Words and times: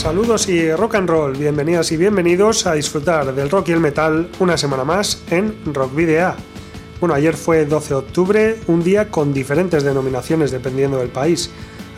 Saludos 0.00 0.48
y 0.48 0.72
rock 0.72 0.94
and 0.94 1.10
roll, 1.10 1.36
bienvenidas 1.36 1.92
y 1.92 1.98
bienvenidos 1.98 2.66
a 2.66 2.72
disfrutar 2.72 3.34
del 3.34 3.50
rock 3.50 3.68
y 3.68 3.72
el 3.72 3.80
metal 3.80 4.30
una 4.38 4.56
semana 4.56 4.82
más 4.82 5.22
en 5.30 5.54
Rock 5.74 5.94
Video. 5.94 6.32
Bueno, 7.00 7.14
ayer 7.14 7.36
fue 7.36 7.66
12 7.66 7.88
de 7.90 7.94
octubre, 7.94 8.56
un 8.66 8.82
día 8.82 9.10
con 9.10 9.34
diferentes 9.34 9.84
denominaciones 9.84 10.52
dependiendo 10.52 10.96
del 10.96 11.10
país. 11.10 11.50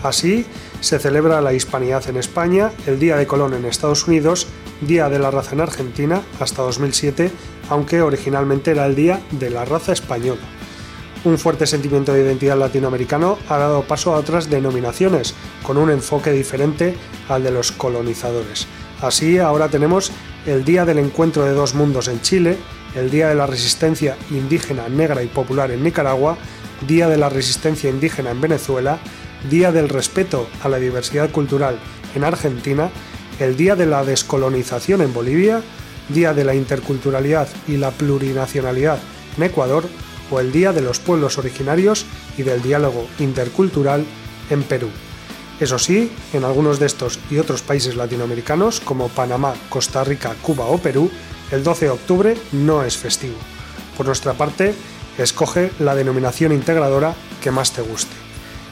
Así 0.03 0.45
se 0.81 0.99
celebra 0.99 1.41
la 1.41 1.55
Hispanidad 1.55 2.09
en 2.09 2.17
España, 2.17 2.73
el 2.89 2.99
Día 2.99 3.17
de 3.17 3.29
Colón 3.29 3.55
en 3.55 3.67
Estados 3.67 4.09
Unidos, 4.09 4.49
Día 4.81 5.09
de 5.09 5.21
la 5.21 5.31
Raza 5.31 5.55
en 5.55 5.61
Argentina 5.61 6.23
hasta 6.41 6.63
2007, 6.63 7.31
aunque 7.71 8.03
originalmente 8.03 8.73
era 8.73 8.85
el 8.87 8.97
Día 8.97 9.21
de 9.31 9.49
la 9.49 9.65
Raza 9.65 9.93
Española 9.93 10.41
un 11.25 11.39
fuerte 11.39 11.67
sentimiento 11.67 12.13
de 12.13 12.23
identidad 12.23 12.59
latinoamericano 12.59 13.39
ha 13.49 13.59
dado 13.59 13.83
paso 13.83 14.15
a 14.15 14.19
otras 14.19 14.51
denominaciones, 14.51 15.35
con 15.63 15.77
un 15.77 15.91
enfoque 15.91 16.33
diferente 16.33 16.97
al 17.29 17.43
de 17.43 17.51
los 17.51 17.73
colonizadores. 17.73 18.67
Así, 19.01 19.39
ahora 19.39 19.69
tenemos 19.69 20.13
el 20.47 20.65
Día 20.65 20.85
del 20.85 20.99
Encuentro 20.99 21.45
de 21.45 21.53
Dos 21.53 21.75
Mundos 21.75 22.09
en 22.09 22.21
Chile, 22.21 22.57
el 22.95 23.11
Día 23.11 23.29
de 23.29 23.35
la 23.35 23.47
Resistencia 23.47 24.17
Indígena 24.31 24.89
Negra 24.89 25.23
y 25.23 25.29
Popular 25.29 25.71
en 25.71 25.83
Nicaragua, 25.83 26.37
Día 26.87 27.09
de 27.09 27.17
la 27.17 27.29
Resistencia 27.29 27.91
Indígena 27.91 28.31
en 28.31 28.41
Venezuela, 28.41 28.99
Día 29.49 29.73
del 29.73 29.89
Respeto 29.89 30.49
a 30.63 30.69
la 30.69 30.79
Diversidad 30.79 31.31
Cultural 31.31 31.79
en 32.15 32.25
Argentina, 32.25 32.91
el 33.39 33.57
Día 33.57 33.77
de 33.77 33.87
la 33.87 34.05
Descolonización 34.05 35.01
en 35.01 35.15
Bolivia, 35.15 35.63
Día 36.09 36.35
de 36.35 36.45
la 36.45 36.55
Interculturalidad 36.55 37.49
y 37.69 37.77
la 37.77 37.91
Plurinacionalidad 37.91 38.99
en 39.37 39.45
Ecuador, 39.45 39.85
el 40.41 40.53
Día 40.53 40.73
de 40.73 40.83
los 40.83 40.99
Pueblos 40.99 41.39
Originarios 41.39 42.07
y 42.37 42.43
del 42.43 42.63
Diálogo 42.63 43.07
Intercultural 43.19 44.05
en 44.51 44.63
Perú. 44.63 44.89
Eso 45.61 45.79
sí, 45.79 46.11
en 46.33 46.45
algunos 46.45 46.79
de 46.79 46.87
estos 46.87 47.19
y 47.31 47.39
otros 47.39 47.63
países 47.63 47.95
latinoamericanos, 47.95 48.81
como 48.81 49.09
Panamá, 49.09 49.55
Costa 49.69 50.03
Rica, 50.03 50.35
Cuba 50.43 50.67
o 50.67 50.79
Perú, 50.79 51.11
el 51.51 51.63
12 51.63 51.85
de 51.85 51.91
octubre 51.91 52.37
no 52.53 52.83
es 52.83 52.97
festivo. 52.97 53.37
Por 53.97 54.07
nuestra 54.07 54.33
parte, 54.33 54.75
escoge 55.19 55.71
la 55.79 55.95
denominación 55.95 56.53
integradora 56.53 57.15
que 57.41 57.51
más 57.51 57.73
te 57.73 57.83
guste. 57.83 58.15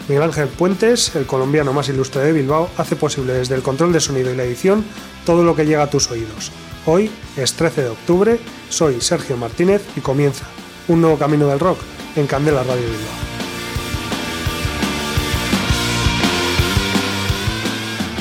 Miguel 0.09 0.25
Ángel 0.25 0.49
Puentes, 0.49 1.15
el 1.15 1.27
colombiano 1.27 1.73
más 1.73 1.89
ilustre 1.89 2.23
de 2.23 2.33
Bilbao, 2.33 2.69
hace 2.77 2.97
posible 2.97 3.35
desde 3.35 3.55
el 3.55 3.63
control 3.63 3.93
de 3.93 4.01
sonido 4.01 4.33
y 4.33 4.37
la 4.37 4.45
edición 4.45 4.85
todo 5.25 5.45
lo 5.45 5.55
que 5.55 5.67
llega 5.67 5.85
a 5.85 5.91
tus 5.91 6.11
oídos. 6.11 6.51
Hoy 6.87 7.11
es 7.37 7.53
13 7.53 7.83
de 7.83 7.91
octubre, 7.91 8.41
soy 8.69 9.01
Sergio 9.01 9.37
Martínez 9.37 9.83
y 9.97 10.01
comienza 10.01 10.47
un 10.91 11.01
nuevo 11.01 11.17
camino 11.17 11.47
del 11.47 11.61
rock 11.61 11.79
en 12.17 12.27
Candela 12.27 12.65
Radio 12.65 12.83
Bilbao. 12.83 13.21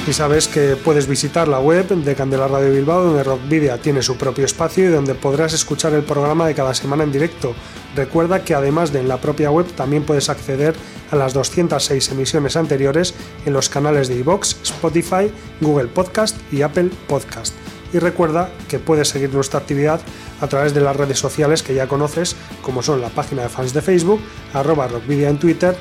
Y 0.07 0.13
sabes 0.13 0.47
que 0.47 0.75
puedes 0.75 1.07
visitar 1.07 1.47
la 1.47 1.59
web 1.59 1.87
de 1.87 2.15
Candela 2.15 2.47
Radio 2.47 2.71
Bilbao, 2.71 3.05
donde 3.05 3.23
Rock 3.23 3.41
Video 3.47 3.77
tiene 3.79 4.01
su 4.01 4.17
propio 4.17 4.45
espacio 4.45 4.85
y 4.85 4.91
donde 4.91 5.15
podrás 5.15 5.53
escuchar 5.53 5.93
el 5.93 6.03
programa 6.03 6.47
de 6.47 6.55
cada 6.55 6.73
semana 6.73 7.03
en 7.03 7.11
directo. 7.11 7.53
Recuerda 7.95 8.43
que 8.43 8.55
además 8.55 8.93
de 8.93 8.99
en 8.99 9.07
la 9.07 9.17
propia 9.17 9.51
web 9.51 9.67
también 9.73 10.03
puedes 10.03 10.29
acceder 10.29 10.75
a 11.11 11.15
las 11.15 11.33
206 11.33 12.11
emisiones 12.11 12.55
anteriores 12.55 13.15
en 13.45 13.53
los 13.53 13.69
canales 13.69 14.07
de 14.07 14.15
iVoox, 14.15 14.55
Spotify, 14.63 15.31
Google 15.59 15.87
Podcast 15.87 16.37
y 16.51 16.61
Apple 16.61 16.89
Podcast. 17.07 17.53
Y 17.93 17.99
recuerda 17.99 18.49
que 18.67 18.79
puedes 18.79 19.09
seguir 19.09 19.33
nuestra 19.33 19.59
actividad 19.59 20.01
a 20.41 20.47
través 20.47 20.73
de 20.73 20.81
las 20.81 20.95
redes 20.95 21.19
sociales 21.19 21.63
que 21.63 21.73
ya 21.73 21.87
conoces, 21.87 22.35
como 22.61 22.83
son 22.83 23.01
la 23.01 23.09
página 23.09 23.43
de 23.43 23.49
fans 23.49 23.73
de 23.73 23.81
Facebook, 23.81 24.21
arroba 24.53 24.87
rockvidia 24.87 25.29
en 25.29 25.39
Twitter, 25.39 25.75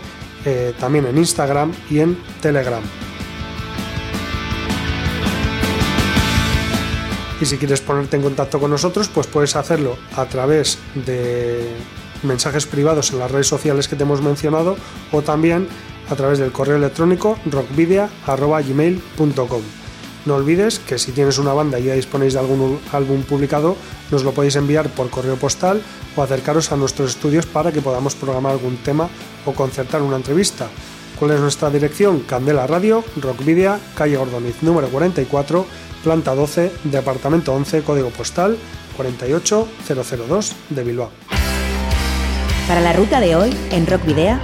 eh, 0.44 0.74
también 0.78 1.06
en 1.06 1.18
Instagram 1.18 1.72
y 1.90 2.00
en 2.00 2.18
Telegram. 2.40 2.82
Y 7.40 7.46
si 7.46 7.56
quieres 7.56 7.80
ponerte 7.80 8.16
en 8.16 8.22
contacto 8.22 8.58
con 8.58 8.70
nosotros, 8.70 9.08
pues 9.08 9.28
puedes 9.28 9.54
hacerlo 9.54 9.96
a 10.16 10.24
través 10.24 10.78
de 10.94 11.68
mensajes 12.24 12.66
privados 12.66 13.12
en 13.12 13.20
las 13.20 13.30
redes 13.30 13.46
sociales 13.46 13.86
que 13.86 13.94
te 13.94 14.02
hemos 14.02 14.22
mencionado 14.22 14.76
o 15.12 15.22
también 15.22 15.68
a 16.10 16.16
través 16.16 16.40
del 16.40 16.50
correo 16.50 16.74
electrónico 16.76 17.38
rockvidia.gmail.com. 17.46 19.62
No 20.28 20.34
olvides 20.34 20.78
que 20.78 20.98
si 20.98 21.12
tienes 21.12 21.38
una 21.38 21.54
banda 21.54 21.80
y 21.80 21.84
ya 21.84 21.94
disponéis 21.94 22.34
de 22.34 22.40
algún 22.40 22.78
álbum 22.92 23.22
publicado, 23.22 23.78
nos 24.10 24.24
lo 24.24 24.32
podéis 24.32 24.56
enviar 24.56 24.90
por 24.90 25.08
correo 25.08 25.36
postal 25.36 25.80
o 26.16 26.22
acercaros 26.22 26.70
a 26.70 26.76
nuestros 26.76 27.12
estudios 27.12 27.46
para 27.46 27.72
que 27.72 27.80
podamos 27.80 28.14
programar 28.14 28.52
algún 28.52 28.76
tema 28.76 29.08
o 29.46 29.54
concertar 29.54 30.02
una 30.02 30.16
entrevista. 30.16 30.68
¿Cuál 31.18 31.30
es 31.30 31.40
nuestra 31.40 31.70
dirección? 31.70 32.20
Candela 32.20 32.66
Radio, 32.66 33.02
Rockvidia, 33.16 33.80
calle 33.94 34.18
Ordoniz 34.18 34.62
número 34.62 34.88
44, 34.88 35.64
planta 36.04 36.34
12, 36.34 36.72
departamento 36.84 37.54
11, 37.54 37.80
código 37.80 38.10
postal 38.10 38.58
48002 38.98 40.56
de 40.68 40.84
Bilbao. 40.84 41.10
Para 42.68 42.82
la 42.82 42.92
ruta 42.92 43.18
de 43.20 43.34
hoy, 43.34 43.56
en 43.70 43.86
Rockvidea, 43.86 44.42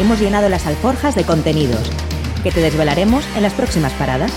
hemos 0.00 0.18
llenado 0.18 0.48
las 0.48 0.66
alforjas 0.66 1.14
de 1.14 1.22
contenidos 1.22 1.88
que 2.42 2.50
te 2.50 2.60
desvelaremos 2.60 3.24
en 3.36 3.42
las 3.44 3.52
próximas 3.52 3.92
paradas. 3.92 4.32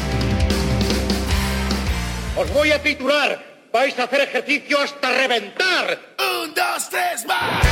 Os 2.37 2.53
voy 2.53 2.71
a 2.71 2.81
titular. 2.81 3.43
Vais 3.73 3.97
a 3.97 4.03
hacer 4.03 4.21
ejercicio 4.21 4.79
hasta 4.79 5.09
reventar. 5.09 5.99
Un, 6.19 6.53
dos, 6.53 6.87
tres, 6.89 7.25
más. 7.25 7.65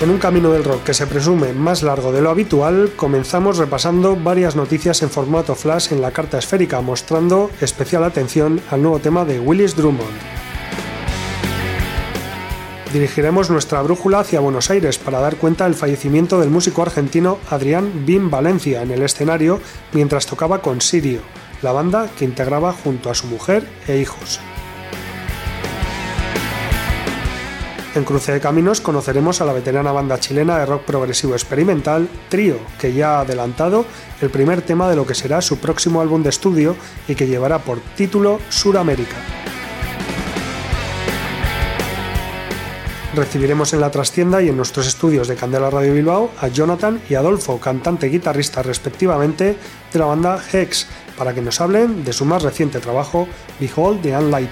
En 0.00 0.10
un 0.10 0.18
camino 0.18 0.50
del 0.50 0.64
rock 0.64 0.82
que 0.82 0.94
se 0.94 1.06
presume 1.06 1.52
más 1.52 1.84
largo 1.84 2.10
de 2.10 2.20
lo 2.20 2.30
habitual, 2.30 2.92
comenzamos 2.96 3.56
repasando 3.56 4.16
varias 4.16 4.56
noticias 4.56 5.00
en 5.02 5.10
formato 5.10 5.54
flash 5.54 5.92
en 5.92 6.02
la 6.02 6.10
carta 6.10 6.38
esférica, 6.38 6.80
mostrando 6.80 7.50
especial 7.60 8.02
atención 8.02 8.60
al 8.70 8.82
nuevo 8.82 8.98
tema 8.98 9.24
de 9.24 9.38
Willis 9.38 9.76
Drummond 9.76 10.46
dirigiremos 12.96 13.50
nuestra 13.50 13.82
brújula 13.82 14.20
hacia 14.20 14.40
Buenos 14.40 14.70
Aires 14.70 14.96
para 14.96 15.20
dar 15.20 15.36
cuenta 15.36 15.64
del 15.64 15.74
fallecimiento 15.74 16.40
del 16.40 16.48
músico 16.48 16.80
argentino 16.80 17.36
Adrián 17.50 18.06
Bim 18.06 18.30
Valencia 18.30 18.80
en 18.80 18.90
el 18.90 19.02
escenario 19.02 19.60
mientras 19.92 20.24
tocaba 20.24 20.62
con 20.62 20.80
Sirio, 20.80 21.20
la 21.60 21.72
banda 21.72 22.08
que 22.18 22.24
integraba 22.24 22.72
junto 22.72 23.10
a 23.10 23.14
su 23.14 23.26
mujer 23.26 23.68
e 23.86 23.98
hijos. 23.98 24.40
En 27.94 28.04
Cruce 28.04 28.32
de 28.32 28.40
Caminos 28.40 28.80
conoceremos 28.80 29.42
a 29.42 29.44
la 29.44 29.52
veterana 29.52 29.92
banda 29.92 30.18
chilena 30.18 30.58
de 30.58 30.64
rock 30.64 30.84
progresivo 30.84 31.34
experimental 31.34 32.08
Trío, 32.30 32.56
que 32.80 32.94
ya 32.94 33.18
ha 33.18 33.20
adelantado 33.20 33.84
el 34.22 34.30
primer 34.30 34.62
tema 34.62 34.88
de 34.88 34.96
lo 34.96 35.06
que 35.06 35.14
será 35.14 35.42
su 35.42 35.58
próximo 35.58 36.00
álbum 36.00 36.22
de 36.22 36.30
estudio 36.30 36.74
y 37.08 37.14
que 37.14 37.26
llevará 37.26 37.58
por 37.58 37.78
título 37.94 38.38
Suramérica. 38.48 39.16
Recibiremos 43.16 43.72
en 43.72 43.80
la 43.80 43.90
trastienda 43.90 44.42
y 44.42 44.48
en 44.48 44.56
nuestros 44.56 44.86
estudios 44.86 45.26
de 45.26 45.34
Candela 45.34 45.70
Radio 45.70 45.94
Bilbao 45.94 46.30
a 46.40 46.48
Jonathan 46.48 47.00
y 47.08 47.14
Adolfo, 47.14 47.58
cantante 47.58 48.06
y 48.06 48.10
guitarrista 48.10 48.62
respectivamente 48.62 49.56
de 49.92 49.98
la 49.98 50.04
banda 50.04 50.38
Hex, 50.52 50.86
para 51.16 51.34
que 51.34 51.42
nos 51.42 51.60
hablen 51.60 52.04
de 52.04 52.12
su 52.12 52.24
más 52.24 52.42
reciente 52.42 52.78
trabajo, 52.78 53.26
Behold 53.58 54.02
the 54.02 54.16
Unlight. 54.16 54.50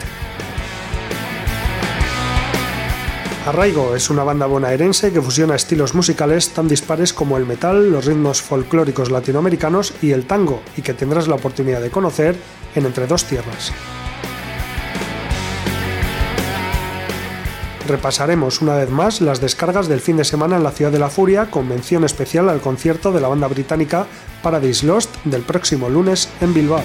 Arraigo 3.46 3.94
es 3.94 4.08
una 4.08 4.24
banda 4.24 4.46
bonaerense 4.46 5.12
que 5.12 5.20
fusiona 5.20 5.54
estilos 5.54 5.94
musicales 5.94 6.48
tan 6.48 6.66
dispares 6.66 7.12
como 7.12 7.36
el 7.36 7.44
metal, 7.44 7.90
los 7.90 8.06
ritmos 8.06 8.40
folclóricos 8.40 9.10
latinoamericanos 9.10 9.92
y 10.00 10.12
el 10.12 10.26
tango, 10.26 10.62
y 10.78 10.82
que 10.82 10.94
tendrás 10.94 11.28
la 11.28 11.34
oportunidad 11.34 11.82
de 11.82 11.90
conocer 11.90 12.36
en 12.74 12.86
Entre 12.86 13.06
Dos 13.06 13.24
Tierras. 13.24 13.70
Repasaremos 17.86 18.60
una 18.60 18.76
vez 18.76 18.90
más 18.90 19.20
las 19.20 19.40
descargas 19.40 19.88
del 19.88 20.00
fin 20.00 20.16
de 20.16 20.24
semana 20.24 20.56
en 20.56 20.62
la 20.62 20.70
Ciudad 20.70 20.92
de 20.92 20.98
la 20.98 21.10
Furia 21.10 21.50
con 21.50 21.68
mención 21.68 22.04
especial 22.04 22.48
al 22.48 22.60
concierto 22.60 23.12
de 23.12 23.20
la 23.20 23.28
banda 23.28 23.48
británica 23.48 24.06
Paradise 24.42 24.86
Lost 24.86 25.14
del 25.24 25.42
próximo 25.42 25.88
lunes 25.88 26.28
en 26.40 26.54
Bilbao. 26.54 26.82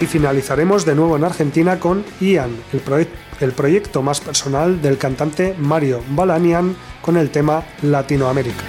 Y 0.00 0.06
finalizaremos 0.06 0.86
de 0.86 0.94
nuevo 0.94 1.16
en 1.16 1.24
Argentina 1.24 1.78
con 1.78 2.04
Ian, 2.20 2.56
el, 2.72 3.08
el 3.40 3.52
proyecto 3.52 4.02
más 4.02 4.20
personal 4.20 4.80
del 4.80 4.96
cantante 4.96 5.54
Mario 5.58 6.02
Balanian 6.10 6.74
con 7.02 7.16
el 7.16 7.30
tema 7.30 7.64
Latinoamérica. 7.82 8.64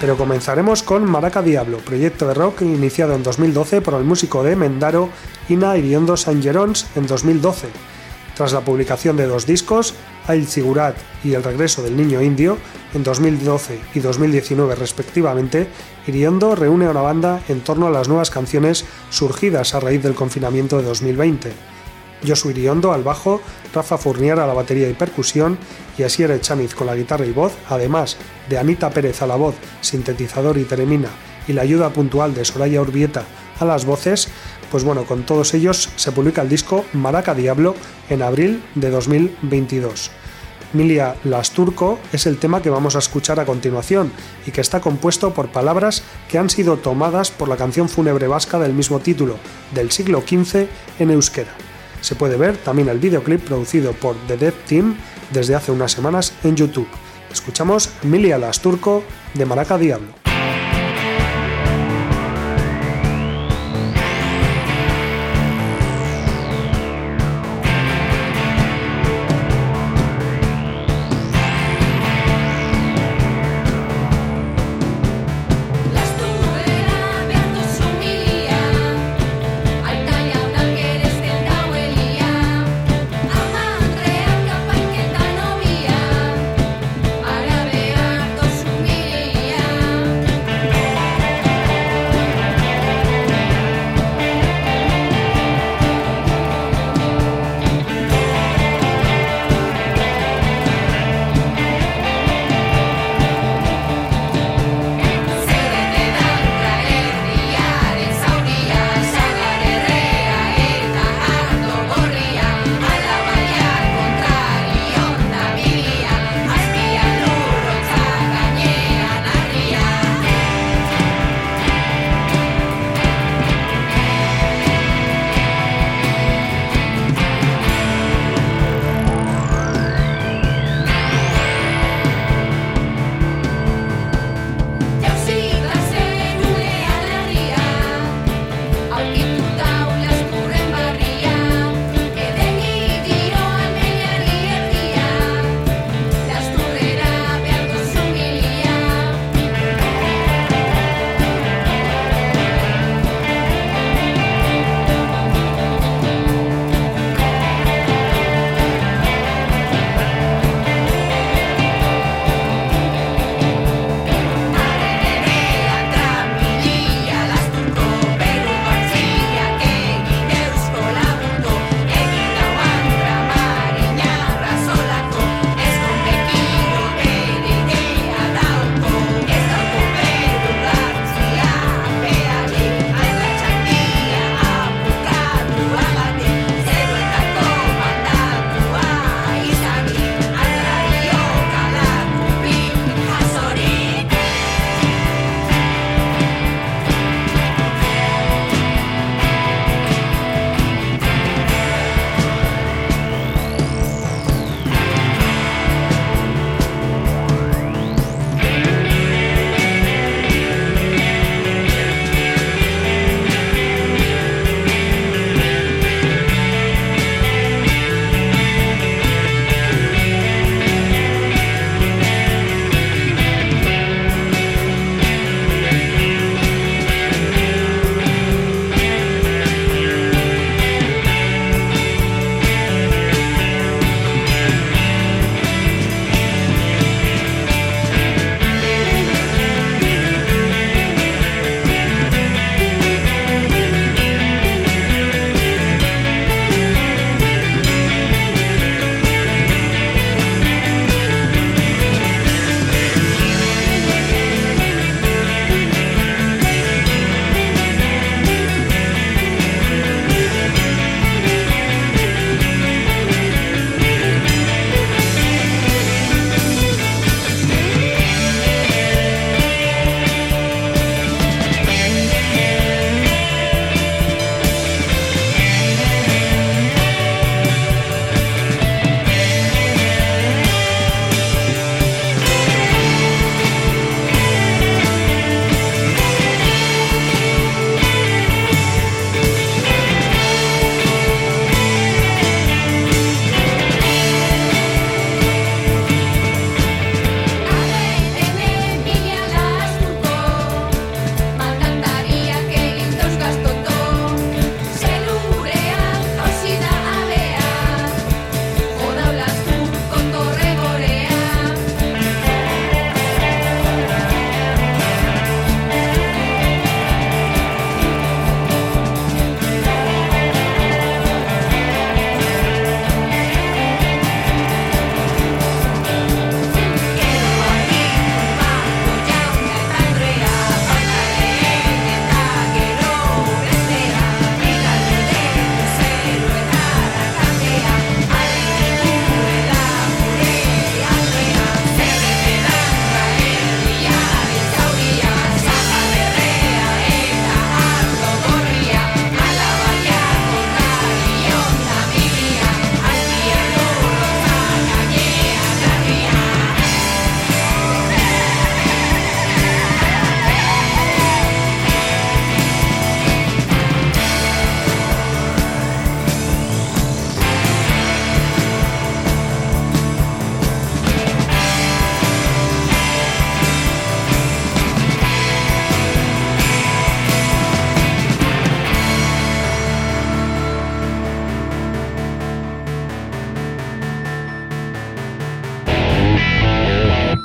Pero 0.00 0.16
comenzaremos 0.16 0.82
con 0.82 1.04
Maraca 1.04 1.42
Diablo, 1.42 1.76
proyecto 1.78 2.26
de 2.26 2.32
rock 2.32 2.62
iniciado 2.62 3.14
en 3.14 3.22
2012 3.22 3.82
por 3.82 3.94
el 3.94 4.04
músico 4.04 4.42
de 4.42 4.56
Mendaro 4.56 5.10
Ina 5.50 5.76
Iriondo 5.76 6.16
San 6.16 6.42
Gerons 6.42 6.86
en 6.96 7.06
2012. 7.06 7.68
Tras 8.34 8.54
la 8.54 8.62
publicación 8.62 9.18
de 9.18 9.26
dos 9.26 9.44
discos, 9.44 9.94
El 10.26 10.46
Sigurat 10.46 10.96
y 11.22 11.34
El 11.34 11.44
regreso 11.44 11.82
del 11.82 11.98
niño 11.98 12.22
indio, 12.22 12.56
en 12.94 13.02
2012 13.02 13.78
y 13.94 14.00
2019 14.00 14.74
respectivamente, 14.74 15.68
Iriondo 16.06 16.54
reúne 16.54 16.86
a 16.86 16.90
una 16.90 17.02
banda 17.02 17.42
en 17.50 17.60
torno 17.60 17.86
a 17.86 17.90
las 17.90 18.08
nuevas 18.08 18.30
canciones 18.30 18.86
surgidas 19.10 19.74
a 19.74 19.80
raíz 19.80 20.02
del 20.02 20.14
confinamiento 20.14 20.78
de 20.78 20.84
2020. 20.84 21.52
Josu 22.26 22.50
Iriondo 22.50 22.92
al 22.92 23.02
bajo, 23.02 23.40
Rafa 23.74 23.98
Fournier 23.98 24.38
a 24.38 24.46
la 24.46 24.54
batería 24.54 24.88
y 24.88 24.94
percusión 24.94 25.58
y 25.98 26.02
Asier 26.02 26.30
Echaniz 26.30 26.74
con 26.74 26.86
la 26.86 26.96
guitarra 26.96 27.26
y 27.26 27.32
voz, 27.32 27.52
además 27.68 28.16
de 28.48 28.58
Anita 28.58 28.90
Pérez 28.90 29.22
a 29.22 29.26
la 29.26 29.36
voz, 29.36 29.54
sintetizador 29.80 30.58
y 30.58 30.64
teremina 30.64 31.08
y 31.48 31.52
la 31.52 31.62
ayuda 31.62 31.90
puntual 31.90 32.34
de 32.34 32.44
Soraya 32.44 32.80
Urbieta 32.80 33.24
a 33.58 33.64
las 33.64 33.84
voces, 33.84 34.28
pues 34.70 34.84
bueno, 34.84 35.04
con 35.04 35.24
todos 35.24 35.52
ellos 35.54 35.90
se 35.96 36.12
publica 36.12 36.42
el 36.42 36.48
disco 36.48 36.84
Maraca 36.92 37.34
Diablo 37.34 37.74
en 38.08 38.22
abril 38.22 38.62
de 38.74 38.90
2022. 38.90 40.10
Milia 40.72 41.16
Lasturco 41.24 41.98
es 42.12 42.26
el 42.26 42.38
tema 42.38 42.62
que 42.62 42.70
vamos 42.70 42.94
a 42.94 43.00
escuchar 43.00 43.40
a 43.40 43.44
continuación 43.44 44.12
y 44.46 44.52
que 44.52 44.60
está 44.60 44.80
compuesto 44.80 45.34
por 45.34 45.50
palabras 45.50 46.04
que 46.28 46.38
han 46.38 46.48
sido 46.48 46.76
tomadas 46.76 47.32
por 47.32 47.48
la 47.48 47.56
canción 47.56 47.88
fúnebre 47.88 48.28
vasca 48.28 48.58
del 48.60 48.72
mismo 48.72 49.00
título, 49.00 49.36
del 49.74 49.90
siglo 49.90 50.20
XV 50.20 50.68
en 51.00 51.10
euskera. 51.10 51.69
Se 52.00 52.14
puede 52.14 52.36
ver 52.36 52.56
también 52.56 52.88
el 52.88 52.98
videoclip 52.98 53.44
producido 53.44 53.92
por 53.92 54.16
The 54.26 54.36
Dead 54.36 54.54
Team 54.68 54.96
desde 55.32 55.54
hace 55.54 55.72
unas 55.72 55.92
semanas 55.92 56.32
en 56.44 56.56
YouTube. 56.56 56.88
Escuchamos 57.32 57.90
Milia 58.02 58.38
Lasturco 58.38 59.02
de 59.34 59.46
Maraca 59.46 59.78
Diablo. 59.78 60.19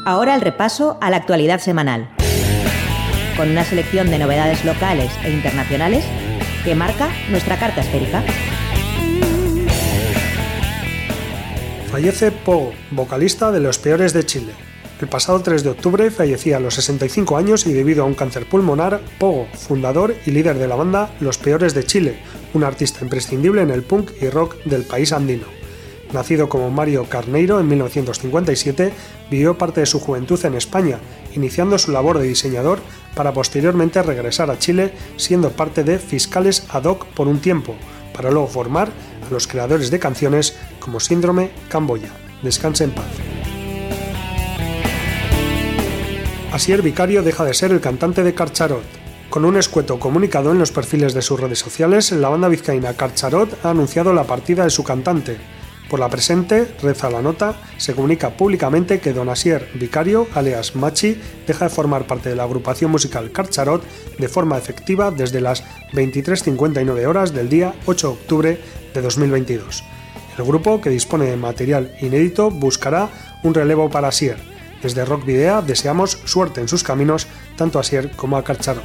Ahora 0.08 0.36
el 0.36 0.42
repaso 0.42 1.00
a 1.02 1.10
la 1.10 1.18
actualidad 1.18 1.60
semanal, 1.60 2.12
con 3.36 3.50
una 3.50 3.64
selección 3.64 4.12
de 4.12 4.20
novedades 4.20 4.64
locales 4.64 5.12
e 5.24 5.32
internacionales 5.32 6.06
que 6.64 6.76
marca 6.76 7.10
nuestra 7.32 7.58
carta 7.58 7.82
esférica. 7.82 8.24
Fallece 11.90 12.32
Pogo, 12.32 12.72
vocalista 12.92 13.52
de 13.52 13.60
Los 13.62 13.80
Peores 13.80 14.14
de 14.14 14.24
Chile. 14.28 14.54
El 15.02 15.08
pasado 15.08 15.42
3 15.42 15.64
de 15.64 15.72
octubre 15.72 16.12
fallecía 16.12 16.58
a 16.58 16.60
los 16.60 16.76
65 16.76 17.36
años 17.36 17.66
y 17.66 17.74
debido 17.74 18.04
a 18.04 18.06
un 18.06 18.14
cáncer 18.14 18.48
pulmonar, 18.48 19.02
Pogo, 19.18 19.48
fundador 19.54 20.14
y 20.28 20.30
líder 20.30 20.60
de 20.60 20.68
la 20.68 20.76
banda 20.76 21.16
Los 21.20 21.40
Peores 21.40 21.74
de 21.74 21.84
Chile, 21.84 22.20
un 22.54 22.64
artista 22.64 23.04
imprescindible 23.04 23.64
en 23.64 23.72
el 23.72 23.82
punk 23.82 24.12
y 24.22 24.30
rock 24.30 24.58
del 24.66 24.84
país 24.84 25.12
andino. 25.12 25.55
Nacido 26.14 26.50
como 26.50 26.70
Mario 26.70 27.06
Carneiro 27.10 27.60
en 27.60 27.68
1957, 27.68 28.94
vivió 29.30 29.58
parte 29.58 29.82
de 29.82 29.86
su 29.86 30.00
juventud 30.00 30.44
en 30.46 30.56
España, 30.56 31.00
iniciando 31.34 31.78
su 31.78 31.92
labor 31.92 32.20
de 32.20 32.28
diseñador 32.28 32.80
para 33.16 33.34
posteriormente 33.34 34.02
regresar 34.04 34.50
a 34.50 34.60
Chile 34.60 34.94
siendo 35.18 35.52
parte 35.52 35.84
de 35.84 36.00
Fiscales 36.00 36.66
Ad 36.70 36.86
hoc 36.86 37.06
por 37.08 37.28
un 37.28 37.40
tiempo, 37.40 37.76
para 38.14 38.32
luego 38.32 38.48
formar 38.48 38.90
a 39.28 39.34
los 39.34 39.48
creadores 39.48 39.92
de 39.92 40.00
canciones 40.00 40.56
como 40.80 41.00
Síndrome 41.00 41.52
Camboya. 41.70 42.10
Descanse 42.44 42.84
en 42.84 42.92
paz. 42.92 43.06
Asier 46.52 46.82
Vicario 46.82 47.22
deja 47.22 47.44
de 47.44 47.54
ser 47.54 47.72
el 47.72 47.82
cantante 47.82 48.24
de 48.24 48.34
Carcharot. 48.34 48.84
Con 49.30 49.44
un 49.44 49.58
escueto 49.58 50.00
comunicado 50.00 50.52
en 50.52 50.60
los 50.60 50.72
perfiles 50.72 51.14
de 51.14 51.22
sus 51.22 51.38
redes 51.38 51.60
sociales, 51.60 52.12
la 52.14 52.30
banda 52.30 52.48
vizcaína 52.48 52.94
Carcharot 52.94 53.66
ha 53.66 53.72
anunciado 53.72 54.14
la 54.14 54.24
partida 54.24 54.64
de 54.64 54.70
su 54.70 54.84
cantante, 54.84 55.38
por 55.90 56.00
la 56.00 56.10
presente, 56.10 56.68
reza 56.82 57.10
la 57.10 57.22
nota, 57.22 57.56
se 57.78 57.94
comunica 57.94 58.32
públicamente 58.32 59.00
que 59.00 59.14
Don 59.14 59.30
Asier 59.30 59.70
Vicario, 59.76 60.28
alias 60.34 60.76
Machi, 60.76 61.20
deja 61.46 61.66
de 61.66 61.70
formar 61.70 62.08
parte 62.08 62.30
de 62.30 62.36
la 62.36 62.44
agrupación 62.44 62.92
musical 62.92 63.32
Carcharot 63.32 63.84
de 64.18 64.28
forma 64.28 64.58
efectiva 64.58 65.12
desde 65.12 65.42
las 65.42 65.64
23.59 65.94 67.06
horas 67.06 67.34
del 67.34 67.50
día 67.50 67.76
8 67.86 68.08
de 68.08 68.14
octubre 68.14 68.60
de 68.94 69.02
2022. 69.02 69.84
El 70.38 70.44
grupo, 70.44 70.82
que 70.82 70.90
dispone 70.90 71.26
de 71.26 71.38
material 71.38 71.96
inédito, 72.02 72.52
buscará 72.52 73.10
un 73.44 73.54
relevo 73.54 73.90
para 73.90 74.10
Asier. 74.10 74.38
Desde 74.82 75.06
Rock 75.06 75.26
Video 75.26 75.62
deseamos 75.62 76.12
suerte 76.26 76.62
en 76.62 76.68
sus 76.68 76.84
caminos 76.84 77.28
tanto 77.56 77.78
a 77.78 77.82
Asier 77.82 78.12
como 78.12 78.38
a 78.38 78.44
Carcharot. 78.44 78.84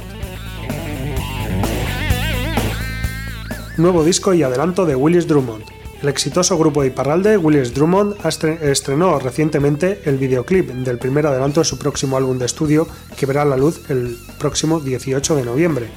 Nuevo 3.77 4.03
disco 4.03 4.33
y 4.33 4.43
adelanto 4.43 4.85
de 4.85 4.95
Willis 4.95 5.27
Drummond. 5.27 5.80
El 6.01 6.09
exitoso 6.09 6.57
grupo 6.57 6.81
de 6.81 6.87
Iparralde, 6.87 7.37
Willis 7.37 7.75
Drummond, 7.75 8.15
estrenó 8.63 9.19
recientemente 9.19 10.01
el 10.05 10.17
videoclip 10.17 10.71
del 10.71 10.97
primer 10.97 11.27
adelanto 11.27 11.61
de 11.61 11.65
su 11.65 11.77
próximo 11.77 12.17
álbum 12.17 12.39
de 12.39 12.47
estudio 12.47 12.87
que 13.15 13.27
verá 13.27 13.45
la 13.45 13.55
luz 13.55 13.87
el 13.87 14.17
próximo 14.39 14.79
18 14.79 15.35
de 15.35 15.45
noviembre. 15.45 15.89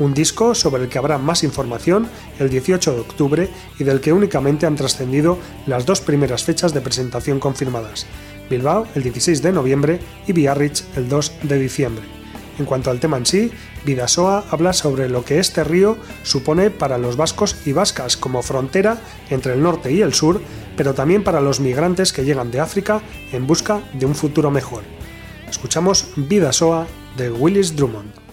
Un 0.00 0.12
disco 0.12 0.56
sobre 0.56 0.82
el 0.82 0.88
que 0.88 0.98
habrá 0.98 1.18
más 1.18 1.44
información 1.44 2.08
el 2.40 2.50
18 2.50 2.94
de 2.94 3.00
octubre 3.00 3.48
y 3.78 3.84
del 3.84 4.00
que 4.00 4.12
únicamente 4.12 4.66
han 4.66 4.74
trascendido 4.74 5.38
las 5.68 5.86
dos 5.86 6.00
primeras 6.00 6.42
fechas 6.42 6.74
de 6.74 6.80
presentación 6.80 7.38
confirmadas, 7.38 8.06
Bilbao 8.50 8.88
el 8.96 9.04
16 9.04 9.40
de 9.40 9.52
noviembre 9.52 10.00
y 10.26 10.32
Biarritz 10.32 10.82
el 10.96 11.08
2 11.08 11.32
de 11.44 11.58
diciembre. 11.60 12.13
En 12.58 12.66
cuanto 12.66 12.90
al 12.90 13.00
tema 13.00 13.16
en 13.16 13.26
sí, 13.26 13.50
Vidasoa 13.84 14.44
habla 14.50 14.72
sobre 14.72 15.08
lo 15.08 15.24
que 15.24 15.38
este 15.38 15.64
río 15.64 15.96
supone 16.22 16.70
para 16.70 16.98
los 16.98 17.16
vascos 17.16 17.56
y 17.64 17.72
vascas 17.72 18.16
como 18.16 18.42
frontera 18.42 18.98
entre 19.30 19.54
el 19.54 19.62
norte 19.62 19.92
y 19.92 20.02
el 20.02 20.14
sur, 20.14 20.40
pero 20.76 20.94
también 20.94 21.24
para 21.24 21.40
los 21.40 21.60
migrantes 21.60 22.12
que 22.12 22.24
llegan 22.24 22.50
de 22.50 22.60
África 22.60 23.02
en 23.32 23.46
busca 23.46 23.80
de 23.94 24.06
un 24.06 24.14
futuro 24.14 24.50
mejor. 24.50 24.82
Escuchamos 25.48 26.08
Vidasoa 26.16 26.86
de 27.16 27.30
Willis 27.30 27.74
Drummond. 27.74 28.23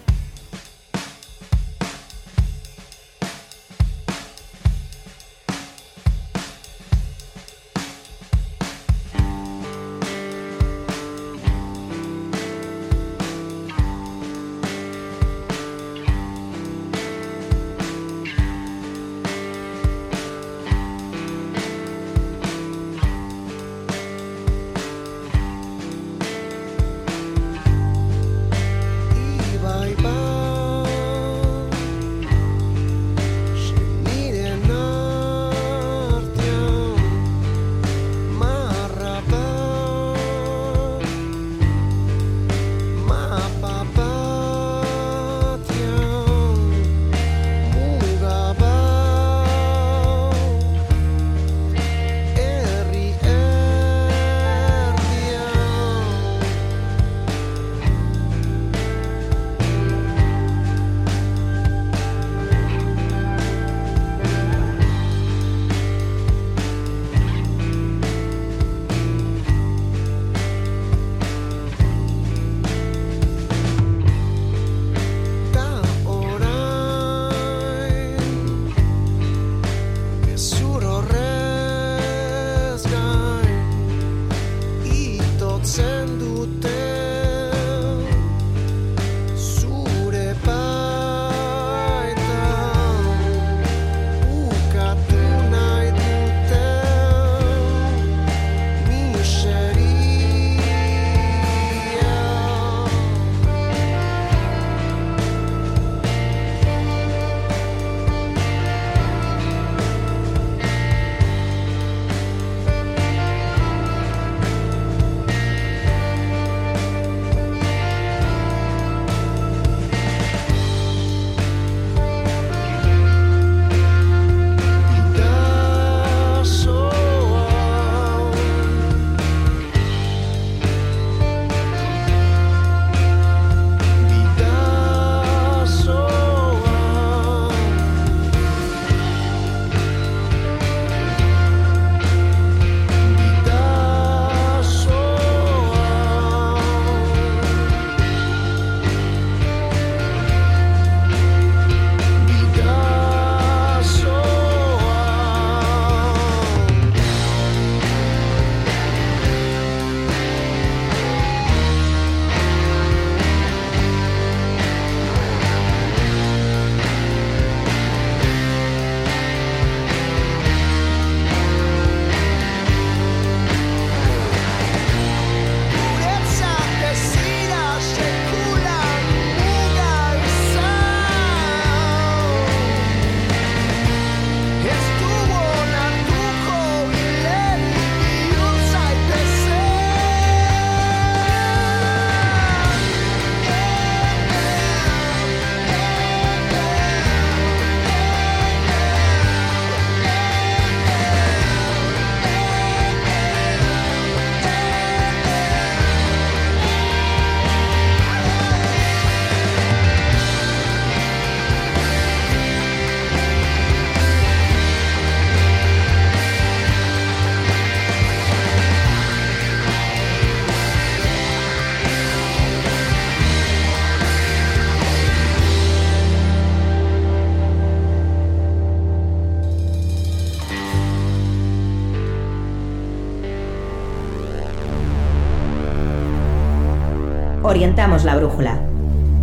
La 237.82 238.14
brújula, 238.14 238.60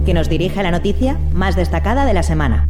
que 0.06 0.14
nos 0.14 0.28
dirige 0.28 0.60
a 0.60 0.64
la 0.64 0.72
noticia 0.72 1.18
más 1.34 1.56
destacada 1.56 2.06
de 2.06 2.14
la 2.14 2.24
semana. 2.24 2.68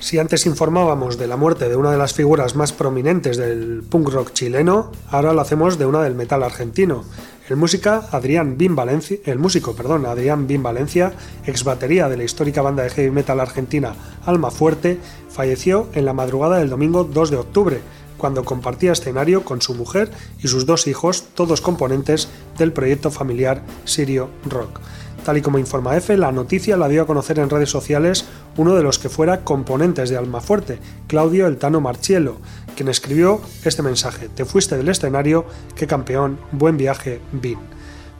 Si 0.00 0.18
antes 0.18 0.46
informábamos 0.46 1.16
de 1.16 1.28
la 1.28 1.36
muerte 1.36 1.68
de 1.68 1.76
una 1.76 1.92
de 1.92 1.96
las 1.96 2.12
figuras 2.12 2.56
más 2.56 2.72
prominentes 2.72 3.36
del 3.36 3.84
punk 3.88 4.08
rock 4.08 4.32
chileno, 4.32 4.90
ahora 5.08 5.32
lo 5.32 5.40
hacemos 5.40 5.78
de 5.78 5.86
una 5.86 6.02
del 6.02 6.16
metal 6.16 6.42
argentino. 6.42 7.04
El, 7.48 7.54
música 7.54 8.02
Adrián 8.10 8.58
Bin 8.58 8.76
el 9.24 9.38
músico 9.38 9.76
perdón, 9.76 10.06
Adrián 10.06 10.48
Bin 10.48 10.64
Valencia, 10.64 11.12
ex 11.46 11.62
batería 11.62 12.08
de 12.08 12.16
la 12.16 12.24
histórica 12.24 12.62
banda 12.62 12.82
de 12.82 12.90
heavy 12.90 13.12
metal 13.12 13.38
argentina 13.38 13.94
Alma 14.26 14.50
Fuerte, 14.50 14.98
falleció 15.28 15.86
en 15.94 16.04
la 16.04 16.12
madrugada 16.12 16.58
del 16.58 16.68
domingo 16.68 17.04
2 17.04 17.30
de 17.30 17.36
octubre, 17.36 17.80
cuando 18.20 18.44
compartía 18.44 18.92
escenario 18.92 19.44
con 19.44 19.60
su 19.60 19.74
mujer 19.74 20.12
y 20.38 20.46
sus 20.46 20.66
dos 20.66 20.86
hijos, 20.86 21.24
todos 21.34 21.60
componentes 21.60 22.28
del 22.56 22.72
proyecto 22.72 23.10
familiar 23.10 23.62
Sirio 23.84 24.30
Rock. 24.48 24.78
Tal 25.24 25.38
y 25.38 25.42
como 25.42 25.58
informa 25.58 25.96
EFE, 25.96 26.16
la 26.16 26.32
noticia 26.32 26.76
la 26.76 26.88
dio 26.88 27.02
a 27.02 27.06
conocer 27.06 27.38
en 27.38 27.50
redes 27.50 27.70
sociales 27.70 28.24
uno 28.56 28.74
de 28.74 28.82
los 28.82 28.98
que 28.98 29.08
fuera 29.08 29.44
componentes 29.44 30.08
de 30.08 30.16
Almafuerte, 30.16 30.78
Claudio 31.08 31.46
El 31.46 31.58
Tano 31.58 31.80
Marchielo, 31.80 32.36
quien 32.76 32.88
escribió 32.88 33.40
este 33.64 33.82
mensaje: 33.82 34.28
Te 34.28 34.44
fuiste 34.44 34.76
del 34.76 34.88
escenario, 34.88 35.44
qué 35.74 35.86
campeón, 35.86 36.38
buen 36.52 36.76
viaje, 36.76 37.20
Vin. 37.32 37.58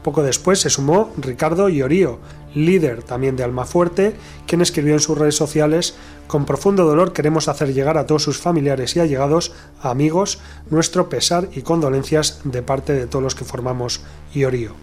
Poco 0.03 0.23
después 0.23 0.61
se 0.61 0.71
sumó 0.71 1.13
Ricardo 1.19 1.69
Iorio, 1.69 2.19
líder 2.55 3.03
también 3.03 3.37
de 3.37 3.45
Almafuerte, 3.45 4.15
quien 4.47 4.61
escribió 4.61 4.95
en 4.95 5.01
sus 5.01 5.17
redes 5.17 5.37
sociales 5.37 5.95
Con 6.27 6.47
profundo 6.47 6.85
dolor 6.85 7.13
queremos 7.13 7.49
hacer 7.49 7.73
llegar 7.73 7.99
a 7.99 8.07
todos 8.07 8.23
sus 8.23 8.39
familiares 8.39 8.97
y 8.97 9.01
allegados, 9.01 9.53
amigos, 9.83 10.41
nuestro 10.71 11.09
pesar 11.09 11.49
y 11.53 11.63
condolencias 11.63 12.41
de 12.45 12.63
parte 12.63 12.93
de 12.93 13.07
todos 13.07 13.23
los 13.23 13.35
que 13.35 13.45
formamos 13.45 14.01
Iorio 14.35 14.75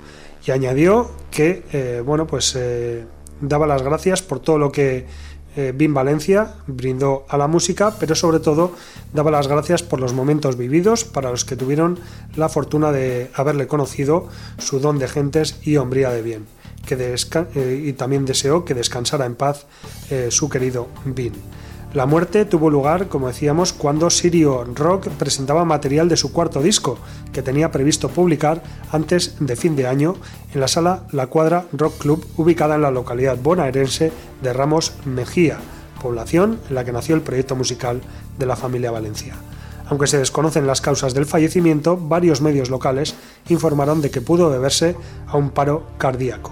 y 0.47 0.51
añadió 0.51 1.11
que 1.29 1.63
eh, 1.73 2.01
bueno 2.03 2.25
pues 2.25 2.55
eh, 2.55 3.05
daba 3.41 3.67
las 3.67 3.81
gracias 3.81 4.21
por 4.21 4.39
todo 4.39 4.57
lo 4.57 4.71
que 4.71 5.05
eh, 5.57 5.73
Valencia 5.89 6.53
brindó 6.67 7.25
a 7.27 7.37
la 7.37 7.47
música, 7.47 7.93
pero 7.99 8.15
sobre 8.15 8.39
todo 8.39 8.71
daba 9.13 9.31
las 9.31 9.47
gracias 9.47 9.83
por 9.83 9.99
los 9.99 10.13
momentos 10.13 10.55
vividos 10.55 11.03
para 11.03 11.31
los 11.31 11.43
que 11.43 11.57
tuvieron 11.57 11.99
la 12.35 12.47
fortuna 12.47 12.93
de 12.93 13.29
haberle 13.33 13.67
conocido 13.67 14.27
su 14.57 14.79
don 14.79 14.99
de 14.99 15.09
gentes 15.09 15.59
y 15.63 15.75
hombría 15.75 16.11
de 16.11 16.21
bien. 16.21 16.45
Que 16.85 16.95
y 17.85 17.93
también 17.93 18.25
deseó 18.25 18.63
que 18.63 18.73
descansara 18.73 19.25
en 19.25 19.35
paz 19.35 19.65
su 20.29 20.47
querido 20.47 20.87
Bim. 21.03 21.33
La 21.93 22.05
muerte 22.05 22.43
tuvo 22.43 22.69
lugar, 22.69 23.07
como 23.07 23.27
decíamos, 23.27 23.71
cuando 23.71 24.09
Sirio 24.09 24.65
Rock 24.65 25.07
presentaba 25.07 25.63
material 25.63 26.09
de 26.09 26.17
su 26.17 26.33
cuarto 26.33 26.61
disco, 26.61 26.99
que 27.31 27.41
tenía 27.41 27.71
previsto 27.71 28.09
publicar 28.09 28.61
antes 28.91 29.35
de 29.39 29.55
fin 29.55 29.75
de 29.77 29.87
año 29.87 30.15
en 30.53 30.59
la 30.59 30.67
sala 30.67 31.03
La 31.11 31.27
Cuadra 31.27 31.65
Rock 31.71 31.97
Club, 31.97 32.27
ubicada 32.35 32.75
en 32.75 32.81
la 32.81 32.91
localidad 32.91 33.37
bonaerense 33.41 34.11
de 34.41 34.53
Ramos 34.53 34.93
Mejía, 35.05 35.59
población 36.01 36.59
en 36.67 36.75
la 36.75 36.83
que 36.83 36.91
nació 36.91 37.15
el 37.15 37.21
proyecto 37.21 37.55
musical 37.55 38.01
de 38.37 38.45
la 38.45 38.57
familia 38.57 38.91
Valencia. 38.91 39.35
Aunque 39.89 40.07
se 40.07 40.17
desconocen 40.17 40.67
las 40.67 40.81
causas 40.81 41.13
del 41.13 41.25
fallecimiento, 41.25 41.95
varios 41.95 42.41
medios 42.41 42.69
locales 42.69 43.15
informaron 43.47 44.01
de 44.01 44.11
que 44.11 44.21
pudo 44.21 44.49
deberse 44.49 44.97
a 45.25 45.37
un 45.37 45.51
paro 45.51 45.87
cardíaco. 45.97 46.51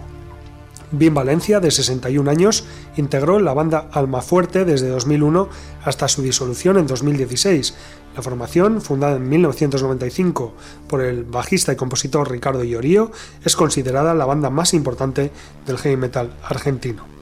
Bien 0.92 1.14
Valencia, 1.14 1.60
de 1.60 1.72
61 1.72 2.30
años, 2.30 2.64
integró 2.96 3.40
la 3.40 3.54
banda 3.54 3.90
Almafuerte 3.92 4.66
desde 4.66 4.90
2001 4.90 5.50
hasta 5.84 6.08
su 6.08 6.22
disolución 6.22 6.78
en 6.78 6.86
2016. 6.86 7.74
La 8.16 8.22
formación, 8.22 8.82
fundada 8.82 9.18
en 9.18 9.28
1995 9.28 10.54
por 10.88 11.02
el 11.02 11.24
bajista 11.24 11.74
y 11.74 11.76
compositor 11.76 12.30
Ricardo 12.30 12.64
Iorio, 12.64 13.12
es 13.44 13.56
considerada 13.56 14.14
la 14.14 14.26
banda 14.26 14.50
más 14.50 14.74
importante 14.74 15.32
del 15.66 15.78
heavy 15.78 15.98
metal 15.98 16.34
argentino. 16.44 17.16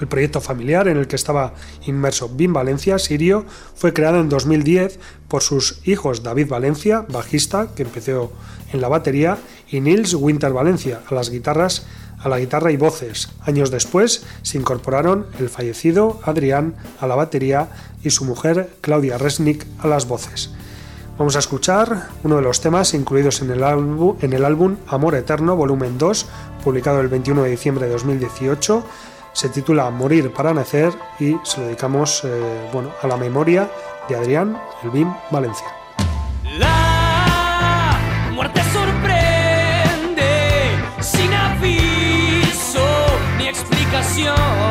El 0.00 0.08
proyecto 0.08 0.40
familiar 0.40 0.88
en 0.88 0.96
el 0.96 1.06
que 1.06 1.16
estaba 1.16 1.54
inmerso 1.86 2.28
Bim 2.28 2.52
Valencia, 2.52 2.98
sirio, 2.98 3.44
fue 3.74 3.92
creado 3.92 4.20
en 4.20 4.28
2010 4.28 4.98
por 5.28 5.42
sus 5.42 5.86
hijos 5.86 6.22
David 6.22 6.48
Valencia, 6.48 7.04
bajista, 7.08 7.74
que 7.74 7.82
empezó 7.82 8.32
en 8.72 8.80
la 8.80 8.88
batería, 8.88 9.38
y 9.68 9.80
Nils 9.80 10.14
Winter 10.14 10.52
Valencia, 10.52 11.02
a 11.10 11.14
las 11.14 11.30
guitarras 11.30 11.86
a 12.22 12.28
la 12.28 12.38
guitarra 12.38 12.72
y 12.72 12.76
voces. 12.76 13.30
Años 13.42 13.70
después 13.70 14.24
se 14.42 14.58
incorporaron 14.58 15.26
el 15.38 15.48
fallecido 15.48 16.20
Adrián 16.24 16.74
a 17.00 17.06
la 17.06 17.14
batería 17.14 17.68
y 18.02 18.10
su 18.10 18.24
mujer 18.24 18.70
Claudia 18.80 19.18
Resnick 19.18 19.66
a 19.78 19.88
las 19.88 20.06
voces. 20.06 20.50
Vamos 21.18 21.36
a 21.36 21.40
escuchar 21.40 22.08
uno 22.24 22.36
de 22.36 22.42
los 22.42 22.62
temas 22.62 22.94
incluidos 22.94 23.42
en 23.42 23.50
el, 23.50 23.62
álbum, 23.62 24.76
Amor 24.88 25.14
Eterno, 25.14 25.54
volumen 25.54 25.98
2, 25.98 26.26
publicado 26.64 27.00
el 27.00 27.08
21 27.08 27.42
de 27.42 27.50
diciembre 27.50 27.86
de 27.86 27.92
2018. 27.92 28.82
Se 29.34 29.50
titula 29.50 29.90
Morir 29.90 30.32
para 30.32 30.54
Nacer 30.54 30.94
y 31.18 31.36
se 31.44 31.60
lo 31.60 31.66
dedicamos 31.66 32.22
eh, 32.24 32.70
bueno, 32.72 32.90
a 33.02 33.06
la 33.06 33.18
memoria 33.18 33.70
de 34.08 34.16
Adrián 34.16 34.58
Elvin 34.82 35.14
Valencia. 35.30 35.66
La 36.58 36.89
Aunque 44.26 44.69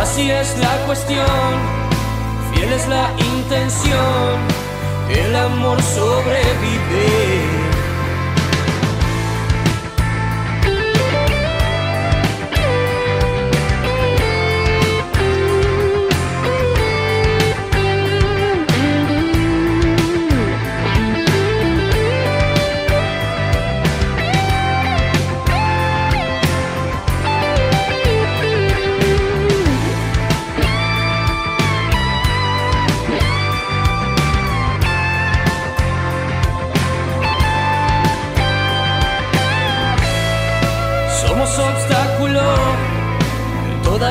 Así 0.00 0.30
es 0.30 0.58
la 0.58 0.76
cuestión, 0.86 1.26
fiel 2.52 2.72
es 2.72 2.86
la 2.88 3.10
intención, 3.18 4.36
el 5.08 5.34
amor 5.34 5.82
sobrevive. 5.82 7.65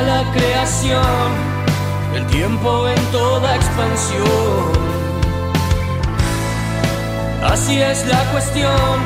La 0.01 0.31
creación, 0.33 1.31
el 2.15 2.25
tiempo 2.27 2.87
en 2.87 3.11
toda 3.11 3.55
expansión. 3.55 4.85
Así 7.43 7.81
es 7.81 8.05
la 8.07 8.23
cuestión, 8.31 8.99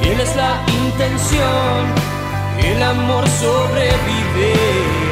fiel 0.00 0.20
es 0.20 0.36
la 0.36 0.62
intención, 0.84 1.78
el 2.62 2.82
amor 2.82 3.24
sobrevive. 3.28 5.11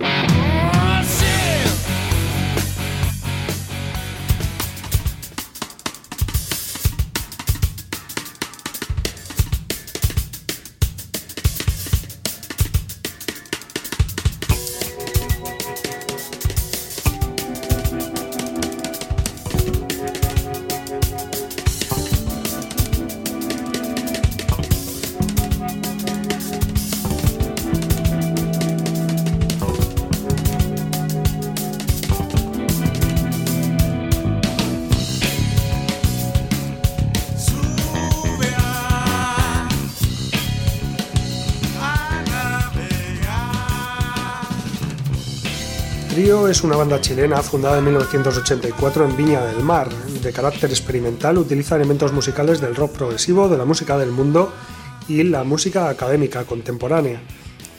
es 46.51 46.63
una 46.65 46.75
banda 46.75 46.99
chilena 46.99 47.41
fundada 47.41 47.77
en 47.77 47.85
1984 47.85 49.05
en 49.05 49.15
Viña 49.15 49.45
del 49.45 49.63
Mar. 49.63 49.87
De 50.21 50.33
carácter 50.33 50.69
experimental, 50.69 51.37
utiliza 51.37 51.77
elementos 51.77 52.11
musicales 52.11 52.59
del 52.59 52.75
rock 52.75 52.91
progresivo, 52.91 53.47
de 53.47 53.57
la 53.57 53.63
música 53.63 53.97
del 53.97 54.11
mundo 54.11 54.51
y 55.07 55.23
la 55.23 55.45
música 55.45 55.87
académica 55.87 56.43
contemporánea. 56.43 57.21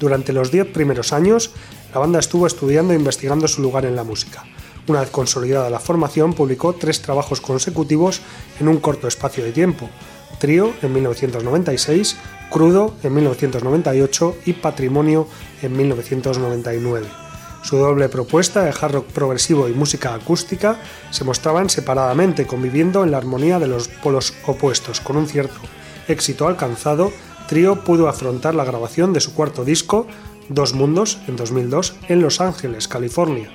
Durante 0.01 0.33
los 0.33 0.51
diez 0.51 0.67
primeros 0.67 1.13
años, 1.13 1.51
la 1.93 2.01
banda 2.01 2.19
estuvo 2.19 2.47
estudiando 2.47 2.95
e 2.95 2.97
investigando 2.97 3.47
su 3.47 3.61
lugar 3.61 3.85
en 3.85 3.95
la 3.95 4.05
música. 4.05 4.45
Una 4.89 5.01
vez 5.01 5.11
consolidada 5.11 5.69
la 5.69 5.79
formación, 5.79 6.33
publicó 6.33 6.73
tres 6.73 7.03
trabajos 7.03 7.43
consecutivos 7.43 8.23
en 8.59 8.69
un 8.69 8.79
corto 8.79 9.07
espacio 9.07 9.45
de 9.45 9.53
tiempo. 9.53 9.91
Trío 10.39 10.73
en 10.81 10.95
1996, 10.95 12.17
Crudo 12.51 12.95
en 13.03 13.15
1998 13.15 14.37
y 14.47 14.55
Patrimonio 14.55 15.29
en 15.61 15.77
1999. 15.77 17.22
Su 17.63 17.77
doble 17.77 18.09
propuesta 18.09 18.63
de 18.63 18.71
hard 18.71 18.93
rock 18.93 19.07
progresivo 19.07 19.69
y 19.69 19.73
música 19.73 20.15
acústica 20.15 20.81
se 21.11 21.25
mostraban 21.25 21.71
separadamente, 21.71 22.47
conviviendo 22.47 23.05
en 23.05 23.13
la 23.13 23.19
armonía 23.19 23.61
de 23.61 23.69
los 23.69 23.89
polos 23.89 24.35
opuestos. 24.47 25.01
Con 25.01 25.17
un 25.17 25.29
cierto 25.29 25.61
éxito 26.09 26.49
alcanzado, 26.49 27.13
Trio 27.47 27.85
pudo 27.85 28.09
afrontar 28.09 28.55
la 28.55 28.65
grabación 28.65 29.13
de 29.13 29.21
su 29.21 29.35
cuarto 29.35 29.65
disco, 29.65 30.07
Dos 30.49 30.75
Mundos, 30.75 31.19
en 31.29 31.37
2002, 31.37 31.95
en 32.09 32.21
Los 32.21 32.41
Ángeles, 32.41 32.89
California. 32.89 33.49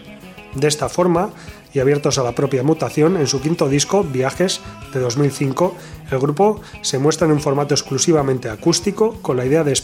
De 0.55 0.67
esta 0.67 0.87
forma, 0.87 1.31
y 1.73 1.79
abiertos 1.79 2.17
a 2.17 2.23
la 2.23 2.33
propia 2.33 2.63
mutación, 2.63 3.17
en 3.17 3.27
su 3.27 3.41
quinto 3.41 3.67
disco, 3.67 4.03
Viajes, 4.03 4.61
de 4.93 4.99
2005, 5.01 5.75
el 6.11 6.19
grupo 6.19 6.61
se 6.81 6.97
muestra 6.97 7.27
en 7.27 7.33
un 7.33 7.41
formato 7.41 7.73
exclusivamente 7.73 8.49
acústico, 8.49 9.21
con 9.21 9.35
la 9.35 9.45
idea 9.45 9.63
de, 9.63 9.77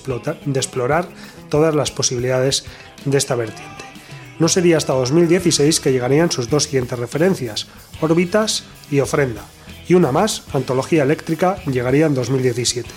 de 0.45 0.59
explorar 0.59 1.07
todas 1.49 1.75
las 1.75 1.91
posibilidades 1.91 2.65
de 3.05 3.17
esta 3.17 3.35
vertiente. 3.35 3.92
No 4.39 4.47
sería 4.47 4.77
hasta 4.77 4.93
2016 4.93 5.79
que 5.79 5.91
llegarían 5.91 6.31
sus 6.31 6.49
dos 6.49 6.63
siguientes 6.63 6.97
referencias, 6.97 7.67
Órbitas 8.01 8.63
y 8.89 8.99
Ofrenda, 8.99 9.43
y 9.87 9.93
una 9.93 10.11
más, 10.11 10.43
Antología 10.53 11.03
Eléctrica, 11.03 11.57
llegaría 11.65 12.07
en 12.07 12.15
2017. 12.15 12.89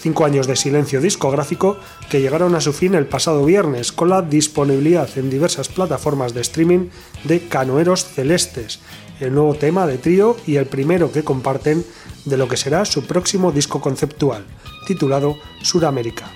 Cinco 0.00 0.24
años 0.24 0.46
de 0.46 0.54
silencio 0.54 1.00
discográfico 1.00 1.76
que 2.08 2.20
llegaron 2.20 2.54
a 2.54 2.60
su 2.60 2.72
fin 2.72 2.94
el 2.94 3.06
pasado 3.06 3.44
viernes 3.44 3.90
con 3.90 4.08
la 4.08 4.22
disponibilidad 4.22 5.08
en 5.16 5.28
diversas 5.28 5.68
plataformas 5.68 6.34
de 6.34 6.42
streaming 6.42 6.88
de 7.24 7.48
Canoeros 7.48 8.04
Celestes, 8.04 8.78
el 9.18 9.34
nuevo 9.34 9.54
tema 9.54 9.88
de 9.88 9.98
trío 9.98 10.36
y 10.46 10.56
el 10.56 10.66
primero 10.66 11.10
que 11.10 11.24
comparten 11.24 11.84
de 12.24 12.36
lo 12.36 12.46
que 12.46 12.56
será 12.56 12.84
su 12.84 13.04
próximo 13.06 13.50
disco 13.50 13.80
conceptual, 13.80 14.44
titulado 14.86 15.36
Suramérica. 15.62 16.30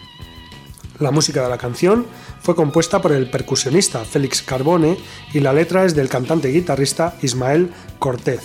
La 1.03 1.11
música 1.11 1.43
de 1.43 1.49
la 1.49 1.59
canción 1.59 2.07
fue 2.41 2.55
compuesta 2.55 3.03
por 3.03 3.11
el 3.11 3.29
percusionista 3.29 4.05
Félix 4.05 4.41
Carbone 4.41 4.97
y 5.35 5.41
la 5.41 5.53
letra 5.53 5.85
es 5.85 5.97
del 5.97 6.09
cantante 6.09 6.49
y 6.49 6.53
guitarrista 6.53 7.17
Ismael 7.23 7.73
Cortez, 7.99 8.41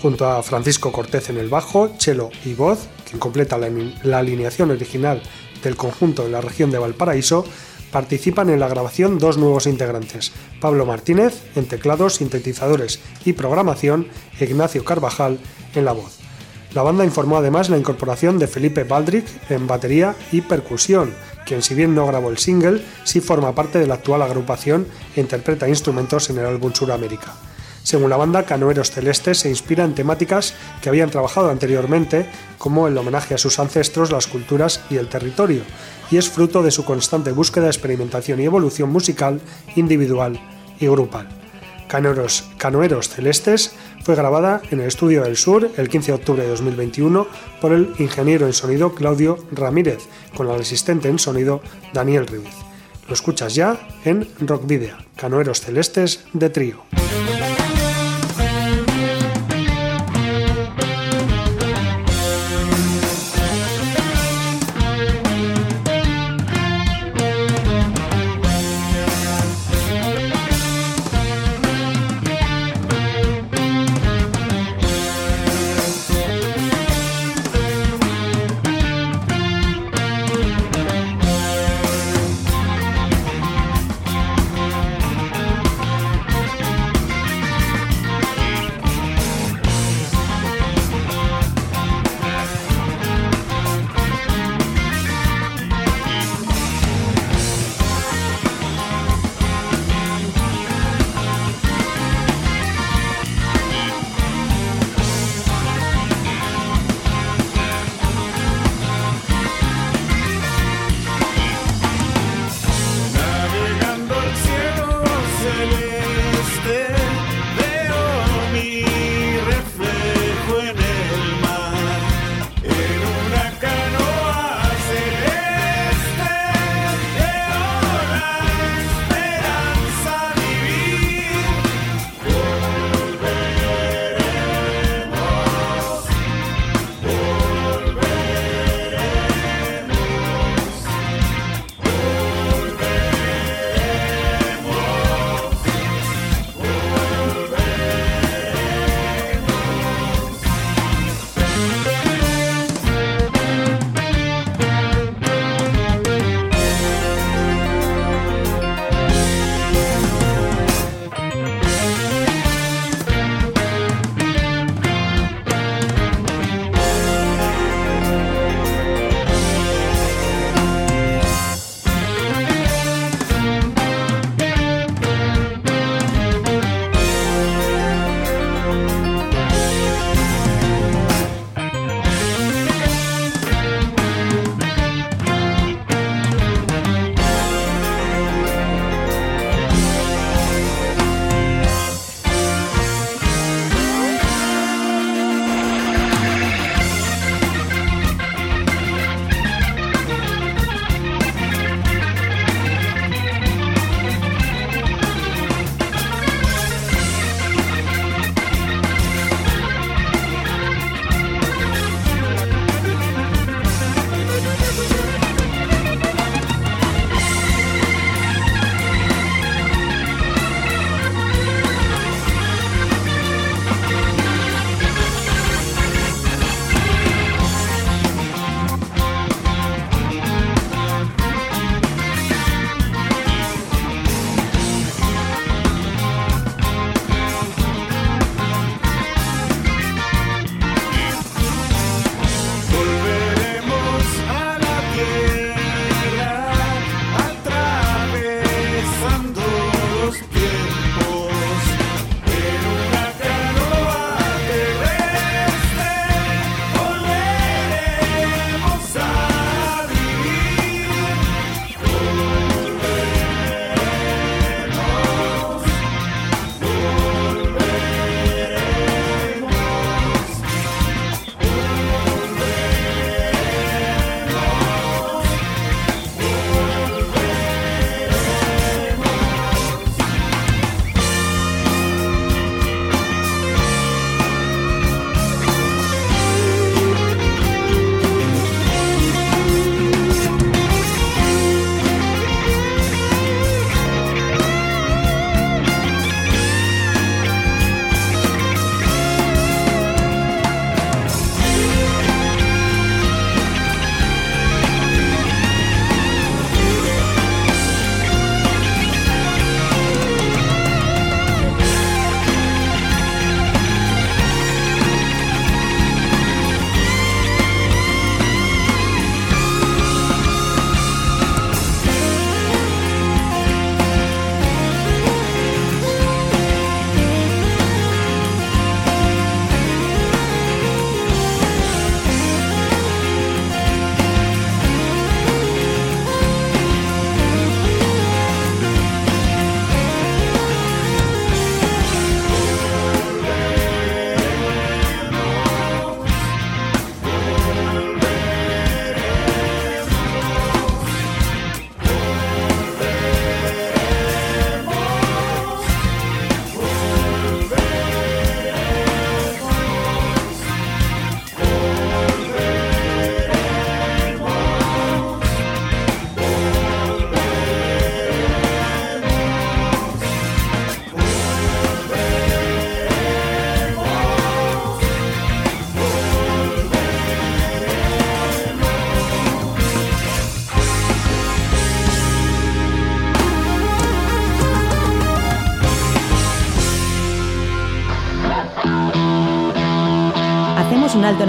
junto 0.00 0.26
a 0.26 0.42
Francisco 0.42 0.92
Cortez 0.92 1.28
en 1.28 1.36
el 1.36 1.50
bajo, 1.50 1.90
cello 1.98 2.30
y 2.46 2.54
voz, 2.54 2.88
quien 3.06 3.20
completa 3.20 3.58
la, 3.58 4.18
alineación 4.18 4.70
original 4.70 5.20
del 5.62 5.76
conjunto 5.76 6.24
en 6.24 6.32
la 6.32 6.40
región 6.40 6.70
de 6.70 6.78
Valparaíso, 6.78 7.44
participan 7.92 8.48
en 8.48 8.60
la 8.60 8.68
grabación 8.68 9.18
dos 9.18 9.36
nuevos 9.36 9.66
integrantes, 9.66 10.32
Pablo 10.58 10.86
Martínez 10.86 11.42
en 11.54 11.66
teclados, 11.66 12.14
sintetizadores 12.14 13.00
y 13.26 13.34
programación, 13.34 14.08
Ignacio 14.40 14.86
Carvajal 14.86 15.38
en 15.74 15.84
la 15.84 15.92
voz. 15.92 16.19
La 16.72 16.82
banda 16.82 17.04
informó 17.04 17.36
además 17.36 17.68
la 17.68 17.78
incorporación 17.78 18.38
de 18.38 18.46
Felipe 18.46 18.84
Baldric 18.84 19.26
en 19.50 19.66
batería 19.66 20.14
y 20.30 20.40
percusión, 20.40 21.12
quien 21.44 21.62
si 21.62 21.74
bien 21.74 21.96
no 21.96 22.06
grabó 22.06 22.30
el 22.30 22.38
single, 22.38 22.80
sí 23.02 23.20
forma 23.20 23.56
parte 23.56 23.80
de 23.80 23.88
la 23.88 23.94
actual 23.94 24.22
agrupación 24.22 24.86
e 25.16 25.20
interpreta 25.20 25.68
instrumentos 25.68 26.30
en 26.30 26.38
el 26.38 26.46
álbum 26.46 26.72
Suramérica. 26.72 27.34
Según 27.82 28.10
la 28.10 28.16
banda, 28.16 28.44
Canoeros 28.44 28.92
Celestes 28.92 29.38
se 29.38 29.48
inspira 29.48 29.84
en 29.84 29.96
temáticas 29.96 30.54
que 30.80 30.88
habían 30.88 31.10
trabajado 31.10 31.50
anteriormente, 31.50 32.30
como 32.58 32.86
el 32.86 32.96
homenaje 32.96 33.34
a 33.34 33.38
sus 33.38 33.58
ancestros, 33.58 34.12
las 34.12 34.28
culturas 34.28 34.80
y 34.90 34.96
el 34.96 35.08
territorio, 35.08 35.62
y 36.10 36.18
es 36.18 36.28
fruto 36.28 36.62
de 36.62 36.70
su 36.70 36.84
constante 36.84 37.32
búsqueda, 37.32 37.66
experimentación 37.66 38.38
y 38.38 38.44
evolución 38.44 38.90
musical, 38.90 39.40
individual 39.74 40.38
y 40.78 40.86
grupal. 40.86 41.39
Canoeros, 41.90 43.08
Celestes 43.08 43.72
fue 44.04 44.14
grabada 44.14 44.62
en 44.70 44.78
el 44.78 44.86
Estudio 44.86 45.24
del 45.24 45.36
Sur 45.36 45.72
el 45.76 45.88
15 45.88 46.12
de 46.12 46.18
octubre 46.18 46.42
de 46.44 46.48
2021 46.48 47.26
por 47.60 47.72
el 47.72 47.92
ingeniero 47.98 48.46
en 48.46 48.52
sonido 48.52 48.94
Claudio 48.94 49.38
Ramírez, 49.50 49.98
con 50.36 50.48
el 50.48 50.60
asistente 50.60 51.08
en 51.08 51.18
sonido 51.18 51.60
Daniel 51.92 52.28
Ruiz. 52.28 52.48
Lo 53.08 53.14
escuchas 53.14 53.56
ya 53.56 53.76
en 54.04 54.28
Rock 54.38 54.66
Video, 54.66 54.96
Canoeros 55.16 55.62
Celestes 55.62 56.24
de 56.32 56.48
Trío. 56.48 56.84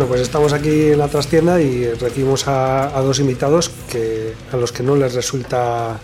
Bueno, 0.00 0.12
pues 0.12 0.22
estamos 0.22 0.54
aquí 0.54 0.92
en 0.92 0.98
la 0.98 1.08
trastienda 1.08 1.60
y 1.60 1.86
recibimos 1.92 2.48
a, 2.48 2.90
dos 3.02 3.18
invitados 3.18 3.70
que 3.92 4.32
a 4.50 4.56
los 4.56 4.72
que 4.72 4.82
no 4.82 4.96
les 4.96 5.12
resulta 5.12 6.00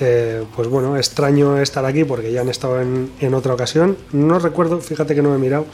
eh, 0.00 0.44
pues 0.54 0.68
bueno, 0.68 0.98
extraño 0.98 1.58
estar 1.58 1.82
aquí 1.86 2.04
porque 2.04 2.30
ya 2.30 2.42
han 2.42 2.50
estado 2.50 2.78
en, 2.82 3.34
otra 3.34 3.54
ocasión. 3.54 3.96
No 4.12 4.38
recuerdo, 4.38 4.82
fíjate 4.82 5.14
que 5.14 5.22
no 5.22 5.30
me 5.30 5.36
he 5.36 5.38
mirado 5.38 5.64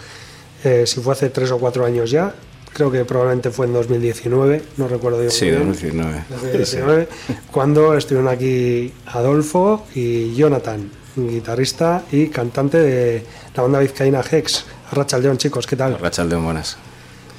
eh, 0.62 0.84
si 0.86 1.00
fue 1.00 1.14
hace 1.14 1.30
tres 1.30 1.50
o 1.50 1.58
cuatro 1.58 1.84
años 1.84 2.12
ya. 2.12 2.32
Creo 2.72 2.92
que 2.92 3.04
probablemente 3.04 3.50
fue 3.50 3.66
en 3.66 3.72
2019, 3.72 4.62
no 4.76 4.86
recuerdo 4.86 5.18
bien. 5.18 5.32
Sí, 5.32 5.50
2019. 5.50 6.26
2019 6.30 7.08
cuando 7.50 7.96
estuvieron 7.96 8.28
aquí 8.28 8.92
Adolfo 9.06 9.84
y 9.96 10.32
Jonathan, 10.36 10.88
guitarrista 11.16 12.04
y 12.12 12.28
cantante 12.28 12.78
de 12.78 13.26
la 13.56 13.64
banda 13.64 13.80
vizcaína 13.80 14.20
Hex. 14.20 14.64
Rachaldeón, 14.92 15.38
chicos, 15.38 15.66
¿qué 15.66 15.74
tal? 15.74 15.98
Rachaldeón, 15.98 16.44
buenas. 16.44 16.78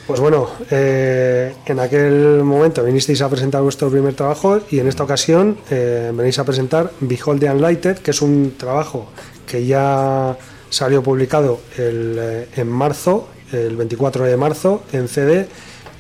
Pues 0.08 0.20
bueno, 0.20 0.47
eh, 0.70 1.56
en 1.66 1.80
aquel 1.80 2.43
momento 2.43 2.84
vinisteis 2.84 3.24
a 3.24 3.30
presentar 3.30 3.64
vuestro 3.64 3.89
primer 3.89 4.14
trabajo 4.14 4.60
y 4.70 4.78
en 4.78 4.88
esta 4.88 5.03
ocasión 5.03 5.58
eh, 5.72 6.12
venís 6.14 6.38
a 6.38 6.43
presentar 6.43 6.91
Behold 6.99 7.39
the 7.39 7.49
Unlighted, 7.49 7.97
que 7.97 8.12
es 8.12 8.22
un 8.22 8.53
trabajo 8.56 9.08
que 9.47 9.66
ya 9.66 10.38
salió 10.70 11.01
publicado 11.01 11.60
eh, 11.80 12.47
en 12.56 12.68
marzo, 12.68 13.30
el 13.51 13.76
24 13.78 14.26
de 14.26 14.38
marzo, 14.38 14.84
en 14.93 15.08
CD 15.08 15.47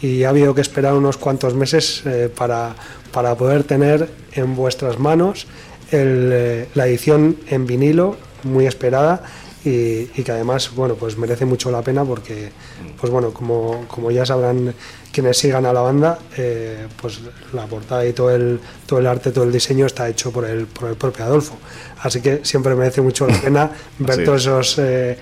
y 0.01 0.23
ha 0.23 0.29
habido 0.29 0.53
que 0.53 0.61
esperar 0.61 0.93
unos 0.93 1.17
cuantos 1.17 1.55
meses 1.55 2.03
para, 2.35 2.75
para, 3.11 3.33
poder 3.33 3.63
tener 3.63 4.07
en 4.33 4.55
vuestras 4.55 4.99
manos 4.99 5.47
la 5.91 6.87
edición 6.87 7.37
en 7.47 7.65
vinilo 7.65 8.17
muy 8.43 8.67
esperada 8.67 9.23
y, 9.65 10.05
que 10.23 10.31
además 10.31 10.71
bueno 10.75 10.95
pues 10.95 11.17
merece 11.17 11.45
mucho 11.45 11.71
la 11.71 11.81
pena 11.81 12.05
porque 12.05 12.51
pues 12.99 13.11
bueno 13.11 13.31
como, 13.31 13.85
como 13.87 14.11
ya 14.11 14.25
sabrán 14.25 14.73
quienes 15.11 15.37
sigan 15.37 15.65
a 15.65 15.73
la 15.73 15.81
banda 15.81 16.19
eh, 16.37 16.87
pues 17.01 17.19
la 17.51 17.65
portada 17.65 18.05
y 18.05 18.13
todo 18.13 18.29
el 18.29 18.59
todo 18.85 18.99
el 18.99 19.07
arte 19.07 19.31
todo 19.31 19.43
el 19.43 19.51
diseño 19.51 19.87
está 19.87 20.07
hecho 20.07 20.31
por 20.31 20.45
el, 20.45 20.67
por 20.67 20.89
el 20.89 20.95
propio 20.95 21.25
Adolfo. 21.25 21.57
Así 22.01 22.21
que 22.21 22.41
siempre 22.43 22.75
merece 22.75 23.01
mucho 23.01 23.25
la 23.25 23.39
pena 23.41 23.71
ver 23.99 24.23
todos 24.23 24.41
esos 24.41 24.77
eh, 24.79 25.17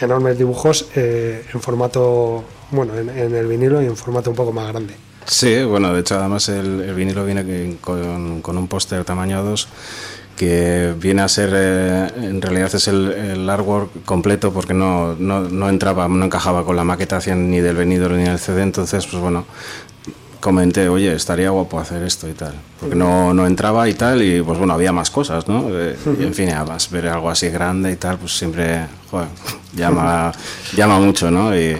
enormes 0.00 0.36
dibujos 0.36 0.88
eh, 0.94 1.44
en 1.52 1.60
formato 1.60 2.44
bueno 2.70 2.98
en, 2.98 3.34
el 3.34 3.46
vinilo 3.46 3.80
y 3.80 3.86
en 3.86 3.96
formato 3.96 4.30
un 4.30 4.36
poco 4.36 4.52
más 4.52 4.68
grande. 4.68 4.94
Sí, 5.24 5.62
bueno, 5.62 5.94
de 5.94 6.00
hecho 6.00 6.18
además 6.18 6.48
el, 6.48 6.92
vinilo 6.94 7.24
viene 7.24 7.76
con, 7.80 8.42
con 8.42 8.58
un 8.58 8.68
póster 8.68 9.04
tamaño 9.04 9.42
2 9.42 9.68
que 10.42 10.92
viene 10.98 11.22
a 11.22 11.28
ser, 11.28 11.50
eh, 11.54 12.08
en 12.16 12.42
realidad 12.42 12.74
es 12.74 12.88
el, 12.88 13.12
el, 13.12 13.48
artwork 13.48 14.04
completo 14.04 14.52
porque 14.52 14.74
no, 14.74 15.14
no, 15.14 15.42
no, 15.42 15.68
entraba, 15.68 16.08
no 16.08 16.24
encajaba 16.24 16.64
con 16.64 16.74
la 16.74 16.82
maquetación 16.82 17.48
ni 17.48 17.60
del 17.60 17.76
venidor 17.76 18.10
ni 18.10 18.24
del 18.24 18.40
CD, 18.40 18.62
entonces 18.62 19.06
pues 19.06 19.22
bueno, 19.22 19.44
comenté, 20.40 20.88
oye, 20.88 21.14
estaría 21.14 21.50
guapo 21.50 21.78
hacer 21.78 22.02
esto 22.02 22.28
y 22.28 22.32
tal, 22.32 22.54
porque 22.80 22.96
no, 22.96 23.32
no 23.32 23.46
entraba 23.46 23.88
y 23.88 23.94
tal, 23.94 24.20
y 24.20 24.42
pues 24.42 24.58
bueno, 24.58 24.74
había 24.74 24.90
más 24.90 25.12
cosas, 25.12 25.46
¿no? 25.46 25.66
Eh, 25.70 25.96
y 26.18 26.24
en 26.24 26.34
fin, 26.34 26.48
además 26.48 26.90
ver 26.90 27.06
algo 27.06 27.30
así 27.30 27.48
grande 27.48 27.92
y 27.92 27.96
tal, 27.96 28.18
pues 28.18 28.36
siempre, 28.36 28.88
joder, 29.12 29.28
llama, 29.76 30.32
llama 30.76 30.98
mucho, 30.98 31.30
¿no? 31.30 31.56
Y, 31.56 31.78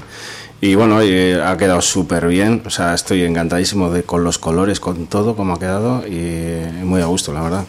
y 0.60 0.76
bueno, 0.76 0.98
ha 0.98 1.56
quedado 1.56 1.80
súper 1.80 2.28
bien, 2.28 2.62
o 2.64 2.70
sea, 2.70 2.94
estoy 2.94 3.24
encantadísimo 3.24 3.90
de, 3.90 4.04
con 4.04 4.22
los 4.22 4.38
colores, 4.38 4.78
con 4.78 5.08
todo 5.08 5.34
como 5.34 5.54
ha 5.54 5.58
quedado 5.58 6.06
y 6.06 6.62
muy 6.84 7.02
a 7.02 7.06
gusto, 7.06 7.32
la 7.32 7.42
verdad, 7.42 7.64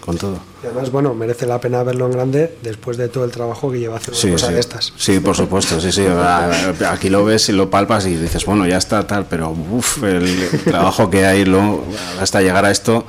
con 0.00 0.16
todo. 0.16 0.38
Y 0.62 0.66
además, 0.66 0.90
bueno, 0.90 1.14
merece 1.14 1.46
la 1.46 1.60
pena 1.60 1.82
verlo 1.82 2.06
en 2.06 2.12
grande 2.12 2.58
después 2.62 2.96
de 2.96 3.08
todo 3.08 3.24
el 3.24 3.30
trabajo 3.30 3.70
que 3.70 3.78
lleva 3.78 3.96
haciendo 3.96 4.20
sí, 4.20 4.30
cosas 4.30 4.48
sí. 4.48 4.54
de 4.54 4.60
estas. 4.60 4.92
Sí, 4.96 5.20
por 5.20 5.36
supuesto, 5.36 5.80
sí, 5.80 5.92
sí. 5.92 6.04
Aquí 6.88 7.08
lo 7.08 7.24
ves 7.24 7.48
y 7.48 7.52
lo 7.52 7.70
palpas 7.70 8.06
y 8.06 8.16
dices, 8.16 8.44
bueno, 8.44 8.66
ya 8.66 8.78
está 8.78 9.06
tal, 9.06 9.26
pero 9.26 9.50
uff, 9.50 10.02
el 10.04 10.48
trabajo 10.64 11.10
que 11.10 11.26
hay 11.26 11.44
luego, 11.44 11.84
hasta 12.20 12.40
llegar 12.40 12.64
a 12.64 12.70
esto, 12.70 13.04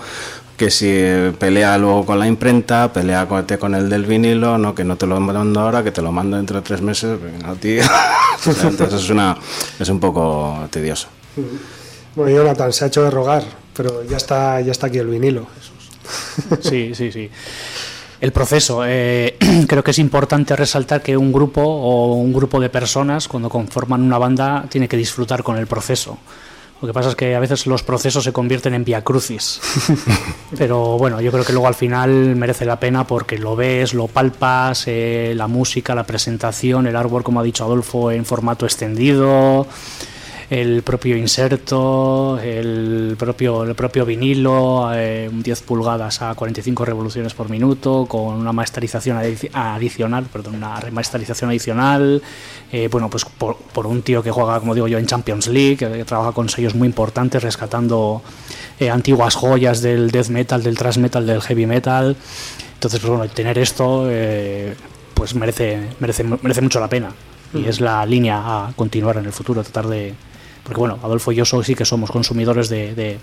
que 0.62 0.70
si 0.70 1.36
pelea 1.40 1.76
luego 1.80 2.06
con 2.06 2.20
la 2.20 2.28
imprenta, 2.28 2.94
pelea 2.94 3.28
con, 3.28 3.74
el 3.74 3.90
del 3.90 4.06
vinilo, 4.06 4.60
no 4.60 4.76
que 4.76 4.84
no 4.84 4.96
te 4.96 5.08
lo 5.08 5.20
mando 5.20 5.60
ahora, 5.60 5.84
que 5.84 5.92
te 5.92 6.04
lo 6.04 6.12
mando 6.12 6.38
dentro 6.38 6.58
de 6.58 6.62
tres 6.62 6.84
meses, 6.84 7.18
a 7.46 7.54
ti. 7.56 7.78
Entonces 8.64 9.02
es, 9.02 9.10
una, 9.10 9.36
es 9.80 9.90
un 9.90 10.00
poco 10.00 10.68
tedioso. 10.70 11.08
Bueno, 12.16 12.36
Jonathan, 12.36 12.72
se 12.74 12.84
ha 12.84 12.88
hecho 12.90 13.04
de 13.04 13.10
rogar, 13.10 13.44
pero 13.76 14.04
ya 14.04 14.18
está, 14.18 14.62
ya 14.62 14.72
está 14.72 14.86
aquí 14.86 15.00
el 15.00 15.08
vinilo. 15.08 15.48
Sí, 16.62 16.94
sí, 16.96 17.12
sí. 17.12 17.30
El 18.20 18.32
proceso. 18.32 18.84
Eh, 18.86 19.38
creo 19.68 19.84
que 19.84 19.92
es 19.92 20.00
importante 20.00 20.56
resaltar 20.56 21.02
que 21.02 21.18
un 21.18 21.32
grupo 21.32 21.62
o 21.62 22.14
un 22.14 22.32
grupo 22.32 22.60
de 22.60 22.70
personas, 22.70 23.28
cuando 23.28 23.50
conforman 23.50 24.02
una 24.02 24.18
banda, 24.18 24.66
tiene 24.70 24.88
que 24.88 24.98
disfrutar 24.98 25.44
con 25.44 25.58
el 25.58 25.68
proceso. 25.68 26.18
Lo 26.82 26.88
que 26.88 26.94
pasa 26.94 27.10
es 27.10 27.16
que 27.16 27.36
a 27.36 27.40
veces 27.40 27.68
los 27.68 27.84
procesos 27.84 28.24
se 28.24 28.34
convierten 28.34 28.74
en 28.74 28.84
via 28.84 29.04
crucis. 29.04 29.62
Pero 30.58 30.98
bueno, 30.98 31.22
yo 31.22 31.32
creo 31.32 31.44
que 31.46 31.54
luego 31.54 31.68
al 31.68 31.76
final 31.76 32.36
merece 32.36 32.66
la 32.66 32.80
pena 32.80 33.06
porque 33.06 33.38
lo 33.38 33.56
ves, 33.56 33.94
lo 33.94 34.08
palpas, 34.08 34.86
eh, 34.88 35.34
la 35.36 35.48
música, 35.48 35.94
la 35.94 36.06
presentación, 36.06 36.88
el 36.88 36.96
artwork, 36.96 37.24
como 37.24 37.40
ha 37.40 37.44
dicho 37.44 37.66
Adolfo, 37.66 38.12
en 38.12 38.26
formato 38.26 38.66
extendido 38.66 39.68
el 40.52 40.84
propio 40.84 41.16
inserto, 41.16 42.38
el 42.38 43.16
propio, 43.18 43.64
el 43.64 43.74
propio 43.74 44.06
vinilo, 44.06 44.92
eh, 44.94 45.30
10 45.32 45.62
pulgadas 45.62 46.22
a 46.22 46.36
45 46.36 46.84
revoluciones 46.84 47.34
por 47.34 47.50
minuto, 47.50 48.06
con 48.06 48.36
una 48.36 48.52
masterización 48.52 49.18
adicional, 49.54 50.26
perdón, 50.26 50.56
una 50.56 50.78
remasterización 50.82 51.52
adicional, 51.52 52.22
eh, 52.70 52.90
bueno, 52.92 53.10
pues 53.10 53.24
por, 53.24 53.88
un 53.88 54.02
tío 54.02 54.22
que 54.22 54.30
juega, 54.30 54.60
como 54.60 54.76
digo 54.76 54.90
yo, 54.90 54.98
en 54.98 55.06
Champions 55.06 55.48
League, 55.48 55.78
que, 55.78 56.04
trabaja 56.04 56.34
con 56.34 56.50
sellos 56.50 56.76
muy 56.76 56.86
importantes, 56.86 57.42
rescatando 57.42 58.22
eh, 58.78 58.90
antiguas 58.90 59.36
joyas 59.36 59.82
del 59.82 60.12
death 60.12 60.28
metal, 60.28 60.62
del 60.62 60.78
thrash 60.78 60.98
metal, 60.98 61.26
del 61.26 61.42
heavy 61.42 61.66
metal. 61.66 62.18
Entonces, 62.74 63.00
pues 63.00 63.10
bueno, 63.10 63.32
tener 63.34 63.58
esto, 63.58 64.06
eh, 64.10 64.76
pues 65.14 65.34
merece, 65.34 65.80
merece, 66.02 66.26
merece 66.26 66.60
mucho 66.60 66.82
la 66.82 66.90
pena. 66.90 67.14
Y 67.54 67.66
es 67.66 67.80
la 67.80 68.06
línea 68.06 68.42
a 68.44 68.74
continuar 68.76 69.16
en 69.16 69.26
el 69.26 69.32
futuro, 69.32 69.62
tratar 69.64 69.88
de, 69.88 70.14
porque 70.64 70.80
bueno, 70.80 71.00
Adolfo 71.04 71.32
y 71.32 71.36
yo 71.36 71.46
sí 71.46 71.76
que 71.76 71.86
somos 71.86 72.12
consumidores 72.12 72.70
de, 72.70 73.20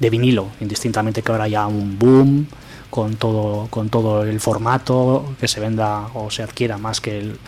vinilo, 0.00 0.48
indistintamente 0.60 1.22
que 1.22 1.32
ahora 1.32 1.44
haya 1.44 1.66
un 1.66 1.98
boom 1.98 2.46
con 2.90 3.16
todo, 3.16 3.68
con 3.68 3.88
todo 3.88 4.24
el 4.24 4.40
formato 4.40 5.34
que 5.38 5.46
se 5.46 5.60
venda 5.60 6.08
o 6.14 6.30
se 6.30 6.42
adquiera 6.42 6.78
más 6.78 7.00
que 7.00 7.18
el, 7.18 7.38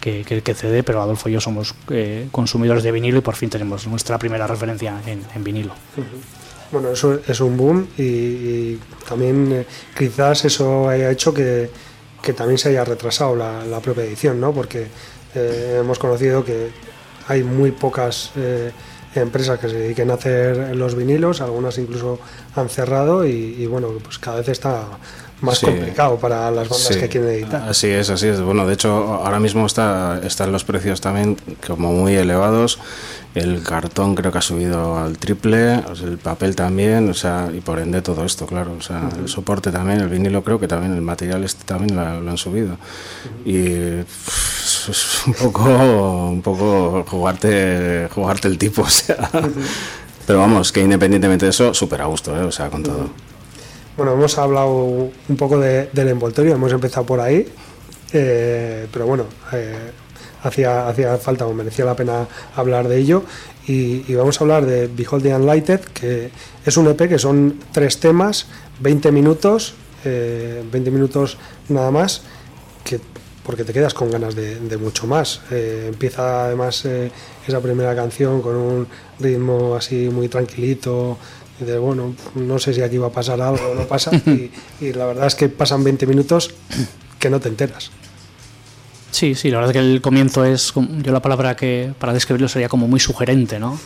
que, 0.00 0.42
que, 0.42 0.54
CD, 0.54 0.82
pero 0.82 1.02
Adolfo 1.02 1.28
y 1.28 1.32
yo 1.32 1.40
somos 1.40 1.74
eh, 1.90 2.28
consumidores 2.30 2.82
de 2.82 2.92
vinilo 2.92 3.18
y 3.18 3.20
por 3.20 3.36
fin 3.36 3.50
tenemos 3.50 3.86
nuestra 3.86 4.18
primera 4.18 4.46
referencia 4.46 5.00
en, 5.06 5.44
vinilo. 5.44 5.74
Bueno, 6.70 6.90
eso 6.90 7.20
es 7.26 7.40
un 7.40 7.56
boom 7.56 7.88
y, 7.96 8.76
también 9.08 9.52
eh, 9.52 9.66
quizás 9.96 10.44
eso 10.44 10.88
haya 10.88 11.10
hecho 11.10 11.32
que, 11.32 11.70
también 12.36 12.58
se 12.58 12.68
haya 12.68 12.84
retrasado 12.84 13.34
la, 13.34 13.80
propia 13.80 14.04
edición, 14.04 14.40
¿no? 14.40 14.52
Porque 14.52 14.86
eh, 15.34 15.78
hemos 15.80 15.98
conocido 15.98 16.44
que 16.44 16.70
hay 17.26 17.42
muy 17.42 17.70
pocas 17.70 18.32
empresas 19.14 19.58
que 19.58 19.68
se 19.68 19.76
dediquen 19.76 20.10
a 20.10 20.14
hacer 20.14 20.76
los 20.76 20.94
vinilos, 20.94 21.40
algunas 21.40 21.78
incluso 21.78 22.18
han 22.54 22.68
cerrado 22.68 23.26
y, 23.26 23.66
bueno, 23.66 23.88
pues 24.02 24.18
cada 24.18 24.38
vez 24.38 24.48
está 24.48 24.84
más 25.40 25.60
complicado 25.60 26.16
para 26.16 26.50
las 26.50 26.68
bandas 26.68 26.96
que 26.96 27.08
quieren 27.08 27.30
editar. 27.30 27.68
Así 27.68 27.86
es, 27.86 28.10
así 28.10 28.26
es. 28.26 28.40
Bueno, 28.40 28.66
de 28.66 28.74
hecho, 28.74 28.90
ahora 28.90 29.38
mismo 29.38 29.66
está, 29.66 30.20
están 30.24 30.50
los 30.50 30.64
precios 30.64 31.00
también 31.00 31.36
como 31.66 31.92
muy 31.92 32.14
elevados. 32.14 32.78
El 33.34 33.62
cartón 33.62 34.14
creo 34.14 34.32
que 34.32 34.38
ha 34.38 34.42
subido 34.42 34.98
al 34.98 35.18
triple, 35.18 35.74
el 36.02 36.18
papel 36.18 36.56
también, 36.56 37.08
o 37.10 37.14
sea, 37.14 37.50
y 37.54 37.60
por 37.60 37.78
ende 37.78 38.02
todo 38.02 38.24
esto, 38.24 38.46
claro. 38.46 38.74
O 38.76 38.82
sea, 38.82 39.08
el 39.16 39.28
soporte 39.28 39.70
también, 39.70 40.00
el 40.00 40.08
vinilo 40.08 40.42
creo 40.42 40.58
que 40.58 40.66
también, 40.66 40.94
el 40.94 41.02
material 41.02 41.44
este 41.44 41.64
también 41.64 41.94
lo, 41.94 42.02
han 42.02 42.38
subido. 42.38 42.78
Y 43.44 44.02
es 44.90 45.26
un 45.26 45.34
poco, 45.34 45.64
un 45.64 46.42
poco 46.42 47.04
jugarte, 47.08 48.08
jugarte 48.12 48.48
el 48.48 48.58
tipo, 48.58 48.82
o 48.82 48.88
sea. 48.88 49.28
Pero 50.26 50.40
vamos, 50.40 50.72
que 50.72 50.80
independientemente 50.82 51.46
de 51.46 51.50
eso, 51.50 51.72
súper 51.72 52.02
a 52.02 52.06
gusto, 52.06 52.36
¿eh? 52.36 52.44
o 52.44 52.52
sea, 52.52 52.68
con 52.68 52.82
todo. 52.82 53.08
Bueno, 53.96 54.12
hemos 54.12 54.38
hablado 54.38 54.76
un 54.76 55.36
poco 55.36 55.58
del 55.58 56.08
envoltorio, 56.08 56.54
hemos 56.54 56.70
empezado 56.70 57.04
por 57.04 57.18
ahí, 57.18 57.48
eh, 58.12 58.86
pero 58.92 59.06
bueno, 59.06 59.24
eh, 59.52 59.90
hacía, 60.42 60.88
hacía 60.88 61.16
falta 61.18 61.46
o 61.46 61.52
merecía 61.52 61.84
la 61.84 61.96
pena 61.96 62.28
hablar 62.54 62.88
de 62.88 62.98
ello. 62.98 63.24
Y, 63.66 64.14
vamos 64.14 64.40
a 64.40 64.44
hablar 64.44 64.64
de 64.64 64.86
Behold 64.86 65.22
the 65.22 65.34
Unlighted, 65.34 65.80
que 65.80 66.30
es 66.64 66.76
un 66.76 66.86
EP 66.88 67.08
que 67.08 67.18
son 67.18 67.58
tres 67.72 68.00
temas, 68.00 68.46
20 68.80 69.12
minutos, 69.12 69.74
20 70.04 70.08
eh, 70.08 70.90
minutos 70.92 71.36
nada 71.68 71.90
más, 71.90 72.22
porque 73.48 73.64
te 73.64 73.72
quedas 73.72 73.94
con 73.94 74.10
ganas 74.10 74.34
de, 74.34 74.76
mucho 74.76 75.06
más. 75.06 75.40
empieza 75.50 76.44
además 76.44 76.84
esa 76.84 77.60
primera 77.62 77.96
canción 77.96 78.42
con 78.42 78.54
un 78.54 78.86
ritmo 79.18 79.74
así 79.74 80.10
muy 80.10 80.28
tranquilito, 80.28 81.16
y 81.58 81.64
de, 81.64 81.78
bueno, 81.78 82.14
no 82.34 82.58
sé 82.58 82.74
si 82.74 82.82
aquí 82.82 82.98
va 82.98 83.06
a 83.06 83.10
pasar 83.10 83.40
algo 83.40 83.70
o 83.70 83.74
no 83.74 83.86
pasa. 83.86 84.10
y, 84.82 84.92
la 84.92 85.06
verdad 85.06 85.28
es 85.28 85.34
que 85.34 85.48
pasan 85.48 85.82
20 85.82 86.06
minutos 86.06 86.50
que 87.18 87.30
no 87.30 87.40
te 87.40 87.48
enteras. 87.48 87.90
Sí, 89.12 89.34
sí, 89.34 89.50
la 89.50 89.60
verdad 89.60 89.74
es 89.74 89.80
que 89.82 89.92
el 89.94 90.02
comienzo 90.02 90.44
es, 90.44 90.74
yo 90.74 91.10
la 91.10 91.22
palabra 91.22 91.56
que 91.56 91.94
para 91.98 92.12
describirlo 92.12 92.48
sería 92.48 92.68
como 92.68 92.86
muy 92.86 93.00
sugerente, 93.00 93.58
¿no? 93.58 93.80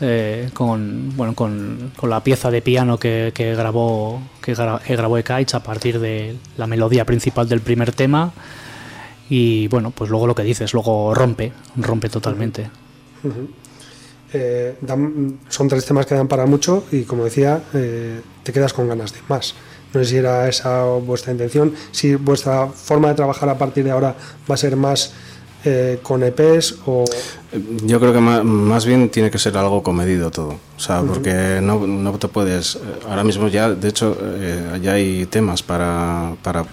Eh, 0.00 0.50
con, 0.54 1.16
bueno, 1.16 1.36
con, 1.36 1.92
con, 1.94 2.10
la 2.10 2.24
pieza 2.24 2.50
de 2.50 2.60
piano 2.62 2.98
que, 2.98 3.30
que 3.32 3.54
grabó 3.54 4.20
que, 4.42 4.54
grabó 4.54 5.18
Ekaich 5.18 5.54
a 5.54 5.62
partir 5.62 6.00
de 6.00 6.34
la 6.56 6.66
melodía 6.66 7.04
principal 7.04 7.48
del 7.48 7.60
primer 7.60 7.92
tema 7.92 8.32
y 9.28 9.68
bueno, 9.68 9.90
pues 9.90 10.10
luego 10.10 10.26
lo 10.26 10.34
que 10.34 10.42
dices, 10.42 10.72
luego 10.72 11.14
rompe, 11.14 11.52
rompe 11.76 12.08
totalmente. 12.08 12.70
Eh, 14.32 14.74
son 15.48 15.68
tres 15.68 15.84
temas 15.84 16.06
que 16.06 16.14
dan 16.14 16.28
para 16.28 16.46
mucho 16.46 16.84
y 16.90 17.02
como 17.02 17.24
decía, 17.24 17.62
eh, 17.74 18.20
te 18.42 18.52
quedas 18.52 18.72
con 18.72 18.88
ganas 18.88 19.12
de 19.12 19.18
más. 19.28 19.54
No 19.92 20.00
sé 20.02 20.10
si 20.10 20.16
era 20.16 20.48
esa 20.48 20.84
vuestra 20.84 21.32
intención, 21.32 21.74
si 21.90 22.14
vuestra 22.14 22.66
forma 22.68 23.08
de 23.08 23.14
trabajar 23.14 23.48
a 23.50 23.58
partir 23.58 23.84
de 23.84 23.90
ahora 23.90 24.14
va 24.50 24.54
a 24.54 24.58
ser 24.58 24.74
más 24.76 25.12
eh, 25.64 25.98
con 26.02 26.22
EPs 26.22 26.76
o... 26.86 27.04
Yo 27.84 28.00
creo 28.00 28.14
que 28.14 28.20
más, 28.20 28.86
bien 28.86 29.10
tiene 29.10 29.30
que 29.30 29.38
ser 29.38 29.56
algo 29.58 29.82
comedido 29.82 30.30
todo, 30.30 30.56
o 30.76 30.80
sea, 30.80 31.02
porque 31.02 31.60
no, 31.62 31.86
no, 31.86 32.18
te 32.18 32.28
puedes... 32.28 32.78
Ahora 33.06 33.22
mismo 33.22 33.48
ya, 33.48 33.68
de 33.68 33.88
hecho, 33.88 34.16
ya 34.80 34.92
hay 34.92 35.26
temas 35.26 35.62
para, 35.62 36.34
para 36.42 36.64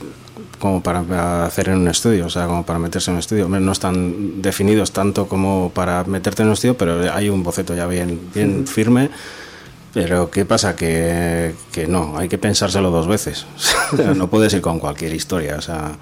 como 0.60 0.84
para 0.84 1.45
hacer 1.45 1.70
en 1.70 1.78
un 1.78 1.88
estudio, 1.88 2.26
o 2.26 2.30
sea, 2.30 2.45
como 2.45 2.66
para 2.66 2.80
meterse 2.80 3.10
en 3.10 3.16
un 3.16 3.20
estudio. 3.20 3.47
No 3.47 3.72
están 3.72 4.41
definidos 4.41 4.91
tanto 4.91 5.28
como 5.28 5.72
para 5.74 6.03
meterte 6.03 6.43
en 6.43 6.49
un 6.49 6.53
estudio, 6.53 6.78
pero 6.78 7.12
hay 7.14 7.30
un 7.30 7.43
boceto 7.43 7.74
ya 7.74 7.88
bien, 7.88 8.20
bien 8.34 8.68
firme. 8.68 9.10
Pero 9.93 10.30
¿qué 10.30 10.45
pasa? 10.45 10.76
Que, 10.76 11.55
que, 11.72 11.88
no, 11.88 12.18
hay 12.18 12.30
que 12.30 12.38
pensárselo 12.38 12.91
dos 12.91 13.07
veces. 13.07 13.45
no 14.16 14.30
puedes 14.30 14.53
ir 14.53 14.62
con 14.62 14.80
cualquier 14.80 15.14
historia. 15.14 15.55
O 15.57 15.62
sea, 15.62 15.97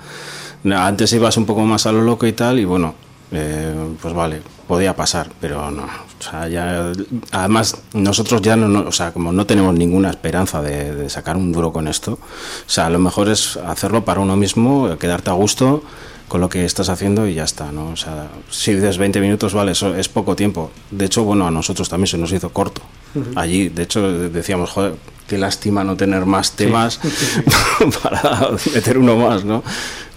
antes 0.65 1.13
ibas 1.13 1.37
un 1.37 1.45
poco 1.45 1.61
más 1.61 1.85
a 1.85 1.91
lo 1.91 2.01
loco 2.01 2.27
y 2.27 2.33
tal, 2.33 2.59
y 2.59 2.65
bueno, 2.65 2.95
eh, 3.31 3.73
pues 4.01 4.13
vale, 4.13 4.41
podía 4.67 4.95
pasar, 4.95 5.29
pero 5.39 5.69
no. 5.71 5.83
O 5.83 6.23
sea, 6.23 6.47
ya, 6.47 6.91
además, 7.31 7.77
nosotros 7.93 8.41
ya 8.41 8.55
no, 8.55 8.87
o 8.87 8.91
sea, 8.91 9.11
como 9.11 9.31
no 9.31 9.45
tenemos 9.45 9.73
ninguna 9.73 10.09
esperanza 10.09 10.61
de, 10.61 11.09
sacar 11.09 11.37
un 11.37 11.51
duro 11.51 11.71
con 11.71 11.87
esto, 11.87 12.13
o 12.13 12.69
sea, 12.69 12.89
lo 12.89 12.99
mejor 12.99 13.29
es 13.29 13.57
hacerlo 13.57 14.03
para 14.05 14.21
uno 14.21 14.35
mismo, 14.35 14.97
quedarte 14.97 15.29
a 15.29 15.33
gusto 15.33 15.83
con 16.27 16.41
lo 16.41 16.49
que 16.49 16.65
estás 16.65 16.89
haciendo 16.89 17.27
y 17.27 17.35
ya 17.35 17.43
está, 17.43 17.71
¿no? 17.71 17.91
O 17.91 17.95
sea, 17.95 18.27
si 18.49 18.73
dices 18.73 18.97
20 18.97 19.21
minutos, 19.21 19.53
vale, 19.53 19.71
eso 19.71 19.95
es 19.95 20.09
poco 20.09 20.35
tiempo. 20.35 20.71
De 20.91 21.05
hecho, 21.05 21.23
bueno, 21.23 21.47
a 21.47 21.51
nosotros 21.51 21.87
también 21.87 22.07
se 22.07 22.17
nos 22.17 22.31
hizo 22.33 22.49
corto. 22.49 22.81
Allí, 23.35 23.69
de 23.69 23.83
hecho, 23.83 24.11
decíamos, 24.29 24.69
joder, 24.69 24.95
qué 25.27 25.37
lástima 25.37 25.83
no 25.83 25.95
tener 25.95 26.25
más 26.25 26.53
temas 26.53 26.99
para 28.03 28.51
meter 28.73 28.97
uno 28.97 29.15
más, 29.17 29.43
¿no? 29.45 29.63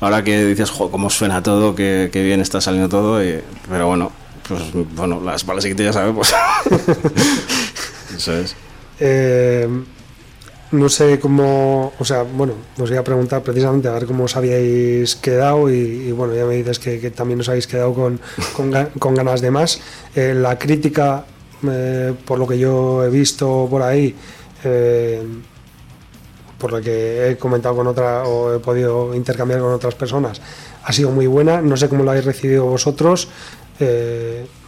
Ahora 0.00 0.24
que 0.24 0.44
dices, 0.44 0.70
joder, 0.70 0.92
cómo 0.92 1.10
suena 1.10 1.42
todo, 1.42 1.74
qué, 1.74 2.08
bien 2.12 2.40
está 2.40 2.60
saliendo 2.60 2.88
todo, 2.88 3.20
pero 3.68 3.86
bueno, 3.88 4.12
pues 4.48 4.62
bueno, 4.94 5.20
las 5.20 5.44
balas 5.44 5.64
que 5.64 5.74
ya 5.74 5.92
sabemos. 5.92 6.32
Eso 8.16 8.36
es. 8.38 8.56
Eh, 8.98 9.68
no 10.72 10.88
sé 10.88 11.18
cómo, 11.18 11.92
o 11.98 12.04
sea, 12.04 12.22
bueno, 12.22 12.54
os 12.78 12.88
voy 12.88 12.98
a 12.98 13.02
preguntar 13.02 13.42
precisamente 13.42 13.88
a 13.88 13.92
ver 13.92 14.06
cómo 14.06 14.24
os 14.24 14.36
habíais 14.36 15.16
quedado 15.16 15.68
y, 15.68 16.12
bueno, 16.12 16.34
ya 16.34 16.44
me 16.44 16.54
dices 16.54 16.78
que, 16.78 17.10
también 17.10 17.40
os 17.40 17.48
habéis 17.48 17.66
quedado 17.66 17.92
con, 17.92 18.20
con, 18.98 19.14
ganas 19.14 19.40
de 19.40 19.50
más. 19.50 19.80
Eh, 20.14 20.32
la 20.34 20.58
crítica, 20.58 21.24
eh, 21.68 22.14
por 22.24 22.38
lo 22.38 22.46
que 22.46 22.58
yo 22.58 23.04
he 23.04 23.10
visto 23.10 23.66
por 23.68 23.82
ahí, 23.82 24.14
eh, 24.64 25.22
por 26.58 26.72
lo 26.72 26.80
que 26.80 27.30
he 27.30 27.36
comentado 27.36 27.76
con 27.76 27.86
otra 27.86 28.24
o 28.24 28.54
he 28.54 28.58
podido 28.58 29.14
intercambiar 29.14 29.60
con 29.60 29.72
otras 29.72 29.94
personas, 29.94 30.40
ha 30.84 30.92
sido 30.92 31.10
muy 31.10 31.26
buena. 31.26 31.62
No 31.62 31.76
sé 31.76 31.88
cómo 31.88 32.04
lo 32.04 32.10
habéis 32.10 32.26
recibido 32.26 32.66
vosotros, 32.66 33.28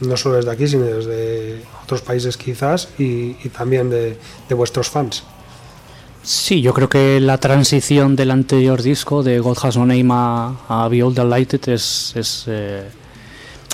no 0.01 0.17
solo 0.17 0.37
desde 0.37 0.51
aquí, 0.51 0.67
sino 0.67 0.85
desde 0.85 1.63
otros 1.83 2.01
países 2.01 2.39
quizás 2.39 2.89
y, 2.99 3.35
también 3.51 3.91
de 3.91 4.17
vuestros 4.55 4.89
fans. 4.89 5.23
Sí, 6.23 6.63
yo 6.63 6.73
creo 6.73 6.89
que 6.89 7.19
la 7.19 7.39
transición 7.39 8.15
del 8.15 8.31
anterior 8.31 8.81
disco 8.81 9.25
de 9.25 9.41
God 9.41 9.59
Has 9.61 9.77
No 9.77 9.87
Name 9.87 10.09
a, 10.11 10.89
Behold 10.89 11.17
the 11.17 11.25
Lighted 11.25 11.69
es, 11.69 12.13
es 12.15 12.45
eh, 12.47 12.85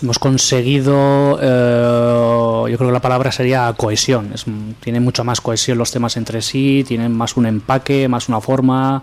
hemos 0.02 0.18
conseguido, 0.18 1.38
eh, 1.40 2.70
yo 2.70 2.76
creo 2.76 2.88
que 2.88 2.92
la 2.92 3.00
palabra 3.00 3.32
sería 3.32 3.72
cohesión. 3.76 4.32
Es, 4.34 4.44
tiene 4.80 5.00
mucha 5.00 5.24
más 5.24 5.40
cohesión 5.40 5.78
los 5.78 5.90
temas 5.90 6.16
entre 6.16 6.42
sí, 6.42 6.84
tienen 6.86 7.12
más 7.12 7.36
un 7.36 7.46
empaque, 7.46 8.08
más 8.08 8.28
una 8.28 8.40
forma. 8.40 9.02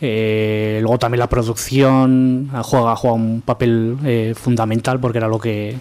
Eh, 0.00 0.78
luego 0.82 0.98
también 0.98 1.20
la 1.20 1.28
producción 1.28 2.50
juega, 2.62 2.96
juega 2.96 3.14
un 3.14 3.42
papel 3.42 4.34
fundamental 4.36 5.00
porque 5.00 5.18
era 5.18 5.28
lo 5.28 5.38
que 5.38 5.76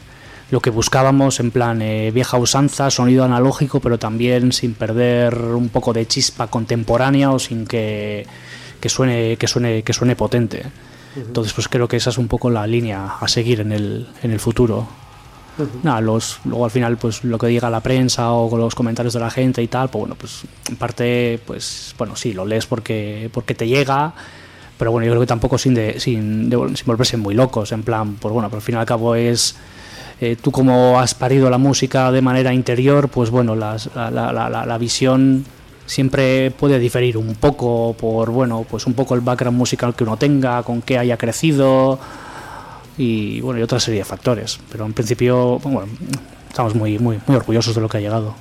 lo 0.54 0.62
que 0.62 0.70
buscábamos 0.70 1.40
en 1.40 1.50
plan 1.50 1.82
eh, 1.82 2.12
vieja 2.12 2.38
usanza, 2.38 2.92
sonido 2.92 3.24
analógico, 3.24 3.80
pero 3.80 3.98
también 3.98 4.52
sin 4.52 4.76
perder 4.76 5.36
un 5.36 5.70
poco 5.70 5.94
de 5.94 6.06
chispa 6.06 6.46
contemporánea 6.46 7.32
o 7.32 7.40
sin 7.40 7.66
que, 7.66 8.28
suene, 8.86 9.36
que 9.38 9.48
suene, 9.48 9.82
que 9.82 9.94
suene 9.94 10.16
potente. 10.16 10.62
Entonces, 11.16 11.54
pues 11.54 11.68
creo 11.68 11.88
que 11.88 11.98
esa 11.98 12.10
es 12.10 12.18
un 12.18 12.28
poco 12.28 12.50
la 12.50 12.66
línea 12.66 13.16
a 13.20 13.28
seguir 13.28 13.60
en 13.62 13.72
el, 13.72 14.08
en 14.22 14.32
el 14.32 14.40
futuro. 14.40 14.88
Nada, 15.84 16.02
los, 16.02 16.40
luego 16.46 16.66
al 16.66 16.72
final, 16.72 16.98
pues 16.98 17.24
lo 17.24 17.38
que 17.38 17.46
diga 17.46 17.70
la 17.70 17.82
prensa 17.82 18.32
o 18.32 18.50
con 18.50 18.60
los 18.60 18.74
comentarios 18.74 19.14
de 19.14 19.20
la 19.20 19.30
gente 19.30 19.62
y 19.62 19.68
tal, 19.68 19.90
pues 19.90 20.00
bueno, 20.00 20.16
pues 20.16 20.42
en 20.68 20.78
parte, 20.78 21.40
pues 21.46 21.94
bueno, 21.98 22.16
sí, 22.16 22.34
lo 22.34 22.44
lees 22.44 22.66
porque, 22.66 23.30
porque 23.32 23.54
te 23.54 23.68
llega, 23.68 24.14
pero 24.80 24.92
bueno, 24.92 25.06
yo 25.06 25.12
creo 25.12 25.22
que 25.22 25.28
tampoco 25.28 25.60
sin, 25.60 25.76
de, 25.76 26.00
sin, 26.00 26.50
sin 26.50 26.86
volverse 26.88 27.18
muy 27.18 27.36
locos, 27.36 27.72
en 27.72 27.84
plan, 27.84 28.16
pues 28.16 28.34
bueno, 28.34 28.50
pero 28.50 28.58
al 28.58 28.64
fin 28.64 28.76
y 28.76 28.78
al 28.80 28.86
cabo 28.88 29.14
es 29.14 29.56
eh, 30.22 30.38
tú 30.42 30.52
como 30.52 31.00
has 31.00 31.14
parido 31.14 31.50
la 31.50 31.58
música 31.58 32.12
de 32.12 32.22
manera 32.22 32.54
interior, 32.54 33.10
pues 33.10 33.30
bueno, 33.30 33.56
la, 33.56 33.78
la, 33.94 34.78
visión 34.78 35.46
siempre 35.86 36.52
puede 36.52 36.80
diferir 36.80 37.18
un 37.18 37.36
poco 37.36 37.96
por, 38.00 38.30
bueno, 38.32 38.66
pues 38.70 38.86
un 38.86 38.94
poco 38.94 39.16
el 39.16 39.22
background 39.22 39.58
musical 39.58 39.96
que 39.96 40.04
uno 40.04 40.18
tenga, 40.18 40.64
con 40.64 40.82
qué 40.82 40.98
haya 40.98 41.18
crecido 41.18 42.00
y 42.98 43.42
bueno, 43.42 43.60
y 43.60 43.64
otra 43.64 43.80
serie 43.80 44.00
de 44.00 44.06
factores. 44.06 44.60
Pero 44.72 44.86
en 44.86 44.94
principio, 44.94 45.60
bueno, 45.60 45.88
estamos 46.50 46.76
muy, 46.76 47.00
muy, 47.00 47.20
muy 47.26 47.36
orgullosos 47.36 47.76
de 47.76 47.82
lo 47.82 47.90
que 47.90 47.98
ha 47.98 48.02
llegado. 48.02 48.36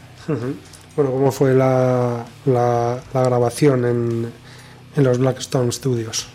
Bueno, 0.95 1.11
¿cómo 1.11 1.33
fue 1.33 1.55
la, 1.55 2.25
la, 2.45 3.01
grabación 3.15 3.85
en, 3.87 4.33
en 4.95 5.05
los 5.05 5.17
Blackstone 5.19 5.73
Studios? 5.73 6.27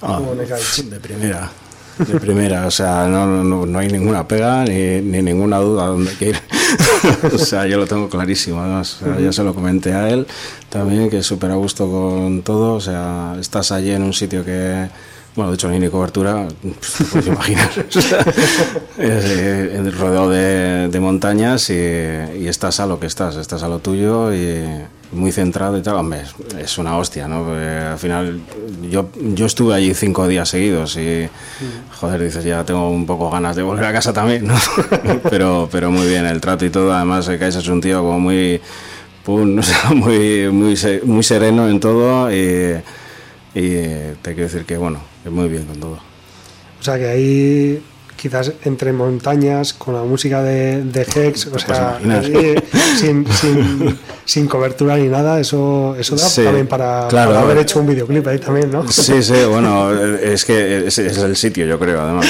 Ah, 0.00 0.20
de 0.20 1.00
primera 1.00 1.50
de 1.98 2.20
primera, 2.20 2.66
o 2.66 2.70
sea, 2.70 3.06
no, 3.06 3.44
no, 3.44 3.78
hay 3.78 3.88
ninguna 3.88 4.26
pega 4.26 4.64
ni, 4.64 5.00
ni 5.00 5.22
ninguna 5.22 5.58
duda 5.58 5.84
a 5.84 5.86
dónde 5.88 6.10
hay 6.10 6.16
que 6.16 6.28
ir. 6.30 6.36
o 7.32 7.38
sea, 7.38 7.66
yo 7.66 7.78
lo 7.78 7.86
tengo 7.86 8.08
clarísimo, 8.08 8.60
además, 8.60 9.00
ya 9.20 9.32
se 9.32 9.42
lo 9.42 9.54
comenté 9.54 9.92
a 9.92 10.08
él 10.10 10.26
también, 10.68 11.08
que 11.08 11.18
es 11.18 11.26
súper 11.26 11.50
a 11.50 11.54
gusto 11.54 11.90
con 11.90 12.42
todo, 12.42 12.74
o 12.74 12.80
sea, 12.80 13.36
estás 13.40 13.72
allí 13.72 13.90
en 13.90 14.02
un 14.02 14.12
sitio 14.12 14.44
que 14.44 14.88
Bueno, 15.36 15.50
de 15.50 15.56
hecho, 15.56 15.68
ni 15.68 15.88
cobertura, 15.90 16.48
pues, 16.62 16.96
puedes 17.12 17.26
imaginar. 17.26 17.68
eh, 18.98 19.92
rodeado 19.98 20.30
de, 20.30 20.88
de 20.88 21.00
montañas 21.00 21.68
y, 21.68 21.74
y, 21.74 22.48
estás 22.48 22.80
a 22.80 22.86
lo 22.86 22.98
que 22.98 23.06
estás, 23.06 23.36
estás 23.36 23.62
a 23.62 23.68
lo 23.68 23.78
tuyo 23.80 24.32
y 24.32 24.64
muy 25.12 25.32
centrado 25.32 25.76
y 25.76 25.82
tal. 25.82 25.96
Hombre, 25.96 26.22
es, 26.58 26.78
una 26.78 26.96
hostia, 26.96 27.28
¿no? 27.28 27.44
Porque 27.44 27.66
al 27.66 27.98
final, 27.98 28.40
yo, 28.90 29.10
yo 29.34 29.44
estuve 29.44 29.74
allí 29.74 29.92
cinco 29.92 30.26
días 30.26 30.48
seguidos 30.48 30.96
y, 30.96 31.28
joder, 32.00 32.22
dices, 32.22 32.42
ya 32.42 32.64
tengo 32.64 32.88
un 32.88 33.04
poco 33.04 33.30
ganas 33.30 33.56
de 33.56 33.62
volver 33.62 33.84
a 33.84 33.92
casa 33.92 34.14
también, 34.14 34.46
¿no? 34.46 34.54
pero, 35.30 35.68
pero 35.70 35.90
muy 35.90 36.08
bien, 36.08 36.24
el 36.24 36.40
trato 36.40 36.64
y 36.64 36.70
todo. 36.70 36.94
Además, 36.94 37.28
Kais 37.38 37.56
es 37.56 37.68
un 37.68 37.82
tío 37.82 38.00
como 38.00 38.20
muy, 38.20 38.58
pum, 39.22 39.60
muy, 39.94 40.48
muy, 40.50 40.78
muy 41.04 41.22
sereno 41.22 41.68
en 41.68 41.78
todo 41.78 42.32
y, 42.32 42.80
y 43.56 44.14
te 44.20 44.34
quiero 44.34 44.42
decir 44.42 44.66
que, 44.66 44.76
bueno, 44.76 45.00
muy 45.24 45.48
bien 45.48 45.64
con 45.64 45.80
todo. 45.80 45.98
O 46.78 46.82
sea 46.82 46.98
que 46.98 47.06
ahí 47.08 47.82
quizás 48.14 48.52
entre 48.64 48.92
montañas 48.92 49.72
con 49.72 49.94
la 49.94 50.02
música 50.02 50.42
de, 50.42 50.82
de 50.82 51.02
Hex, 51.02 51.46
o 51.46 51.58
sea, 51.58 51.96
ahí, 51.96 52.54
sin, 52.98 53.26
sin, 53.26 53.98
sin, 54.26 54.46
cobertura 54.46 54.96
ni 54.98 55.08
nada, 55.08 55.40
eso, 55.40 55.96
eso 55.98 56.16
da 56.16 56.28
sí, 56.28 56.44
también 56.44 56.66
para, 56.66 57.08
claro, 57.08 57.32
para, 57.32 57.42
haber 57.42 57.58
hecho 57.58 57.80
un 57.80 57.86
videoclip 57.86 58.26
ahí 58.26 58.38
también, 58.38 58.70
¿no? 58.70 58.86
Sí, 58.92 59.22
sí, 59.22 59.34
bueno, 59.48 59.90
es 59.92 60.44
que 60.44 60.86
es, 60.86 60.98
es 60.98 61.16
el 61.16 61.34
sitio, 61.34 61.64
yo 61.64 61.78
creo, 61.78 62.02
además. 62.02 62.26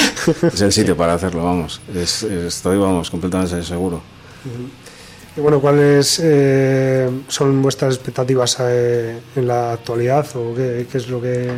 Es 0.53 0.61
el 0.61 0.71
sitio 0.71 0.95
para 0.95 1.13
hacerlo, 1.13 1.43
vamos. 1.43 1.81
Es, 1.93 2.23
estoy, 2.23 2.77
vamos, 2.77 3.09
completamente 3.09 3.63
seguro. 3.63 4.01
Y 5.37 5.39
bueno, 5.39 5.59
¿cuáles 5.61 6.19
eh, 6.23 7.09
son 7.27 7.61
vuestras 7.61 7.93
expectativas 7.93 8.57
eh, 8.59 9.19
en 9.35 9.47
la 9.47 9.73
actualidad 9.73 10.25
o 10.35 10.55
qué, 10.55 10.87
qué 10.91 10.97
es 10.97 11.07
lo 11.09 11.21
que 11.21 11.51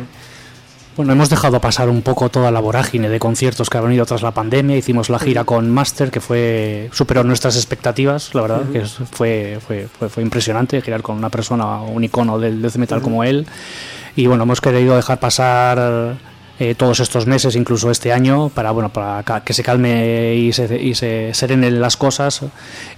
bueno, 0.96 1.14
hemos 1.14 1.30
dejado 1.30 1.60
pasar 1.62 1.88
un 1.88 2.02
poco 2.02 2.28
toda 2.28 2.50
la 2.50 2.60
vorágine 2.60 3.08
de 3.08 3.18
conciertos 3.18 3.70
que 3.70 3.78
ha 3.78 3.80
venido 3.80 4.04
tras 4.04 4.20
la 4.20 4.32
pandemia. 4.32 4.76
Hicimos 4.76 5.08
la 5.08 5.18
gira 5.18 5.44
con 5.44 5.70
Master, 5.70 6.10
que 6.10 6.20
fue 6.20 6.90
superó 6.92 7.24
nuestras 7.24 7.56
expectativas, 7.56 8.34
la 8.34 8.42
verdad, 8.42 8.62
uh 8.62 8.64
-huh. 8.68 8.72
que 8.72 8.84
fue, 8.84 9.58
fue, 9.66 9.86
fue, 9.86 10.08
fue, 10.10 10.22
impresionante 10.22 10.82
girar 10.82 11.00
con 11.00 11.16
una 11.16 11.30
persona, 11.30 11.80
un 11.80 12.04
icono 12.04 12.38
del 12.38 12.60
death 12.60 12.76
metal 12.76 12.98
uh 12.98 13.00
-huh. 13.00 13.04
como 13.04 13.24
él. 13.24 13.46
Y 14.14 14.26
bueno, 14.26 14.42
hemos 14.42 14.60
querido 14.60 14.94
dejar 14.94 15.20
pasar 15.20 16.18
eh, 16.60 16.74
todos 16.74 17.00
estos 17.00 17.26
meses, 17.26 17.56
incluso 17.56 17.90
este 17.90 18.12
año, 18.12 18.50
para 18.50 18.70
bueno 18.70 18.92
para 18.92 19.24
que 19.42 19.54
se 19.54 19.62
calme 19.62 20.34
y 20.34 20.52
se, 20.52 20.78
y 20.78 20.94
se 20.94 21.32
serenen 21.32 21.80
las 21.80 21.96
cosas 21.96 22.42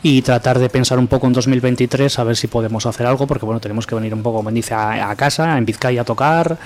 y 0.02 0.20
tratar 0.22 0.58
de 0.58 0.68
pensar 0.68 0.98
un 0.98 1.06
poco 1.06 1.28
en 1.28 1.32
2023 1.32 2.18
a 2.18 2.24
ver 2.24 2.36
si 2.36 2.48
podemos 2.48 2.86
hacer 2.86 3.06
algo, 3.06 3.28
porque 3.28 3.46
bueno 3.46 3.60
tenemos 3.60 3.86
que 3.86 3.94
venir 3.94 4.14
un 4.14 4.22
poco, 4.24 4.38
como 4.38 4.50
dice, 4.50 4.74
a, 4.74 5.08
a 5.08 5.14
casa, 5.14 5.56
en 5.56 5.64
Vizcaya 5.64 6.00
a 6.00 6.04
tocar, 6.04 6.58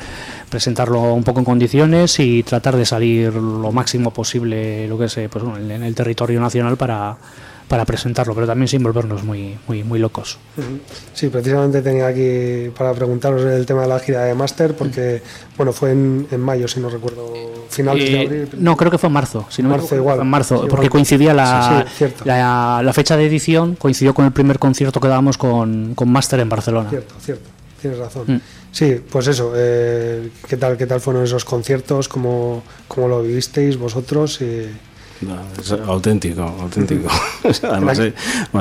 presentarlo 0.49 1.13
un 1.13 1.23
poco 1.23 1.41
en 1.41 1.45
condiciones 1.45 2.19
y 2.19 2.43
tratar 2.43 2.77
de 2.77 2.87
salir 2.87 3.35
lo 3.35 3.71
máximo 3.73 4.11
posible, 4.11 4.89
lo 4.89 4.97
que 4.97 5.11
sé, 5.11 5.29
pues 5.29 5.45
bueno, 5.45 5.59
en 5.59 5.83
el 5.83 5.95
territorio 5.95 6.41
nacional 6.41 6.79
para 6.79 7.19
para 7.69 7.85
presentarlo, 7.85 8.35
pero 8.35 8.47
también 8.47 8.69
sin 8.69 8.83
volvernos 8.83 9.25
muy, 9.25 9.59
muy, 9.67 9.83
muy 9.83 9.99
locos. 9.99 10.39
Sí, 11.15 11.29
precisamente 11.29 11.83
tenía 11.83 12.07
aquí 12.07 12.71
para 12.77 12.93
preguntaros 12.93 13.43
el 13.43 13.67
tema 13.67 13.83
de 13.83 13.89
la 13.89 13.99
gira 13.99 14.25
de 14.25 14.35
Master, 14.35 14.75
porque 14.77 15.23
bueno, 15.57 15.73
fue 15.73 15.91
en, 15.93 16.29
en 16.31 16.41
mayo, 16.41 16.69
si 16.69 16.79
no 16.79 16.89
recuerdo, 16.89 17.33
finales 17.69 18.09
eh, 18.09 18.13
de 18.13 18.21
abril. 18.21 18.49
No, 18.59 18.77
creo 18.77 18.91
que 18.91 18.99
fue 18.99 19.09
en 19.09 19.15
marzo, 19.15 19.47
si 19.49 19.63
no 19.63 19.71
marzo 19.71 19.95
me 19.95 20.01
igual. 20.01 20.21
en 20.21 20.27
marzo, 20.29 20.63
Sí, 20.63 20.67
porque 20.71 20.89
coincidía 20.89 21.35
la, 21.35 21.83
Sí, 21.85 21.89
sí, 21.89 21.95
cierto. 21.99 22.25
la, 22.25 22.83
la, 22.85 22.93
fecha 22.93 23.17
de 23.17 23.27
edición, 23.27 23.75
coincidió 23.75 24.15
con 24.15 24.25
el 24.25 24.33
primer 24.33 24.59
concierto 24.59 25.01
que 25.01 25.09
dábamos 25.09 25.37
con, 25.37 25.95
con 25.95 26.09
Master 26.11 26.41
en 26.41 26.49
Barcelona. 26.49 26.89
Cierto, 26.89 27.15
cierto, 27.21 27.49
tienes 27.81 27.99
razón. 27.99 28.25
Mm. 28.29 28.41
Sí, 28.71 29.01
pues 29.11 29.27
eso, 29.27 29.55
eh, 29.57 30.31
¿qué, 30.47 30.57
tal, 30.57 30.77
¿qué 30.77 30.87
tal 30.87 31.01
fueron 31.01 31.25
esos 31.25 31.45
conciertos? 31.45 32.09
¿Cómo, 32.09 32.63
cómo 32.87 33.09
lo 33.09 33.23
vivisteis 33.23 33.77
vosotros? 33.77 34.41
Y... 34.43 34.69
No, 35.23 35.37
es 35.59 35.73
auténtico, 35.73 36.43
auténtico. 36.43 37.09
además, 37.63 37.99
eh, 38.01 38.15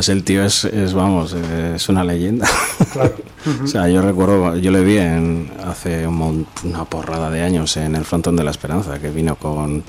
el 0.07 0.23
tío 0.23 0.43
es, 0.43 0.63
es 0.65 0.93
vamos, 0.93 1.33
eh, 1.33 1.73
es 1.75 1.89
una 1.89 2.03
leyenda. 2.03 2.47
Claro. 2.93 3.15
o 3.63 3.67
sea, 3.67 3.89
yo 3.89 4.01
recuerdo, 4.01 4.55
yo 4.57 4.71
le 4.71 4.83
vi 4.83 4.97
en, 4.97 5.51
hace 5.65 6.07
un, 6.07 6.47
una 6.63 6.85
porrada 6.85 7.29
de 7.29 7.41
años 7.41 7.75
en 7.77 7.95
el 7.95 8.05
Frontón 8.05 8.35
de 8.35 8.43
la 8.43 8.51
Esperanza, 8.51 8.99
que 8.99 9.09
vino 9.09 9.35
con 9.35 9.83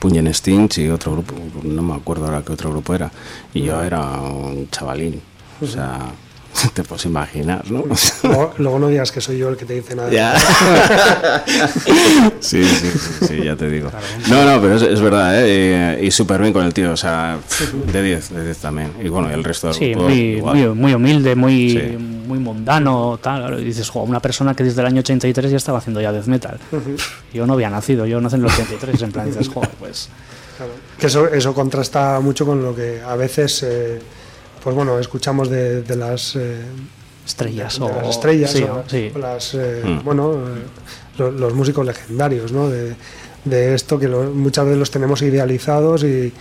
Punyen 0.00 0.32
Stinch 0.34 0.78
y 0.78 0.88
otro 0.88 1.12
grupo, 1.12 1.34
no 1.62 1.82
me 1.82 1.94
acuerdo 1.94 2.24
ahora 2.24 2.42
qué 2.42 2.52
otro 2.52 2.70
grupo 2.70 2.94
era, 2.94 3.10
y 3.54 3.62
yo 3.62 3.82
era 3.82 4.00
un 4.00 4.68
chavalín. 4.70 5.20
O 5.60 5.66
sea, 5.66 5.98
te 6.74 6.82
puedes 6.82 7.04
imaginar, 7.06 7.70
¿no? 7.70 7.84
Luego, 8.22 8.54
luego, 8.58 8.78
no 8.78 8.88
digas 8.88 9.12
que 9.12 9.20
soy 9.20 9.38
yo 9.38 9.48
el 9.48 9.56
que 9.56 9.64
te 9.64 9.74
dice 9.74 9.94
nada. 9.94 10.10
Ya. 10.10 10.34
sí, 12.40 12.64
sí, 12.64 12.90
sí, 12.90 13.26
sí, 13.26 13.44
ya 13.44 13.56
te 13.56 13.68
digo. 13.68 13.90
No, 14.28 14.44
no, 14.44 14.60
pero 14.60 14.74
es, 14.76 14.82
es 14.82 15.00
verdad, 15.00 15.40
¿eh? 15.46 15.98
Y, 16.02 16.06
y 16.06 16.10
súper 16.10 16.40
bien 16.40 16.52
con 16.52 16.64
el 16.64 16.74
tío, 16.74 16.92
o 16.92 16.96
sea, 16.96 17.38
de 17.92 18.02
10, 18.02 18.30
de 18.30 18.44
10 18.44 18.58
también. 18.58 18.92
Y 19.02 19.08
bueno, 19.08 19.30
el 19.30 19.44
resto 19.44 19.72
Sí, 19.72 19.94
muy, 19.94 20.40
muy, 20.42 20.66
muy 20.68 20.94
humilde, 20.94 21.34
muy, 21.34 21.70
Sí. 21.70 21.96
muy 21.96 22.38
mundano, 22.38 23.18
tal. 23.22 23.60
Y 23.60 23.64
dices, 23.64 23.88
jo, 23.88 24.02
una 24.02 24.20
persona 24.20 24.54
que 24.54 24.64
desde 24.64 24.80
el 24.80 24.86
año 24.88 25.00
83 25.00 25.50
ya 25.50 25.56
estaba 25.56 25.78
haciendo 25.78 26.00
ya 26.00 26.12
death 26.12 26.26
metal. 26.26 26.58
Yo 27.32 27.46
no 27.46 27.52
había 27.54 27.70
nacido, 27.70 28.06
yo 28.06 28.20
nací 28.20 28.36
en 28.36 28.42
el 28.42 28.46
83, 28.48 29.02
en 29.02 29.12
plan, 29.12 29.26
dices, 29.26 29.48
joder, 29.48 29.70
pues... 29.78 30.08
Claro. 30.56 30.72
Que 30.98 31.06
eso, 31.06 31.26
eso 31.28 31.54
contrasta 31.54 32.20
mucho 32.20 32.44
con 32.44 32.62
lo 32.62 32.74
que 32.76 33.00
a 33.00 33.16
veces, 33.16 33.62
eh, 33.62 33.98
pues 34.62 34.74
bueno, 34.76 34.98
escuchamos 34.98 35.48
de, 35.50 35.82
de 35.82 35.96
las... 35.96 36.36
Eh, 36.36 36.56
Estrellas, 37.26 37.78
de, 37.78 37.86
de 37.86 37.92
o- 37.92 37.96
las 38.02 38.08
estrellas 38.10 38.50
sí, 38.50 38.62
o, 38.64 38.82
sí. 38.88 39.12
o 39.14 39.18
las 39.18 39.54
eh, 39.54 39.82
Mm. 39.84 40.04
bueno 40.04 40.32
eh, 40.34 40.62
lo- 41.18 41.30
los, 41.30 41.52
músicos 41.54 41.86
legendarios 41.86 42.50
¿no? 42.50 42.68
de, 42.68 42.94
de 43.44 43.74
esto 43.74 43.98
que 44.00 44.08
lo- 44.08 44.24
muchas 44.32 44.64
veces 44.64 44.78
los 44.78 44.90
tenemos 44.90 45.22
idealizados 45.22 46.02
y, 46.02 46.32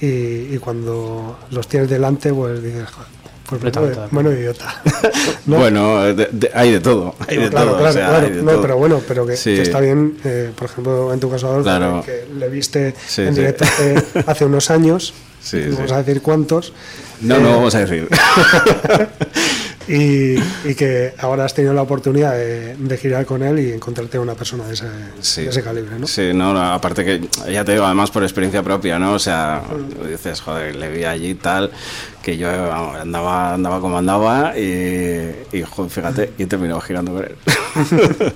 y, 0.00 0.06
y 0.06 0.58
cuando 0.58 1.36
los 1.50 1.68
tienes 1.68 1.90
delante 1.90 2.32
pues 2.32 2.62
dices 2.62 2.84
"Joder, 2.88 3.10
pues 3.50 3.60
bueno, 3.74 4.08
bueno 4.12 4.32
idiota 4.32 4.80
¿no? 5.46 5.58
Bueno, 5.58 6.04
de- 6.14 6.28
de- 6.32 6.50
hay 6.54 6.72
de 6.72 6.80
todo, 6.80 7.14
hay 7.28 7.36
de 7.36 7.50
claro, 7.50 7.72
todo. 7.72 7.78
claro, 7.78 7.90
o 7.90 7.92
sea, 7.92 8.08
claro. 8.08 8.26
hay 8.26 8.32
de 8.32 8.42
No, 8.42 8.52
todo. 8.52 8.62
pero 8.62 8.76
bueno, 8.78 9.00
pero 9.06 9.26
que, 9.26 9.36
Sí. 9.36 9.56
que 9.56 9.62
está 9.62 9.80
bien, 9.80 10.16
eh, 10.24 10.52
por 10.56 10.70
ejemplo, 10.70 11.12
en 11.12 11.20
tu 11.20 11.28
caso, 11.28 11.48
Adolfo, 11.48 11.64
Claro. 11.64 12.02
que, 12.06 12.26
le 12.34 12.48
viste 12.48 12.94
Sí, 13.06 13.22
en 13.22 13.34
sí. 13.34 13.40
directo 13.40 13.64
hace, 13.64 14.04
hace 14.26 14.44
unos 14.46 14.70
años, 14.70 15.12
vamos 15.52 15.88
sí. 15.88 15.92
a 15.94 15.98
decir 16.02 16.22
cuántos, 16.22 16.72
No, 17.20 17.36
eh, 17.36 17.40
no 17.40 17.50
vamos 17.50 17.74
a 17.74 17.80
decir. 17.80 18.08
y, 19.88 20.34
y 20.68 20.74
que 20.76 21.14
ahora 21.18 21.44
has 21.44 21.54
tenido 21.54 21.72
la 21.74 21.82
oportunidad 21.82 22.32
de, 22.32 22.76
de 22.76 22.96
girar 22.96 23.26
con 23.26 23.42
él 23.42 23.58
y 23.58 23.72
encontrarte 23.72 24.18
una 24.18 24.34
persona 24.34 24.66
de 24.66 24.74
ese, 24.74 24.86
Sí. 25.20 25.42
de 25.42 25.50
ese 25.50 25.62
calibre, 25.62 25.98
¿no? 25.98 26.06
Sí, 26.06 26.30
no, 26.32 26.52
no, 26.54 26.72
aparte 26.72 27.04
que 27.04 27.28
ya 27.52 27.64
te 27.64 27.72
digo, 27.72 27.84
además 27.84 28.10
por 28.10 28.22
experiencia 28.22 28.62
propia, 28.62 28.98
¿no? 28.98 29.14
O 29.14 29.18
sea, 29.18 29.62
dices, 30.08 30.40
joder, 30.40 30.76
le 30.76 30.90
vi 30.90 31.04
allí 31.04 31.34
tal, 31.34 31.70
que 32.22 32.36
yo 32.36 32.48
vamos, 32.48 32.96
andaba, 33.00 33.54
andaba 33.54 33.80
como 33.80 33.98
andaba 33.98 34.56
y, 34.58 35.34
y 35.52 35.62
joder, 35.62 35.90
fíjate, 35.90 36.32
y 36.38 36.44
he 36.44 36.46
terminado 36.46 36.80
girando 36.80 37.12
con 37.14 37.24
él. 37.24 37.34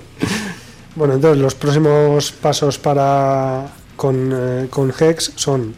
Bueno, 0.95 1.15
entonces 1.15 1.41
los 1.41 1.55
próximos 1.55 2.31
pasos 2.31 2.77
para 2.77 3.65
con, 3.97 4.31
eh, 4.33 4.67
con 4.69 4.93
Hex 4.97 5.33
son 5.35 5.75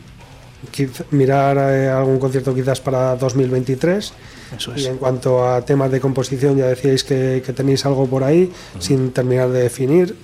mirar 1.12 1.58
eh, 1.58 1.90
algún 1.90 2.20
concierto 2.20 2.54
quizás 2.54 2.82
para 2.82 3.16
2023 3.16 4.14
Eso 4.58 4.72
y 4.76 4.82
es. 4.82 4.86
en 4.88 4.98
cuanto 4.98 5.48
a 5.48 5.62
temas 5.62 5.92
de 5.92 6.00
composición 6.00 6.58
ya 6.58 6.66
decíais 6.66 7.04
que, 7.04 7.44
que 7.46 7.54
tenéis 7.54 7.86
algo 7.86 8.08
por 8.08 8.24
ahí 8.24 8.52
sin 8.80 9.12
terminar 9.12 9.50
de 9.50 9.62
definir. 9.64 10.16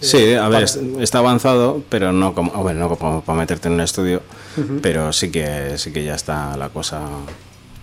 Sí, 0.00 0.34
a 0.34 0.48
ver, 0.48 0.64
está 1.00 1.18
avanzado, 1.18 1.82
pero 1.88 2.10
no 2.10 2.34
como, 2.34 2.50
bueno, 2.52 2.80
no 2.80 2.96
como 2.96 3.20
para 3.20 3.38
meterte 3.38 3.68
en 3.68 3.74
un 3.74 3.80
estudio, 3.82 4.22
pero 4.80 5.12
sí 5.12 5.30
que, 5.30 5.76
sí 5.76 5.92
que 5.92 6.02
ya 6.02 6.14
está 6.14 6.56
la 6.56 6.70
cosa, 6.70 7.02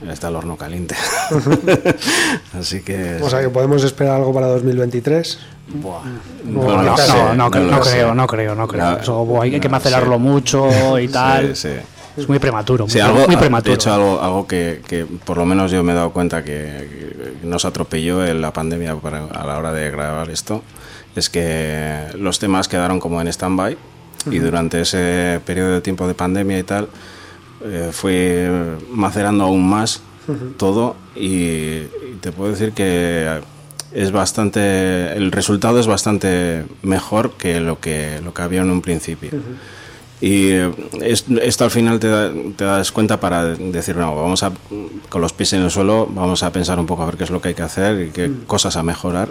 está 0.10 0.30
el 0.30 0.36
horno 0.36 0.58
caliente. 0.58 0.96
Así 2.60 2.82
que... 2.82 3.20
O 3.22 3.30
sea 3.30 3.42
que 3.42 3.50
podemos 3.50 3.84
esperar 3.84 4.16
algo 4.16 4.34
para 4.34 4.48
2023. 4.48 5.40
Buah, 5.76 6.02
No, 6.46 6.64
No, 6.64 6.82
no, 6.82 6.96
no, 6.96 7.36
no, 7.36 7.82
creo, 7.82 8.16
no 8.16 8.26
creo, 8.28 8.56
no 8.56 8.68
creo. 8.68 8.98
Eso, 8.98 9.24
buah, 9.24 9.44
hay, 9.44 9.60
que 9.60 9.70
sí. 9.70 10.20
mucho 10.20 10.98
y 11.00 11.08
tal. 11.10 11.56
Sí, 11.56 11.70
sí. 11.70 11.76
Es 12.18 12.28
muy 12.28 12.40
prematuro, 12.40 12.86
muy, 12.86 12.92
Sí, 12.92 13.00
algo, 13.00 13.28
muy 13.28 13.38
prematuro. 13.38 13.72
de 13.72 13.76
hecho 13.76 13.94
algo, 13.94 14.20
algo 14.22 14.48
que, 14.48 14.82
que 14.88 15.06
por 15.06 15.38
lo 15.38 15.46
menos 15.46 15.72
yo 15.72 15.84
me 15.84 15.92
he 15.94 15.96
dado 15.96 16.12
cuenta 16.12 16.44
que, 16.44 17.08
nos 17.44 17.64
atropelló 17.66 18.26
en 18.26 18.42
la 18.42 18.52
pandemia 18.52 18.96
para- 18.96 19.26
a 19.26 19.46
la 19.46 19.58
hora 19.58 19.72
de 19.72 19.90
grabar 19.92 20.30
esto, 20.32 20.64
es 21.16 21.30
que 21.30 22.08
los 22.18 22.40
temas 22.40 22.68
quedaron 22.68 23.00
como 23.00 23.22
en 23.22 23.28
stand-by 23.28 23.78
y 24.32 24.40
durante 24.40 24.82
ese 24.82 25.40
periodo 25.46 25.74
de 25.74 25.82
tiempo 25.82 26.08
de 26.08 26.14
pandemia 26.16 26.60
y 26.60 26.64
tal 26.64 26.90
eh, 27.64 27.90
fue 27.92 28.50
macerando 28.92 29.44
aún 29.46 29.68
más 29.70 30.02
todo 30.58 30.96
y, 31.16 31.28
y 31.28 32.18
te 32.20 32.32
puedo 32.34 32.52
decir 32.52 32.74
que 32.74 33.40
es 33.94 34.12
bastante 34.12 35.14
el 35.14 35.32
resultado 35.32 35.80
es 35.80 35.88
bastante 35.88 36.66
mejor 36.82 37.32
que 37.38 37.62
lo 37.62 37.80
que 37.80 38.20
lo 38.24 38.34
que 38.34 38.42
había 38.42 38.62
en 38.62 38.70
un 38.72 38.82
principio 38.82 39.30
y 40.22 40.50
es- 41.02 41.26
esto 41.42 41.64
al 41.66 41.72
final 41.72 42.00
te, 42.00 42.08
da- 42.08 42.32
te 42.56 42.64
das 42.66 42.92
cuenta 42.92 43.20
para 43.20 43.46
decir, 43.46 43.96
no, 43.96 44.16
vamos 44.16 44.44
a, 44.44 44.52
con 45.10 45.22
los 45.22 45.34
pies 45.34 45.54
en 45.54 45.62
el 45.64 45.72
suelo, 45.72 46.08
vamos 46.12 46.44
a 46.44 46.52
pensar 46.52 46.80
un 46.80 46.86
poco 46.86 47.04
a 47.04 47.06
ver 47.08 47.18
qué 47.18 47.24
es 47.26 47.30
lo 47.30 47.42
que 47.42 47.50
hay 47.50 47.54
que 47.54 47.62
hacer 47.64 48.08
y 48.08 48.10
qué 48.12 48.32
cosas 48.48 48.76
a 48.78 48.84
mejorar 48.84 49.30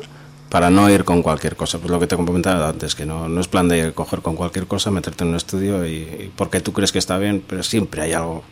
para 0.48 0.70
no 0.70 0.88
ir 0.88 1.02
con 1.04 1.22
cualquier 1.22 1.56
cosa. 1.56 1.78
Pues 1.78 1.90
lo 1.90 1.98
que 1.98 2.06
te 2.06 2.14
comentaba 2.16 2.68
antes, 2.68 2.94
que 2.94 3.04
no, 3.04 3.28
no 3.28 3.40
es 3.40 3.48
plan 3.48 3.66
de 3.68 3.92
coger 3.92 4.20
con 4.20 4.36
cualquier 4.36 4.66
cosa, 4.66 4.90
meterte 4.92 5.24
en 5.24 5.30
un 5.30 5.36
estudio 5.36 5.84
y, 5.86 6.30
porque 6.36 6.60
tú 6.60 6.72
crees 6.72 6.92
que 6.92 7.00
está 7.00 7.18
bien, 7.18 7.42
pero 7.46 7.62
siempre 7.64 8.02
hay 8.02 8.12
algo, 8.12 8.44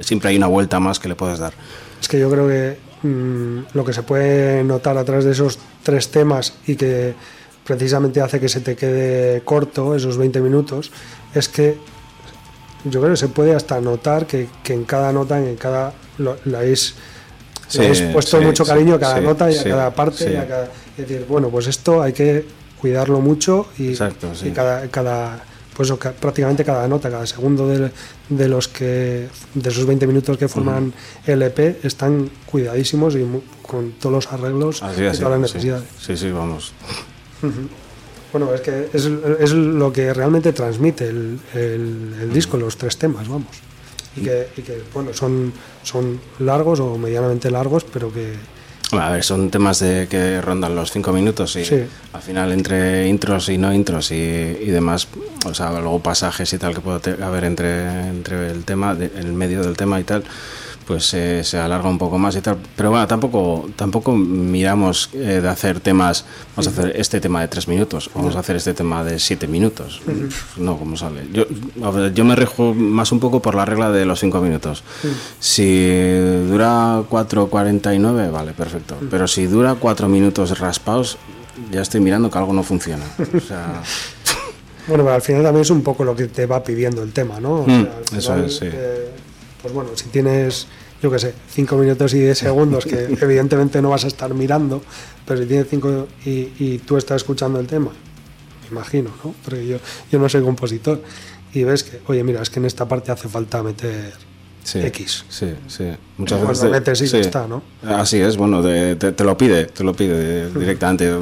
siempre 0.00 0.28
hay 0.28 0.36
una 0.36 0.46
vuelta 0.48 0.78
más 0.78 0.98
que 0.98 1.08
le 1.08 1.14
puedes 1.14 1.38
dar. 1.38 1.54
Es 2.00 2.06
que 2.08 2.18
yo 2.20 2.28
creo 2.30 2.46
que 2.48 2.76
mm, 3.08 3.58
lo 3.72 3.84
que 3.84 3.94
se 3.94 4.02
puede 4.02 4.62
notar 4.62 4.98
a 4.98 5.04
través 5.04 5.24
de 5.24 5.32
esos 5.32 5.58
tres 5.82 6.10
temas 6.10 6.54
y 6.66 6.76
que 6.76 7.14
precisamente 7.64 8.20
hace 8.20 8.40
que 8.40 8.48
se 8.48 8.60
te 8.60 8.76
quede 8.76 9.42
corto 9.42 9.94
esos 9.94 10.16
20 10.16 10.40
minutos 10.40 10.90
es 11.34 11.48
que 11.48 11.78
yo 12.84 13.00
creo 13.00 13.12
que 13.12 13.16
se 13.16 13.28
puede 13.28 13.54
hasta 13.54 13.80
notar 13.80 14.26
que, 14.26 14.48
que 14.62 14.74
en 14.74 14.84
cada 14.84 15.12
nota, 15.12 15.38
en 15.38 15.56
cada 15.56 15.92
lo, 16.18 16.36
la 16.44 16.58
habéis, 16.58 16.94
puesto 18.12 18.40
mucho 18.40 18.64
cariño 18.64 18.96
a 18.96 19.00
cada 19.00 19.20
nota 19.20 19.50
y 19.50 19.56
a 19.56 19.64
cada 19.64 19.94
parte. 19.94 20.24
Y 20.24 21.00
es 21.00 21.08
decir, 21.08 21.26
bueno, 21.28 21.48
pues 21.48 21.68
esto 21.68 22.02
hay 22.02 22.12
que 22.12 22.44
cuidarlo 22.80 23.20
mucho 23.20 23.68
y, 23.78 23.92
y 23.92 24.50
cada, 24.50 24.88
cada 24.88 25.44
pues 25.74 25.90
prácticamente 26.20 26.64
cada 26.64 26.86
nota, 26.86 27.08
cada 27.08 27.26
segundo 27.26 27.66
de, 27.66 27.90
de, 28.28 28.48
los 28.48 28.68
que 28.68 29.28
de 29.54 29.70
esos 29.70 29.86
20 29.86 30.06
minutos 30.06 30.36
que 30.36 30.48
forman 30.48 30.92
el 31.26 31.42
EP 31.42 31.82
están 31.84 32.30
cuidadísimos 32.44 33.14
y 33.14 33.24
con 33.62 33.92
todos 33.92 34.12
los 34.12 34.32
arreglos 34.32 34.82
y 34.82 34.96
todas 34.96 35.20
las 35.20 35.40
necesidades. 35.40 35.84
Sí, 35.98 36.16
sí, 36.16 36.30
vamos. 36.30 36.74
Bueno, 38.32 38.54
es 38.54 38.60
que 38.62 38.88
es, 38.92 39.08
es, 39.40 39.52
lo 39.52 39.92
que 39.92 40.14
realmente 40.14 40.52
transmite 40.52 41.08
el, 41.08 41.38
el, 41.54 42.32
disco, 42.32 42.56
los 42.56 42.76
tres 42.78 42.96
temas, 42.96 43.28
vamos. 43.28 43.50
Y 44.16 44.22
que, 44.22 44.48
y 44.56 44.62
que, 44.62 44.82
bueno, 44.94 45.12
son, 45.12 45.52
son 45.82 46.20
largos 46.38 46.80
o 46.80 46.96
medianamente 46.96 47.50
largos, 47.50 47.84
pero 47.84 48.12
que, 48.12 48.34
a 48.98 49.10
ver, 49.10 49.24
son 49.24 49.50
temas 49.50 49.78
de 49.78 50.06
que 50.08 50.40
rondan 50.42 50.74
los 50.74 50.92
cinco 50.92 51.12
minutos 51.12 51.56
y 51.56 51.64
al 52.12 52.22
final 52.22 52.52
entre 52.52 53.08
intros 53.08 53.48
y 53.48 53.56
no 53.56 53.72
intros 53.72 54.10
y, 54.10 54.14
y, 54.14 54.66
demás, 54.66 55.08
o 55.46 55.54
sea, 55.54 55.70
luego 55.72 56.00
pasajes 56.00 56.52
y 56.52 56.58
tal 56.58 56.74
que 56.74 56.80
puede 56.80 57.22
haber 57.22 57.44
entre, 57.44 58.08
entre 58.08 58.50
el 58.50 58.64
tema, 58.64 58.92
el 58.92 59.32
medio 59.32 59.62
del 59.62 59.76
tema 59.78 59.98
y 59.98 60.04
tal, 60.04 60.24
pues 60.86 61.04
se 61.06 61.58
alarga 61.58 61.88
un 61.88 61.98
poco 61.98 62.18
más 62.18 62.36
y 62.36 62.40
tal. 62.40 62.58
Pero 62.76 62.90
bueno, 62.90 63.06
tampoco, 63.06 63.68
tampoco 63.76 64.12
miramos 64.12 65.10
eh, 65.14 65.40
de 65.42 65.48
hacer 65.48 65.80
temas, 65.80 66.24
vamos 66.56 66.66
a 66.66 66.70
hacer 66.70 66.92
este 66.96 67.20
tema 67.20 67.40
de 67.40 67.48
tres 67.48 67.68
minutos, 67.68 68.10
vamos 68.14 68.36
a 68.36 68.40
hacer 68.40 68.56
este 68.56 68.74
tema 68.74 69.04
de 69.04 69.18
siete 69.18 69.46
minutos. 69.46 70.02
No, 70.56 70.76
como 70.76 70.96
sale. 70.96 71.26
Yo, 71.32 71.46
yo 72.12 72.24
me 72.24 72.36
rijo 72.36 72.74
más 72.74 73.12
un 73.12 73.20
poco 73.20 73.40
por 73.40 73.54
la 73.54 73.64
regla 73.64 73.90
de 73.90 74.04
los 74.04 74.20
cinco 74.20 74.40
minutos. 74.40 74.82
Si 75.38 76.12
dura 76.48 77.02
4.49, 77.10 78.30
vale, 78.30 78.52
perfecto. 78.52 78.96
Pero 79.10 79.26
si 79.26 79.46
dura 79.46 79.74
cuatro 79.74 80.08
minutos 80.08 80.58
raspados, 80.58 81.18
ya 81.70 81.82
estoy 81.82 82.00
mirando 82.00 82.30
que 82.30 82.38
algo 82.38 82.52
no 82.52 82.62
funciona. 82.62 83.04
O 83.36 83.40
sea... 83.40 83.82
Bueno, 84.86 85.04
pero 85.04 85.14
al 85.14 85.22
final 85.22 85.42
también 85.44 85.62
es 85.62 85.70
un 85.70 85.82
poco 85.82 86.02
lo 86.04 86.16
que 86.16 86.26
te 86.26 86.46
va 86.46 86.62
pidiendo 86.62 87.02
el 87.02 87.12
tema, 87.12 87.38
¿no? 87.38 87.64
Mm, 87.66 87.86
eso 88.16 88.36
es, 88.36 88.56
sí. 88.56 88.66
Eh, 88.66 89.11
pues 89.62 89.72
bueno, 89.72 89.90
si 89.94 90.08
tienes, 90.08 90.66
yo 91.02 91.10
qué 91.10 91.18
sé, 91.18 91.34
cinco 91.48 91.76
minutos 91.76 92.12
y 92.14 92.20
diez 92.20 92.38
segundos, 92.38 92.84
que 92.84 93.04
evidentemente 93.20 93.80
no 93.80 93.90
vas 93.90 94.04
a 94.04 94.08
estar 94.08 94.34
mirando, 94.34 94.82
pero 95.26 95.40
si 95.40 95.46
tienes 95.46 95.68
cinco 95.70 96.08
y, 96.24 96.52
y 96.58 96.82
tú 96.84 96.96
estás 96.96 97.16
escuchando 97.16 97.58
el 97.60 97.66
tema, 97.66 97.90
me 98.62 98.68
imagino, 98.70 99.10
¿no? 99.24 99.34
Porque 99.44 99.66
yo, 99.66 99.78
yo 100.10 100.18
no 100.18 100.28
soy 100.28 100.42
compositor, 100.42 101.00
y 101.54 101.64
ves 101.64 101.84
que, 101.84 102.00
oye, 102.06 102.24
mira, 102.24 102.42
es 102.42 102.50
que 102.50 102.60
en 102.60 102.66
esta 102.66 102.88
parte 102.88 103.12
hace 103.12 103.28
falta 103.28 103.62
meter 103.62 104.12
X. 104.74 105.24
Sí, 105.28 105.54
sí. 105.66 105.84
Muchas 106.16 106.46
veces. 106.46 106.70
metes 106.70 107.00
y 107.02 107.08
sí. 107.08 107.18
está, 107.18 107.46
¿no? 107.46 107.62
Así 107.82 108.20
es, 108.20 108.36
bueno, 108.36 108.62
te, 108.62 109.24
lo 109.24 109.36
pide, 109.36 109.66
te 109.66 109.84
lo 109.84 109.92
pide 109.92 110.50
directamente. 110.58 111.12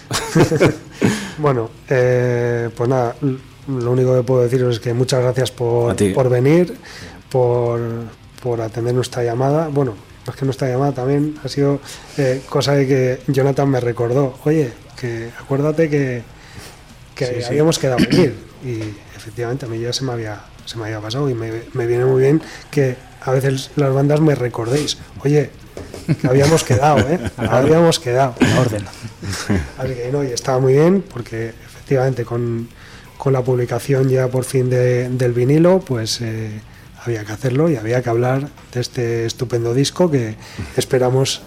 bueno, 1.38 1.70
eh, 1.88 2.68
pues 2.76 2.90
nada, 2.90 3.16
lo 3.68 3.92
único 3.92 4.16
que 4.16 4.24
puedo 4.24 4.42
deciros 4.42 4.78
es 4.78 4.80
que 4.80 4.96
muchas 4.96 5.22
gracias 5.22 5.52
por, 5.52 5.96
por 6.16 6.30
venir, 6.30 6.80
por, 7.30 7.80
por 8.42 8.60
atender 8.60 8.96
nuestra 8.96 9.24
llamada. 9.24 9.68
Bueno, 9.68 9.94
más 10.26 10.36
que 10.36 10.46
nuestra 10.46 10.68
llamada 10.68 10.94
también 10.94 11.36
ha 11.44 11.48
sido 11.48 11.80
eh, 12.18 12.42
cosa 12.50 12.74
de 12.74 12.88
que 12.88 13.20
Jonathan 13.28 13.70
me 13.70 13.80
recordó, 13.80 14.40
oye, 14.46 14.72
que 15.00 15.30
acuérdate 15.40 15.92
que, 15.92 16.24
que 17.14 17.40
sí, 17.40 17.44
habíamos 17.44 17.78
quedado 17.78 18.00
venir 18.10 18.53
y 18.64 18.96
efectivamente 19.16 19.66
a 19.66 19.70
mí 19.70 19.80
ya 19.80 19.94
se 19.94 20.04
me 20.04 20.14
había, 20.14 20.42
se 20.66 20.78
me 20.78 20.86
había 20.86 21.00
pasado 21.00 21.30
y 21.30 21.34
me, 21.34 21.52
me 21.74 21.86
viene 21.86 22.06
muy 22.06 22.22
bien 22.22 22.42
que 22.72 22.96
a 23.22 23.32
veces 23.32 23.72
las 23.76 23.94
bandas 23.94 24.22
me 24.22 24.36
recordéis, 24.36 24.98
oye, 25.24 25.50
que 26.22 26.28
habíamos 26.28 26.64
quedado, 26.70 27.00
¿eh? 27.00 27.20
habíamos 27.38 28.00
quedado. 28.00 28.36
orden. 28.60 28.86
Así 29.78 29.94
que 29.94 30.10
no, 30.12 30.24
y 30.24 30.28
estaba 30.28 30.60
muy 30.60 30.74
bien 30.74 31.04
porque 31.14 31.50
efectivamente 31.50 32.26
con, 32.26 32.68
con 33.18 33.34
la 33.34 33.42
publicación 33.42 34.10
ya 34.10 34.28
por 34.28 34.44
fin 34.44 34.70
de, 34.70 35.10
del 35.10 35.34
vinilo, 35.34 35.80
pues 35.80 36.22
eh, 36.22 36.62
había 37.04 37.24
que 37.24 37.32
hacerlo 37.32 37.70
y 37.70 37.76
había 37.76 38.02
que 38.02 38.10
hablar 38.10 38.50
de 38.74 38.82
este 38.82 39.26
estupendo 39.26 39.74
disco 39.74 40.12
que 40.12 40.36
esperamos 40.76 41.42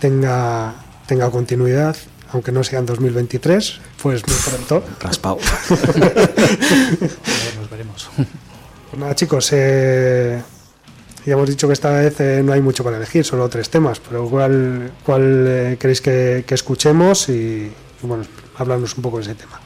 tenga, 0.00 0.74
tenga 1.06 1.30
continuidad 1.30 1.96
aunque 2.30 2.52
no 2.52 2.62
sea 2.62 2.78
en 2.80 2.86
2023, 2.86 3.80
pues 4.02 4.26
muy 4.26 4.36
pronto. 4.36 4.84
Raspado. 5.00 5.38
Nos 7.58 7.70
veremos. 7.70 8.10
Pues 8.90 9.00
nada, 9.00 9.14
chicos, 9.14 9.50
eh, 9.52 10.42
ya 11.24 11.32
hemos 11.34 11.48
dicho 11.48 11.66
que 11.66 11.72
esta 11.72 11.90
vez 11.90 12.20
eh, 12.20 12.42
no 12.44 12.52
hay 12.52 12.60
mucho 12.60 12.84
para 12.84 12.96
elegir, 12.96 13.24
solo 13.24 13.48
tres 13.48 13.70
temas, 13.70 14.00
pero 14.00 14.28
¿cuál, 14.28 14.92
cuál 15.04 15.44
eh, 15.46 15.76
queréis 15.78 16.00
que, 16.00 16.44
que, 16.46 16.54
escuchemos? 16.54 17.28
Y, 17.28 17.32
y, 18.02 18.06
bueno, 18.06 18.24
hablarnos 18.56 18.96
un 18.96 19.02
poco 19.02 19.18
de 19.18 19.24
ese 19.24 19.34
tema. 19.34 19.60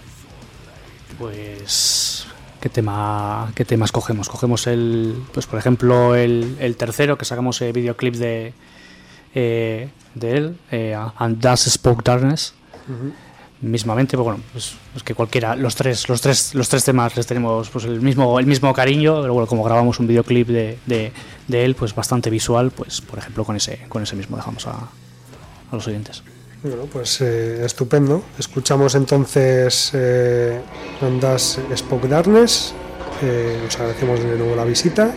Pues, 1.18 2.26
¿qué 2.60 2.68
tema, 2.68 3.52
qué 3.54 3.64
tema 3.64 3.84
escogemos? 3.84 4.28
Cogemos 4.28 4.66
el, 4.66 5.22
pues 5.32 5.46
por 5.46 5.58
ejemplo, 5.58 6.14
el, 6.14 6.56
el 6.60 6.76
tercero, 6.76 7.18
que 7.18 7.24
sacamos 7.24 7.60
el 7.60 7.72
videoclip 7.72 8.14
de, 8.16 8.54
eh, 9.34 9.88
de 10.14 10.36
él, 10.36 10.58
eh, 10.70 10.96
And 11.18 11.40
Does 11.40 11.60
Spoke 11.70 12.02
Darkness. 12.04 12.54
Uh 12.88 12.92
-huh. 12.92 13.12
mismamente, 13.62 14.16
pues 14.16 14.24
bueno, 14.24 14.40
pues, 14.52 14.74
pues, 14.92 15.04
que 15.04 15.14
cualquiera, 15.14 15.54
los 15.54 15.76
tres, 15.76 16.08
los 16.08 16.20
tres, 16.20 16.52
los 16.54 16.68
tres 16.68 16.84
temas 16.84 17.16
les 17.16 17.26
tenemos 17.28 17.70
pues 17.70 17.84
el 17.84 18.00
mismo, 18.00 18.40
el 18.40 18.46
mismo 18.46 18.72
cariño, 18.74 19.20
pero 19.20 19.34
bueno, 19.34 19.46
como 19.46 19.62
grabamos 19.62 20.00
un 20.00 20.08
videoclip 20.08 20.48
de, 20.48 20.78
de, 20.84 21.12
de 21.46 21.64
él, 21.64 21.76
pues 21.76 21.94
bastante 21.94 22.28
visual, 22.28 22.72
pues 22.72 23.00
por 23.00 23.20
ejemplo 23.20 23.44
con 23.44 23.54
ese, 23.54 23.78
con 23.88 24.02
ese 24.02 24.16
mismo 24.16 24.36
dejamos 24.36 24.66
a, 24.66 24.72
a 24.72 25.74
los 25.76 25.86
oyentes. 25.86 26.24
Bueno, 26.64 26.86
pues 26.92 27.20
eh, 27.20 27.64
estupendo. 27.64 28.22
Escuchamos 28.38 28.94
entonces 28.96 29.92
eh, 29.94 30.60
Andas 31.00 31.60
Spoke 31.76 32.08
Darkness. 32.08 32.74
Eh, 33.22 33.64
os 33.66 33.76
agradecemos 33.76 34.20
de 34.20 34.38
nuevo 34.38 34.56
la 34.56 34.64
visita. 34.64 35.14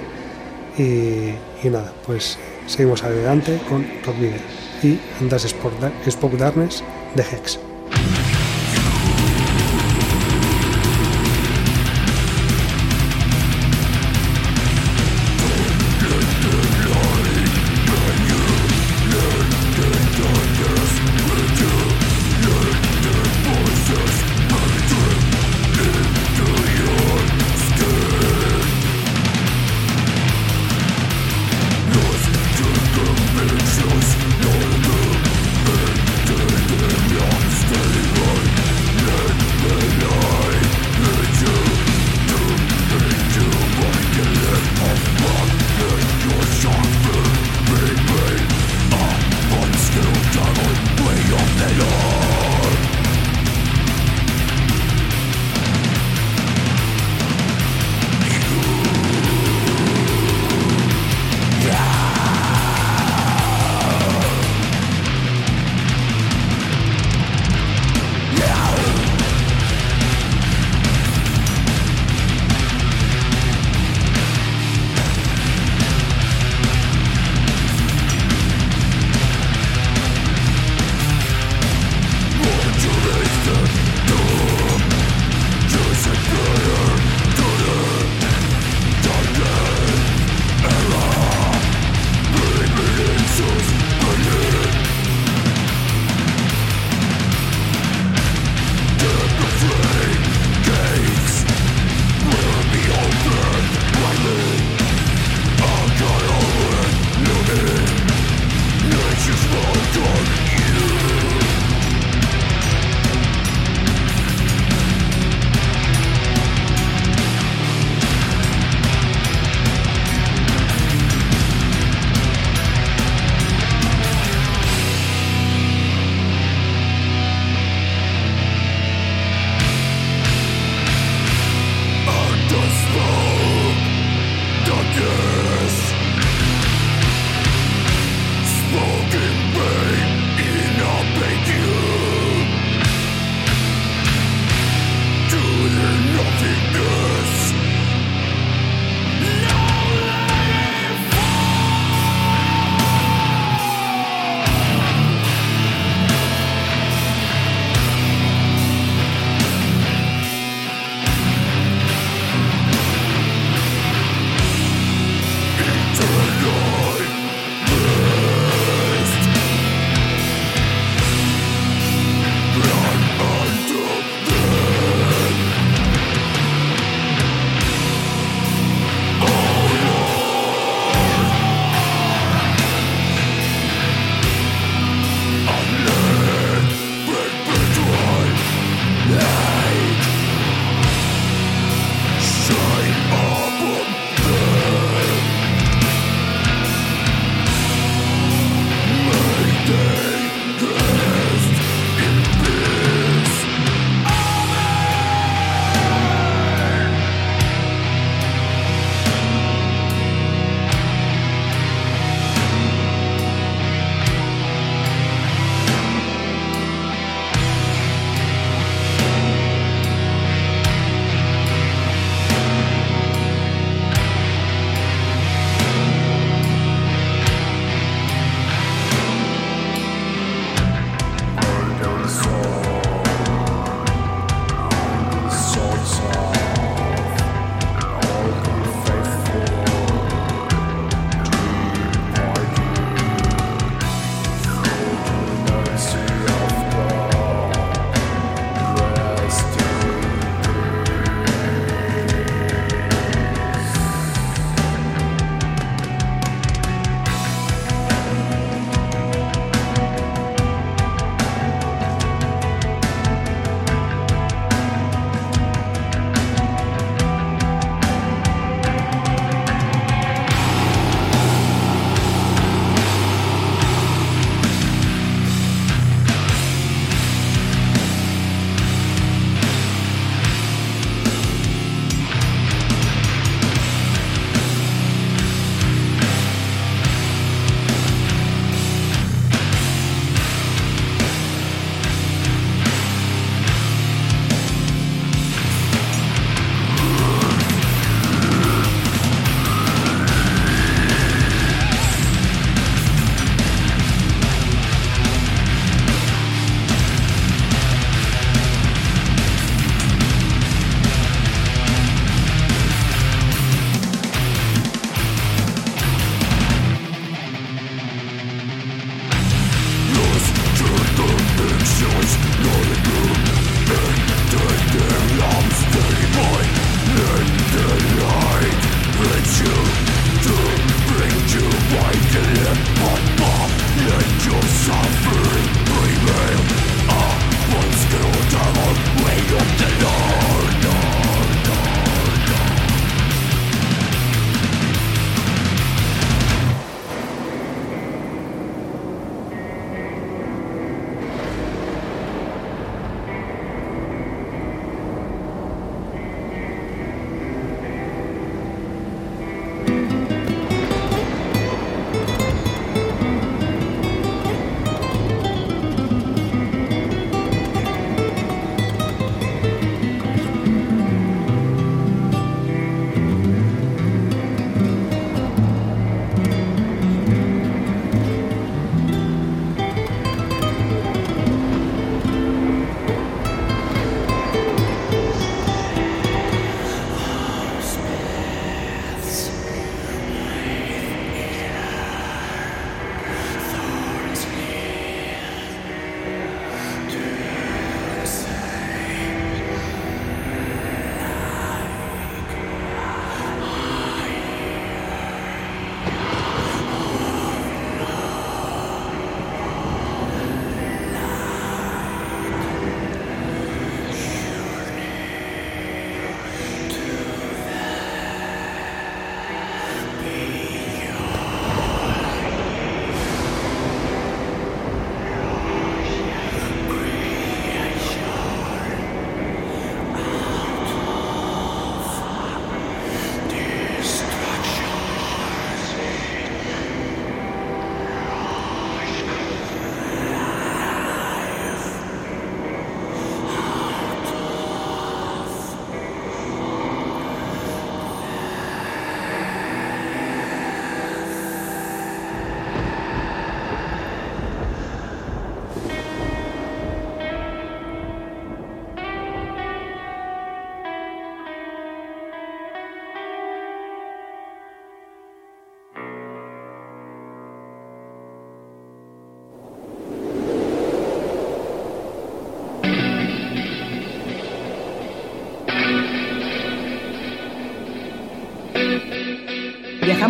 Y, 0.78 1.34
y 1.64 1.70
nada, 1.72 1.92
pues 2.06 2.38
seguimos 2.68 3.04
adelante 3.04 3.60
con 3.70 3.86
Video 4.20 4.40
y 4.84 5.00
Andas 5.20 5.44
Spoke 5.44 6.38
Darkness 6.38 6.84
de 7.16 7.24
Hex. 7.24 7.60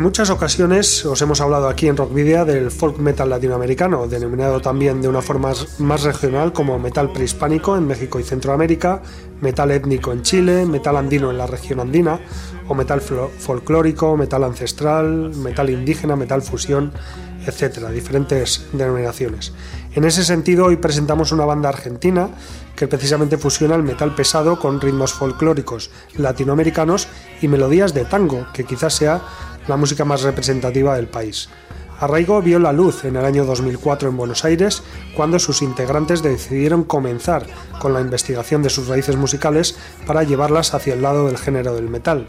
En 0.00 0.04
muchas 0.04 0.30
ocasiones 0.30 1.04
os 1.04 1.20
hemos 1.20 1.42
hablado 1.42 1.68
aquí 1.68 1.86
en 1.86 1.94
Rock 1.94 2.14
Video 2.14 2.46
del 2.46 2.70
folk 2.70 2.96
metal 2.96 3.28
latinoamericano, 3.28 4.08
denominado 4.08 4.58
también 4.62 5.02
de 5.02 5.08
una 5.08 5.20
forma 5.20 5.52
más 5.76 6.02
regional 6.04 6.54
como 6.54 6.78
metal 6.78 7.12
prehispánico 7.12 7.76
en 7.76 7.86
México 7.86 8.18
y 8.18 8.22
Centroamérica, 8.22 9.02
metal 9.42 9.70
étnico 9.70 10.10
en 10.12 10.22
Chile, 10.22 10.64
metal 10.64 10.96
andino 10.96 11.30
en 11.30 11.36
la 11.36 11.46
región 11.46 11.80
andina, 11.80 12.18
o 12.66 12.74
metal 12.74 13.02
folclórico, 13.02 14.16
metal 14.16 14.42
ancestral, 14.44 15.34
metal 15.36 15.68
indígena, 15.68 16.16
metal 16.16 16.40
fusión, 16.40 16.94
etcétera, 17.46 17.90
diferentes 17.90 18.68
denominaciones. 18.72 19.52
En 19.94 20.04
ese 20.04 20.24
sentido, 20.24 20.64
hoy 20.64 20.76
presentamos 20.76 21.30
una 21.30 21.44
banda 21.44 21.68
argentina 21.68 22.30
que 22.74 22.88
precisamente 22.88 23.36
fusiona 23.36 23.74
el 23.74 23.82
metal 23.82 24.14
pesado 24.14 24.58
con 24.58 24.80
ritmos 24.80 25.12
folclóricos 25.12 25.90
latinoamericanos 26.16 27.08
y 27.42 27.48
melodías 27.48 27.92
de 27.92 28.06
tango, 28.06 28.46
que 28.54 28.64
quizás 28.64 28.94
sea 28.94 29.20
la 29.68 29.76
música 29.76 30.04
más 30.04 30.22
representativa 30.22 30.96
del 30.96 31.08
país. 31.08 31.48
Arraigo 32.00 32.40
vio 32.40 32.58
la 32.58 32.72
luz 32.72 33.04
en 33.04 33.16
el 33.16 33.26
año 33.26 33.44
2004 33.44 34.08
en 34.08 34.16
Buenos 34.16 34.46
Aires 34.46 34.82
cuando 35.14 35.38
sus 35.38 35.60
integrantes 35.60 36.22
decidieron 36.22 36.82
comenzar 36.82 37.46
con 37.78 37.92
la 37.92 38.00
investigación 38.00 38.62
de 38.62 38.70
sus 38.70 38.88
raíces 38.88 39.16
musicales 39.16 39.76
para 40.06 40.22
llevarlas 40.22 40.72
hacia 40.72 40.94
el 40.94 41.02
lado 41.02 41.26
del 41.26 41.36
género 41.36 41.74
del 41.74 41.90
metal. 41.90 42.26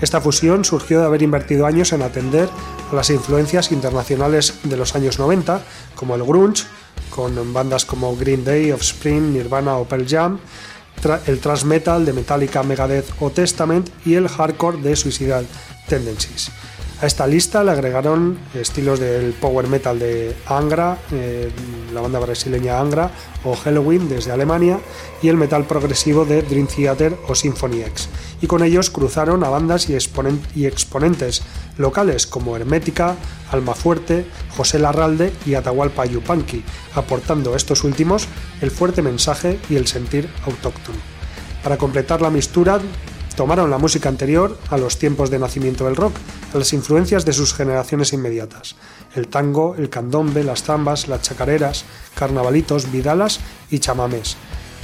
Esta 0.00 0.22
fusión 0.22 0.64
surgió 0.64 1.00
de 1.00 1.04
haber 1.04 1.22
invertido 1.22 1.66
años 1.66 1.92
en 1.92 2.00
atender 2.00 2.48
a 2.90 2.94
las 2.94 3.10
influencias 3.10 3.70
internacionales 3.72 4.54
de 4.62 4.78
los 4.78 4.94
años 4.94 5.18
90, 5.18 5.60
como 5.94 6.14
el 6.14 6.24
grunge, 6.24 6.64
con 7.10 7.52
bandas 7.52 7.84
como 7.84 8.16
Green 8.16 8.42
Day, 8.42 8.72
Offspring, 8.72 9.34
Nirvana 9.34 9.76
o 9.76 9.84
Pearl 9.84 10.06
Jam, 10.08 10.38
el 11.26 11.40
thrash 11.40 11.64
metal 11.64 12.06
de 12.06 12.14
Metallica, 12.14 12.62
Megadeth 12.62 13.10
o 13.20 13.28
Testament 13.28 13.90
y 14.06 14.14
el 14.14 14.28
hardcore 14.28 14.80
de 14.80 14.96
Suicidal 14.96 15.46
Tendencies. 15.90 16.50
A 17.02 17.06
esta 17.06 17.26
lista 17.26 17.64
le 17.64 17.72
agregaron 17.72 18.38
estilos 18.54 19.00
del 19.00 19.32
power 19.32 19.66
metal 19.66 19.98
de 19.98 20.36
Angra, 20.46 20.98
eh, 21.10 21.50
la 21.92 22.00
banda 22.00 22.20
brasileña 22.20 22.78
Angra, 22.78 23.10
o 23.42 23.56
Halloween 23.56 24.08
desde 24.08 24.30
Alemania, 24.30 24.78
y 25.20 25.28
el 25.28 25.36
metal 25.36 25.64
progresivo 25.64 26.24
de 26.24 26.42
Dream 26.42 26.68
Theater 26.68 27.16
o 27.26 27.34
Symphony 27.34 27.80
X. 27.80 28.08
Y 28.40 28.46
con 28.46 28.62
ellos 28.62 28.90
cruzaron 28.90 29.42
a 29.42 29.48
bandas 29.48 29.88
y, 29.90 29.94
exponentes 30.66 31.42
locales 31.76 32.26
como 32.26 32.54
Hermética, 32.54 33.16
Almafuerte, 33.50 34.26
José 34.56 34.78
Larralde 34.78 35.32
y 35.44 35.54
Atahualpa 35.54 36.06
Yupanqui, 36.06 36.62
aportando 36.94 37.56
estos 37.56 37.82
últimos 37.82 38.28
el 38.60 38.70
fuerte 38.70 39.02
mensaje 39.02 39.58
y 39.68 39.76
el 39.76 39.88
sentir 39.88 40.28
autóctono. 40.46 40.98
Para 41.64 41.78
completar 41.78 42.22
la 42.22 42.30
mistura, 42.30 42.78
tomaron 43.36 43.70
la 43.70 43.78
música 43.78 44.08
anterior 44.08 44.58
a 44.70 44.76
los 44.76 44.98
tiempos 44.98 45.30
de 45.30 45.38
nacimiento 45.38 45.84
del 45.84 45.96
rock, 45.96 46.14
a 46.54 46.58
las 46.58 46.72
influencias 46.72 47.24
de 47.24 47.32
sus 47.32 47.54
generaciones 47.54 48.12
inmediatas, 48.12 48.76
el 49.14 49.28
tango, 49.28 49.74
el 49.76 49.88
candombe, 49.88 50.44
las 50.44 50.62
zambas, 50.62 51.08
las 51.08 51.22
chacareras, 51.22 51.84
carnavalitos, 52.14 52.90
vidalas 52.92 53.40
y 53.70 53.78
chamamés. 53.78 54.36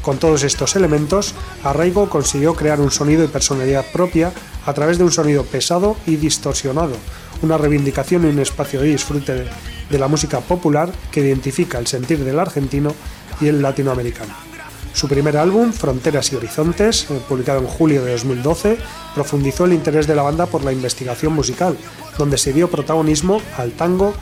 Con 0.02 0.18
todos 0.18 0.44
estos 0.44 0.76
elementos, 0.76 1.34
Arraigo 1.64 2.08
consiguió 2.08 2.54
crear 2.54 2.80
un 2.80 2.92
sonido 2.92 3.24
y 3.24 3.28
personalidad 3.28 3.84
propia 3.92 4.32
a 4.64 4.72
través 4.72 4.98
de 4.98 5.04
un 5.04 5.10
sonido 5.10 5.42
pesado 5.44 5.96
y 6.06 6.14
distorsionado, 6.14 6.94
una 7.42 7.58
reivindicación 7.58 8.24
y 8.24 8.28
un 8.28 8.38
espacio 8.38 8.80
de 8.80 8.88
disfrute 8.88 9.48
de, 9.90 9.98
la 9.98 10.08
música 10.08 10.40
popular 10.40 10.92
que 11.10 11.20
identifica 11.20 11.78
el 11.78 11.86
sentir 11.86 12.24
del 12.24 12.38
argentino 12.38 12.94
y 13.40 13.48
el 13.48 13.62
latinoamericano. 13.62 14.55
Su 14.96 15.08
primer 15.08 15.36
álbum, 15.36 15.74
Fronteras 15.74 16.32
y 16.32 16.36
Horizontes, 16.36 17.10
eh, 17.10 17.20
publicado 17.28 17.60
en 17.60 17.66
julio 17.66 18.02
de 18.02 18.12
2012, 18.12 18.78
profundizó 19.14 19.66
el 19.66 19.74
interés 19.74 20.06
de 20.06 20.14
la 20.14 20.22
banda 20.22 20.46
por 20.46 20.64
la 20.64 20.72
investigación 20.72 21.34
musical, 21.34 21.76
donde 22.16 22.38
se 22.38 22.54
dio 22.54 22.70
protagonismo 22.70 23.42
al 23.58 23.72
tango, 23.72 24.14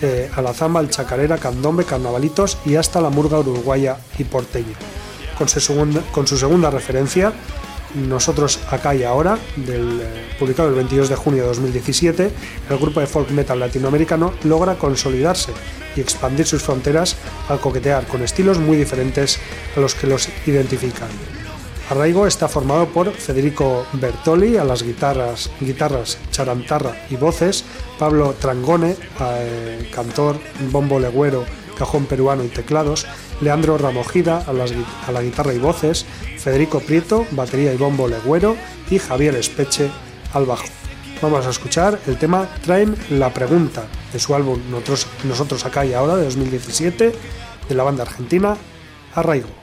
eh, 0.00 0.30
a 0.32 0.40
la 0.40 0.54
zamba, 0.54 0.78
al 0.78 0.90
chacarera, 0.90 1.38
candombe, 1.38 1.84
carnavalitos 1.84 2.56
y 2.64 2.76
hasta 2.76 3.00
la 3.00 3.10
murga 3.10 3.40
uruguaya 3.40 3.96
y 4.16 4.22
porteña. 4.22 4.76
Con 5.36 5.48
su 5.48 5.58
segunda, 5.58 6.02
con 6.12 6.28
su 6.28 6.38
segunda 6.38 6.70
referencia, 6.70 7.32
nosotros 7.94 8.60
acá 8.70 8.94
y 8.94 9.02
ahora, 9.04 9.38
del, 9.56 10.00
eh, 10.00 10.36
publicado 10.38 10.68
el 10.68 10.74
22 10.74 11.08
de 11.08 11.16
junio 11.16 11.42
de 11.42 11.48
2017, 11.48 12.30
el 12.70 12.78
grupo 12.78 13.00
de 13.00 13.06
folk 13.06 13.30
metal 13.30 13.60
latinoamericano 13.60 14.32
logra 14.44 14.76
consolidarse 14.76 15.52
y 15.96 16.00
expandir 16.00 16.46
sus 16.46 16.62
fronteras 16.62 17.16
al 17.48 17.60
coquetear 17.60 18.06
con 18.06 18.22
estilos 18.22 18.58
muy 18.58 18.76
diferentes 18.76 19.38
a 19.76 19.80
los 19.80 19.94
que 19.94 20.06
los 20.06 20.28
identifican. 20.46 21.08
Arraigo 21.90 22.26
está 22.26 22.48
formado 22.48 22.86
por 22.86 23.12
Federico 23.12 23.84
Bertoli 23.92 24.56
a 24.56 24.64
las 24.64 24.82
guitarras, 24.82 25.50
guitarras, 25.60 26.16
charantarra 26.30 26.96
y 27.10 27.16
voces, 27.16 27.64
Pablo 27.98 28.34
Trangone, 28.40 28.96
eh, 29.20 29.90
cantor, 29.94 30.38
bombo 30.70 30.98
legüero, 30.98 31.44
cajón 31.76 32.06
peruano 32.06 32.44
y 32.44 32.48
teclados, 32.48 33.06
Leandro 33.42 33.76
Ramojida 33.76 34.44
a, 34.46 34.52
la 34.52 35.22
guitarra 35.22 35.52
y 35.52 35.58
voces, 35.58 36.06
Federico 36.42 36.80
Prieto, 36.80 37.24
batería 37.30 37.72
y 37.72 37.76
bombo 37.76 38.08
legüero 38.08 38.56
y 38.90 38.98
Javier 38.98 39.36
Espeche 39.36 39.88
al 40.32 40.44
bajo. 40.44 40.66
Vamos 41.22 41.46
a 41.46 41.50
escuchar 41.50 42.00
el 42.08 42.18
tema 42.18 42.48
Traen 42.64 42.96
la 43.10 43.32
Pregunta 43.32 43.84
de 44.12 44.18
su 44.18 44.34
álbum 44.34 44.60
Nosotros, 44.68 45.06
Nosotros 45.22 45.64
Acá 45.64 45.86
y 45.86 45.94
Ahora 45.94 46.16
de 46.16 46.24
2017 46.24 47.12
de 47.68 47.74
la 47.74 47.84
banda 47.84 48.02
argentina 48.02 48.56
Arraigo. 49.14 49.61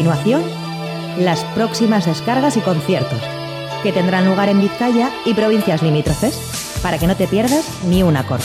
Continuación, 0.00 0.42
las 1.18 1.44
próximas 1.54 2.06
descargas 2.06 2.56
y 2.56 2.60
conciertos, 2.60 3.20
que 3.82 3.92
tendrán 3.92 4.24
lugar 4.24 4.48
en 4.48 4.58
Vizcaya 4.58 5.10
y 5.26 5.34
provincias 5.34 5.82
limítrofes, 5.82 6.80
para 6.82 6.96
que 6.96 7.06
no 7.06 7.16
te 7.16 7.26
pierdas 7.26 7.66
ni 7.86 8.02
un 8.02 8.16
acorde. 8.16 8.42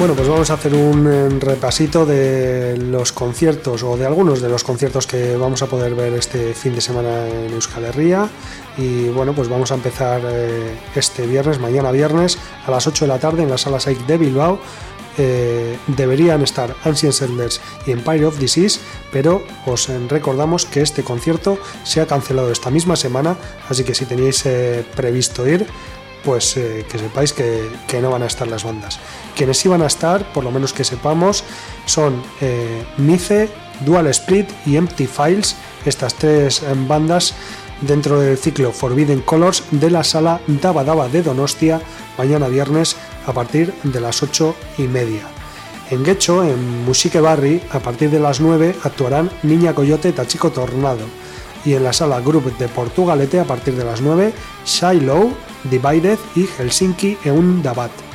Bueno, 0.00 0.14
pues 0.14 0.28
vamos 0.28 0.48
a 0.50 0.54
hacer 0.54 0.72
un 0.72 1.06
eh, 1.06 1.28
repasito 1.40 2.06
de 2.06 2.78
los 2.78 3.12
conciertos 3.12 3.82
o 3.82 3.98
de 3.98 4.06
algunos 4.06 4.40
de 4.40 4.48
los 4.48 4.64
conciertos 4.64 5.06
que 5.06 5.36
vamos 5.36 5.60
a 5.62 5.66
poder 5.66 5.94
ver 5.94 6.14
este 6.14 6.54
fin 6.54 6.74
de 6.74 6.80
semana 6.80 7.28
en 7.28 7.52
Euskal 7.52 7.84
Herria. 7.84 8.30
Y 8.76 9.08
bueno, 9.08 9.32
pues 9.32 9.48
vamos 9.48 9.72
a 9.72 9.74
empezar 9.74 10.22
eh, 10.24 10.78
este 10.94 11.26
viernes, 11.26 11.58
mañana 11.58 11.90
viernes, 11.90 12.38
a 12.66 12.70
las 12.70 12.86
8 12.86 13.04
de 13.04 13.08
la 13.08 13.18
tarde 13.18 13.42
en 13.42 13.50
la 13.50 13.58
sala 13.58 13.80
SAIC 13.80 14.06
de 14.06 14.18
Bilbao. 14.18 14.60
Eh, 15.18 15.76
deberían 15.88 16.42
estar 16.42 16.74
Ancient 16.84 17.12
Settlers 17.12 17.60
y 17.86 17.90
Empire 17.90 18.24
of 18.26 18.38
Disease, 18.38 18.80
pero 19.12 19.42
os 19.66 19.88
recordamos 20.08 20.64
que 20.64 20.80
este 20.80 21.02
concierto 21.02 21.58
se 21.82 22.00
ha 22.00 22.06
cancelado 22.06 22.50
esta 22.50 22.70
misma 22.70 22.96
semana, 22.96 23.36
así 23.68 23.84
que 23.84 23.94
si 23.94 24.06
tenéis 24.06 24.46
eh, 24.46 24.84
previsto 24.94 25.46
ir, 25.46 25.66
pues 26.24 26.56
eh, 26.56 26.86
que 26.88 26.98
sepáis 26.98 27.32
que, 27.32 27.68
que 27.88 28.00
no 28.00 28.10
van 28.10 28.22
a 28.22 28.26
estar 28.26 28.46
las 28.46 28.64
bandas. 28.64 29.00
Quienes 29.36 29.64
iban 29.64 29.82
a 29.82 29.86
estar, 29.86 30.32
por 30.32 30.44
lo 30.44 30.50
menos 30.50 30.72
que 30.72 30.84
sepamos, 30.84 31.44
son 31.86 32.22
Nice, 32.96 33.48
Dual 33.80 34.06
Split 34.08 34.48
y 34.66 34.76
Empty 34.76 35.06
Files, 35.06 35.56
estas 35.84 36.14
tres 36.14 36.62
eh, 36.62 36.66
bandas 36.86 37.34
dentro 37.80 38.20
del 38.20 38.38
ciclo 38.38 38.72
Forbidden 38.72 39.20
Colors 39.20 39.64
de 39.70 39.90
la 39.90 40.04
sala 40.04 40.40
Daba 40.46 40.84
Daba 40.84 41.08
de 41.08 41.22
Donostia, 41.22 41.80
mañana 42.18 42.48
viernes 42.48 42.96
a 43.26 43.32
partir 43.32 43.72
de 43.82 44.00
las 44.00 44.22
8 44.22 44.54
y 44.78 44.82
media. 44.82 45.22
En 45.90 46.04
Guecho, 46.04 46.44
en 46.44 46.84
Musique 46.84 47.20
Barri, 47.20 47.60
a 47.72 47.80
partir 47.80 48.10
de 48.10 48.20
las 48.20 48.40
9 48.40 48.76
actuarán 48.84 49.30
Niña 49.42 49.74
Coyote 49.74 50.12
Tachico 50.12 50.50
Tornado. 50.50 51.04
Y 51.64 51.74
en 51.74 51.84
la 51.84 51.92
sala 51.92 52.20
Group 52.20 52.56
de 52.58 52.68
Portugalete, 52.68 53.40
a 53.40 53.44
partir 53.44 53.74
de 53.74 53.84
las 53.84 54.00
9, 54.00 54.32
Shiloh, 54.64 55.30
Divided 55.64 56.18
y 56.36 56.46
Helsinki 56.46 57.18
Eun 57.24 57.62
Dabat. 57.62 58.09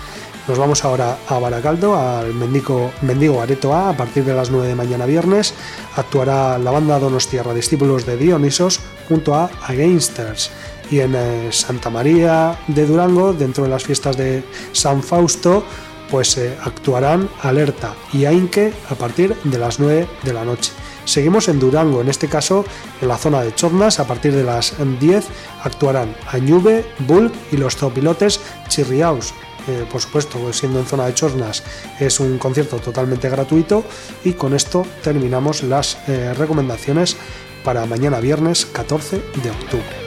Nos 0.47 0.59
vamos 0.59 0.85
ahora 0.85 1.17
a 1.27 1.39
Baracaldo, 1.39 1.95
al 1.95 2.31
Mendigo, 2.35 2.91
Mendigo 3.01 3.41
Areto 3.41 3.73
A, 3.73 3.93
partir 3.93 4.23
de 4.23 4.35
las 4.35 4.51
9 4.51 4.67
de 4.67 4.75
mañana 4.75 5.07
viernes. 5.07 5.55
Actuará 5.95 6.59
la 6.59 6.69
banda 6.69 6.99
Donostierra 6.99 7.51
Discípulos 7.51 8.05
de 8.05 8.15
Dionisos 8.15 8.79
junto 9.09 9.33
a 9.33 9.49
Againsters. 9.63 10.51
Y 10.91 10.99
en 10.99 11.15
eh, 11.15 11.47
Santa 11.51 11.89
María 11.89 12.59
de 12.67 12.85
Durango, 12.85 13.33
dentro 13.33 13.63
de 13.63 13.71
las 13.71 13.85
fiestas 13.85 14.17
de 14.17 14.43
San 14.71 15.01
Fausto, 15.01 15.63
pues 16.11 16.37
eh, 16.37 16.55
actuarán 16.63 17.27
Alerta 17.41 17.95
y 18.13 18.25
Ainque 18.25 18.71
a 18.91 18.93
partir 18.93 19.35
de 19.45 19.57
las 19.57 19.79
9 19.79 20.07
de 20.21 20.33
la 20.33 20.45
noche. 20.45 20.73
Seguimos 21.05 21.47
en 21.47 21.59
Durango, 21.59 22.01
en 22.01 22.09
este 22.09 22.27
caso 22.27 22.65
en 23.01 23.07
la 23.07 23.17
zona 23.17 23.41
de 23.41 23.55
Chornas, 23.55 23.99
a 23.99 24.05
partir 24.05 24.33
de 24.35 24.43
las 24.43 24.75
10 24.99 25.25
actuarán 25.63 26.15
Añube, 26.31 26.85
Bull 26.99 27.31
y 27.51 27.57
los 27.57 27.75
zopilotes 27.77 28.41
Chirriaus. 28.67 29.33
Por 29.91 30.01
supuesto, 30.01 30.37
pues 30.37 30.57
siendo 30.57 30.79
en 30.79 30.85
zona 30.85 31.05
de 31.05 31.13
Chornas, 31.13 31.63
es 31.99 32.19
un 32.19 32.37
concierto 32.37 32.77
totalmente 32.77 33.29
gratuito 33.29 33.83
y 34.23 34.33
con 34.33 34.53
esto 34.53 34.85
terminamos 35.03 35.63
las 35.63 35.97
eh, 36.07 36.33
recomendaciones 36.33 37.17
para 37.63 37.85
mañana 37.85 38.19
viernes 38.19 38.65
14 38.67 39.17
de 39.17 39.49
octubre. 39.49 40.05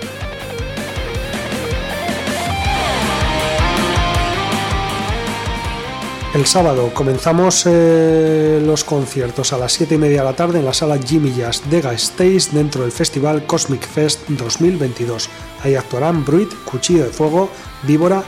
El 6.35 6.47
sábado 6.47 6.93
comenzamos 6.95 7.65
eh, 7.67 8.63
los 8.65 8.85
conciertos 8.85 9.53
a 9.53 9.59
las 9.59 9.73
7 9.73 9.97
y 9.97 9.99
media 9.99 10.19
de 10.19 10.25
la 10.25 10.37
tarde 10.37 10.61
en 10.61 10.67
la 10.67 10.73
sala 10.73 10.99
Jimmy 10.99 11.35
Jazz 11.35 11.69
de 11.69 11.81
Gasteiz 11.81 12.53
dentro 12.53 12.83
del 12.83 12.93
festival 12.93 13.45
Cosmic 13.45 13.85
Fest 13.89 14.21
2022. 14.29 15.29
Ahí 15.65 15.75
actuarán 15.75 16.25
Bruit, 16.25 16.49
Cuchillo 16.65 17.05
de 17.05 17.11
Fuego, 17.11 17.51
Víbora, 17.83 18.23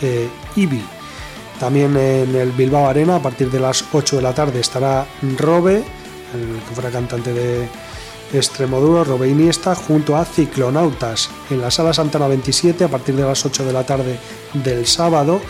eh, 0.00 0.28
Ibi. 0.56 0.82
También 1.60 1.96
en 1.96 2.34
el 2.34 2.52
Bilbao 2.52 2.88
Arena 2.88 3.16
a 3.16 3.22
partir 3.22 3.50
de 3.50 3.60
las 3.60 3.84
8 3.92 4.16
de 4.16 4.22
la 4.22 4.34
tarde 4.34 4.60
estará 4.60 5.06
Robe, 5.38 5.76
el 5.76 6.60
que 6.68 6.74
fuera 6.74 6.90
cantante 6.90 7.32
de 7.32 7.68
Extremoduro, 8.32 9.04
Robe 9.04 9.28
Iniesta, 9.28 9.74
junto 9.74 10.16
a 10.16 10.24
Ciclonautas. 10.24 11.30
En 11.50 11.60
la 11.60 11.70
sala 11.70 11.94
Santana 11.94 12.26
27 12.26 12.84
a 12.84 12.88
partir 12.88 13.14
de 13.14 13.22
las 13.22 13.44
8 13.46 13.64
de 13.64 13.72
la 13.72 13.84
tarde 13.84 14.18
del 14.52 14.86
sábado 14.86 15.40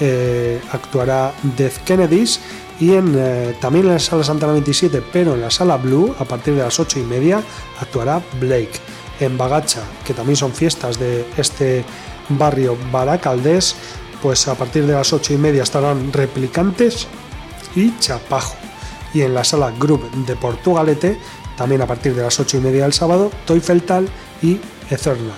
eh, 0.00 0.60
actuará 0.72 1.32
Death 1.56 1.78
Kennedys 1.84 2.40
y 2.80 2.94
en, 2.94 3.14
eh, 3.16 3.54
también 3.60 3.86
en 3.86 3.92
la 3.92 3.98
sala 4.00 4.24
Santana 4.24 4.52
27, 4.52 5.02
pero 5.12 5.34
en 5.34 5.40
la 5.40 5.50
sala 5.50 5.76
Blue, 5.76 6.14
a 6.18 6.24
partir 6.24 6.54
de 6.54 6.62
las 6.62 6.80
8 6.80 6.98
y 6.98 7.02
media, 7.04 7.42
actuará 7.80 8.20
Blake. 8.40 8.72
En 9.20 9.38
Bagacha, 9.38 9.82
que 10.04 10.12
también 10.12 10.36
son 10.36 10.52
fiestas 10.52 10.98
de 10.98 11.24
este 11.36 11.84
barrio 12.30 12.76
baracaldés, 12.90 13.76
pues 14.24 14.48
a 14.48 14.54
partir 14.54 14.86
de 14.86 14.94
las 14.94 15.12
8 15.12 15.34
y 15.34 15.36
media 15.36 15.64
estarán 15.64 16.10
Replicantes 16.10 17.06
y 17.76 17.94
Chapajo. 17.98 18.56
Y 19.12 19.20
en 19.20 19.34
la 19.34 19.44
sala 19.44 19.70
Group 19.78 20.10
de 20.24 20.34
Portugalete, 20.34 21.18
también 21.58 21.82
a 21.82 21.86
partir 21.86 22.14
de 22.14 22.22
las 22.22 22.40
8 22.40 22.56
y 22.56 22.60
media 22.60 22.84
del 22.84 22.94
sábado, 22.94 23.30
Toifeltal 23.44 24.08
y 24.40 24.58
Eternal. 24.88 25.36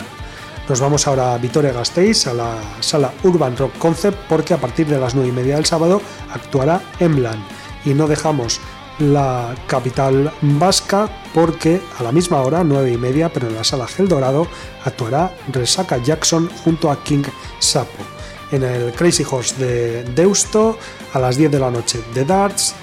Nos 0.68 0.78
vamos 0.78 1.04
ahora 1.08 1.34
a 1.34 1.38
Vitoria 1.38 1.72
Gasteiz, 1.72 2.28
a 2.28 2.34
la 2.34 2.58
sala 2.78 3.12
Urban 3.24 3.56
Rock 3.56 3.76
Concept, 3.76 4.18
porque 4.28 4.54
a 4.54 4.60
partir 4.60 4.86
de 4.86 5.00
las 5.00 5.16
9 5.16 5.30
y 5.30 5.32
media 5.32 5.56
del 5.56 5.66
sábado 5.66 6.00
actuará 6.32 6.80
Emblan. 7.00 7.44
Y 7.84 7.92
no 7.92 8.06
dejamos 8.06 8.60
la 9.00 9.52
capital 9.66 10.32
vasca 10.42 11.08
porque 11.34 11.82
a 11.98 12.04
la 12.04 12.12
misma 12.12 12.40
hora, 12.40 12.62
9 12.62 12.92
y 12.92 12.98
media, 12.98 13.32
pero 13.32 13.48
en 13.48 13.56
la 13.56 13.64
sala 13.64 13.88
Gel 13.88 14.06
Dorado, 14.06 14.46
actuará 14.84 15.34
Resaca 15.52 15.96
Jackson 15.96 16.48
junto 16.62 16.88
a 16.88 17.02
King 17.02 17.24
Sapo. 17.58 18.15
En 18.50 18.62
el 18.62 18.92
Crazy 18.92 19.24
Horse 19.28 19.56
de 19.56 20.04
Deusto, 20.04 20.78
a 21.12 21.18
las 21.18 21.36
10 21.36 21.50
de 21.50 21.58
la 21.58 21.70
noche, 21.70 22.00
The 22.14 22.24
Darts. 22.24 22.74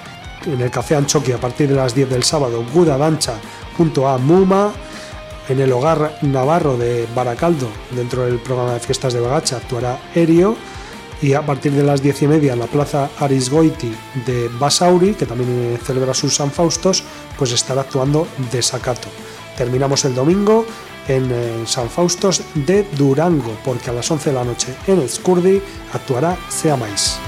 En 0.46 0.60
el 0.60 0.70
Café 0.70 0.96
Anchoqui, 0.96 1.32
a 1.32 1.38
partir 1.38 1.68
de 1.68 1.74
las 1.74 1.94
10 1.94 2.10
del 2.10 2.22
sábado, 2.22 2.64
Guda 2.74 2.98
Dancha 2.98 3.34
junto 3.76 4.06
a 4.06 4.18
Muma 4.18 4.72
en 5.48 5.60
el 5.60 5.72
hogar 5.72 6.18
navarro 6.22 6.76
de 6.76 7.06
Baracaldo, 7.14 7.68
dentro 7.90 8.24
del 8.24 8.38
programa 8.38 8.74
de 8.74 8.80
fiestas 8.80 9.12
de 9.12 9.20
Bagacha, 9.20 9.56
actuará 9.56 9.98
Erio. 10.14 10.56
Y 11.22 11.32
a 11.32 11.46
partir 11.46 11.72
de 11.72 11.82
las 11.82 12.02
diez 12.02 12.20
y 12.22 12.26
media 12.26 12.52
en 12.52 12.58
la 12.58 12.66
plaza 12.66 13.08
Arisgoiti 13.18 13.94
de 14.26 14.50
Basauri, 14.58 15.14
que 15.14 15.24
también 15.24 15.78
celebra 15.82 16.12
sus 16.12 16.34
San 16.34 16.50
Faustos, 16.50 17.02
pues 17.38 17.52
estará 17.52 17.82
actuando 17.82 18.26
Desacato. 18.52 19.08
Terminamos 19.56 20.04
el 20.04 20.14
domingo 20.14 20.66
en 21.08 21.30
eh, 21.30 21.64
San 21.66 21.88
Faustos 21.88 22.42
de 22.54 22.84
Durango, 22.96 23.56
porque 23.64 23.90
a 23.90 23.92
las 23.92 24.10
11 24.10 24.30
de 24.30 24.36
la 24.36 24.44
noche 24.44 24.74
en 24.86 25.00
Escurdi 25.00 25.60
actuará 25.92 26.36
Seamais. 26.48 27.18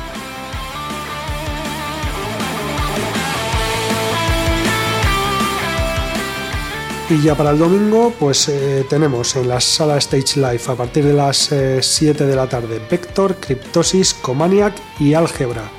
Y 7.08 7.22
ya 7.22 7.36
para 7.36 7.50
el 7.50 7.58
domingo, 7.58 8.12
pues 8.18 8.48
eh, 8.48 8.84
tenemos 8.90 9.36
en 9.36 9.48
la 9.48 9.60
sala 9.60 9.96
Stage 9.98 10.40
Life 10.40 10.72
a 10.72 10.74
partir 10.74 11.04
de 11.04 11.12
las 11.12 11.52
eh, 11.52 11.80
7 11.80 12.26
de 12.26 12.34
la 12.34 12.48
tarde 12.48 12.80
Vector, 12.90 13.36
Cryptosis, 13.36 14.12
Comaniac 14.12 14.74
y 14.98 15.14
Álgebra. 15.14 15.70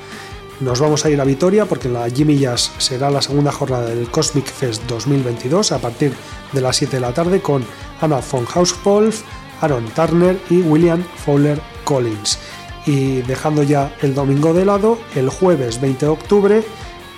nos 0.60 0.80
vamos 0.80 1.04
a 1.04 1.10
ir 1.10 1.20
a 1.20 1.24
Vitoria 1.24 1.66
porque 1.66 1.90
la 1.90 2.08
Jimmy 2.08 2.38
Jazz 2.38 2.72
será 2.78 3.10
la 3.10 3.20
segunda 3.20 3.52
jornada 3.52 3.90
del 3.90 4.10
Cosmic 4.10 4.46
Fest 4.46 4.84
2022 4.86 5.72
a 5.72 5.78
partir 5.78 6.14
de 6.52 6.60
las 6.62 6.76
7 6.76 6.96
de 6.96 7.00
la 7.00 7.12
tarde 7.12 7.42
con 7.42 7.62
Anna 8.00 8.20
von 8.20 8.46
Hauspolf, 8.54 9.22
Aaron 9.60 9.86
Turner 9.90 10.38
y 10.50 10.62
William 10.62 11.04
Fowler 11.24 11.60
Collins. 11.84 12.38
Y 12.86 13.22
dejando 13.22 13.62
ya 13.62 13.94
el 14.02 14.14
domingo 14.14 14.54
de 14.54 14.64
lado, 14.64 14.98
el 15.14 15.28
jueves 15.28 15.80
20 15.80 16.06
de 16.06 16.12
octubre, 16.12 16.64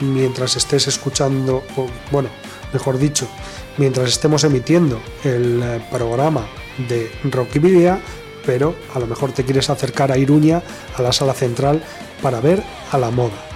mientras 0.01 0.57
estés 0.57 0.89
escuchando, 0.89 1.63
o, 1.77 1.87
bueno, 2.11 2.29
mejor 2.73 2.99
dicho, 2.99 3.29
mientras 3.77 4.09
estemos 4.09 4.45
emitiendo 4.45 5.01
el 5.25 5.63
eh, 5.63 5.81
programa 5.91 6.47
de 6.89 7.11
Rockividia, 7.25 8.01
pero 8.45 8.75
a 8.95 8.99
lo 8.99 9.07
mejor 9.07 9.33
te 9.33 9.45
quieres 9.45 9.71
acercar 9.71 10.11
a 10.11 10.19
Iruña, 10.19 10.63
a 10.97 11.03
la 11.03 11.13
sala 11.13 11.35
central, 11.35 11.83
para 12.23 12.41
ver 12.41 12.63
a 12.91 12.99
la 12.99 13.11
moda. 13.11 13.50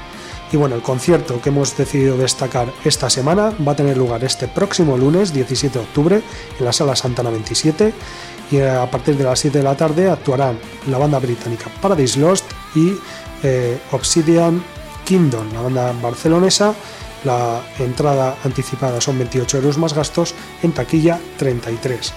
Y 0.55 0.57
bueno, 0.57 0.77
el 0.77 0.83
concierto 0.83 1.41
que 1.43 1.49
hemos 1.49 1.77
decidido 1.77 2.17
destacar 2.17 2.73
esta 2.85 3.11
semana 3.11 3.53
va 3.67 3.73
a 3.73 3.75
tener 3.75 3.97
lugar 3.97 4.23
este 4.23 4.47
próximo 4.47 4.97
lunes 4.97 5.35
17 5.35 5.81
de 5.81 5.85
octubre 5.85 6.23
en 6.57 6.65
la 6.65 6.73
sala 6.73 6.95
Santana 6.95 7.31
27 7.31 7.93
y 8.53 8.61
a 8.61 8.89
partir 8.89 9.17
de 9.17 9.25
las 9.25 9.41
7 9.41 9.59
de 9.59 9.65
la 9.65 9.77
tarde 9.77 10.09
actuarán 10.09 10.57
la 10.87 10.99
banda 10.99 11.19
británica 11.19 11.73
Paradise 11.83 12.21
Lost 12.21 12.45
y 12.77 12.93
eh, 13.43 13.81
Obsidian 13.91 14.63
Kingdom, 15.05 15.53
la 15.55 15.63
banda 15.63 15.93
barcelonesa. 16.01 16.73
La 17.25 17.61
entrada 17.81 18.37
anticipada 18.45 19.01
son 19.01 19.19
28 19.19 19.57
euros 19.57 19.77
más 19.77 19.93
gastos, 19.93 20.37
en 20.63 20.71
taquilla 20.71 21.19
33. 21.37 22.13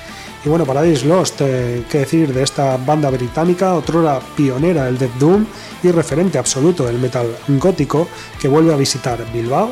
Y 0.46 0.50
bueno, 0.50 0.66
Paradise 0.66 1.06
Lost, 1.06 1.42
eh, 1.42 1.84
qué 1.90 2.00
decir 2.00 2.34
de 2.34 2.44
esta 2.44 2.78
banda 2.78 3.10
británica, 3.10 3.74
otrora 3.74 4.20
pionera 4.36 4.86
del 4.86 4.98
Death 4.98 5.16
Doom 5.20 5.46
y 5.84 5.92
referente 5.92 6.38
absoluto 6.38 6.86
del 6.86 7.00
metal 7.00 7.28
gótico, 7.48 8.08
que 8.40 8.48
vuelve 8.48 8.74
a 8.74 8.78
visitar 8.78 9.20
Bilbao 9.34 9.70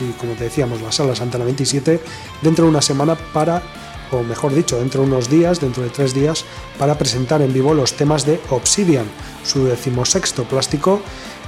y 0.00 0.10
como 0.18 0.32
te 0.34 0.44
decíamos, 0.44 0.82
la 0.82 0.92
sala 0.92 1.14
Santana 1.14 1.44
27 1.44 2.00
dentro 2.42 2.64
de 2.64 2.70
una 2.70 2.82
semana 2.82 3.14
para, 3.14 3.62
o 4.10 4.22
mejor 4.22 4.54
dicho, 4.54 4.78
dentro 4.78 5.02
de 5.02 5.06
unos 5.08 5.30
días, 5.30 5.60
dentro 5.60 5.82
de 5.82 5.90
tres 5.90 6.12
días, 6.12 6.44
para 6.78 6.98
presentar 6.98 7.40
en 7.40 7.52
vivo 7.52 7.72
los 7.72 7.92
temas 7.94 8.26
de 8.26 8.40
Obsidian, 8.50 9.06
su 9.44 9.64
decimosexto 9.64 10.44
plástico 10.44 11.00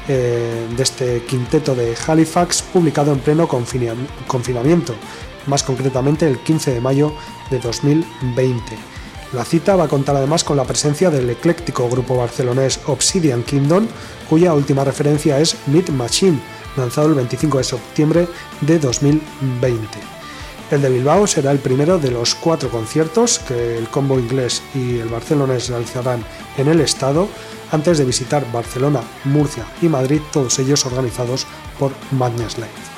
eh, 0.08 0.66
de 0.74 0.82
este 0.82 1.22
quinteto 1.24 1.74
de 1.74 1.94
Halifax 2.06 2.62
publicado 2.62 3.12
en 3.12 3.18
pleno 3.18 3.46
confina- 3.46 3.94
confinamiento, 4.26 4.94
más 5.48 5.62
concretamente 5.62 6.26
el 6.26 6.38
15 6.38 6.74
de 6.74 6.80
mayo 6.80 7.12
de 7.50 7.58
2020. 7.58 8.76
La 9.32 9.44
cita 9.44 9.76
va 9.76 9.84
a 9.84 9.88
contar 9.88 10.16
además 10.16 10.42
con 10.42 10.56
la 10.56 10.64
presencia 10.64 11.10
del 11.10 11.28
ecléctico 11.28 11.88
grupo 11.88 12.16
barcelonés 12.16 12.80
Obsidian 12.86 13.42
Kingdom, 13.42 13.86
cuya 14.28 14.54
última 14.54 14.84
referencia 14.84 15.38
es 15.38 15.56
Meat 15.66 15.90
Machine, 15.90 16.40
lanzado 16.76 17.08
el 17.08 17.14
25 17.14 17.58
de 17.58 17.64
septiembre 17.64 18.28
de 18.62 18.78
2020. 18.78 19.86
El 20.70 20.82
de 20.82 20.90
Bilbao 20.90 21.26
será 21.26 21.50
el 21.50 21.58
primero 21.58 21.98
de 21.98 22.10
los 22.10 22.34
cuatro 22.34 22.70
conciertos 22.70 23.38
que 23.38 23.78
el 23.78 23.88
combo 23.88 24.18
inglés 24.18 24.62
y 24.74 24.98
el 24.98 25.08
barcelonés 25.08 25.68
realizarán 25.68 26.24
en 26.56 26.68
el 26.68 26.80
estado 26.80 27.28
antes 27.70 27.98
de 27.98 28.04
visitar 28.04 28.50
Barcelona, 28.52 29.00
Murcia 29.24 29.64
y 29.82 29.88
Madrid, 29.88 30.20
todos 30.32 30.58
ellos 30.58 30.86
organizados 30.86 31.46
por 31.78 31.92
Madness 32.12 32.56
Live. 32.56 32.97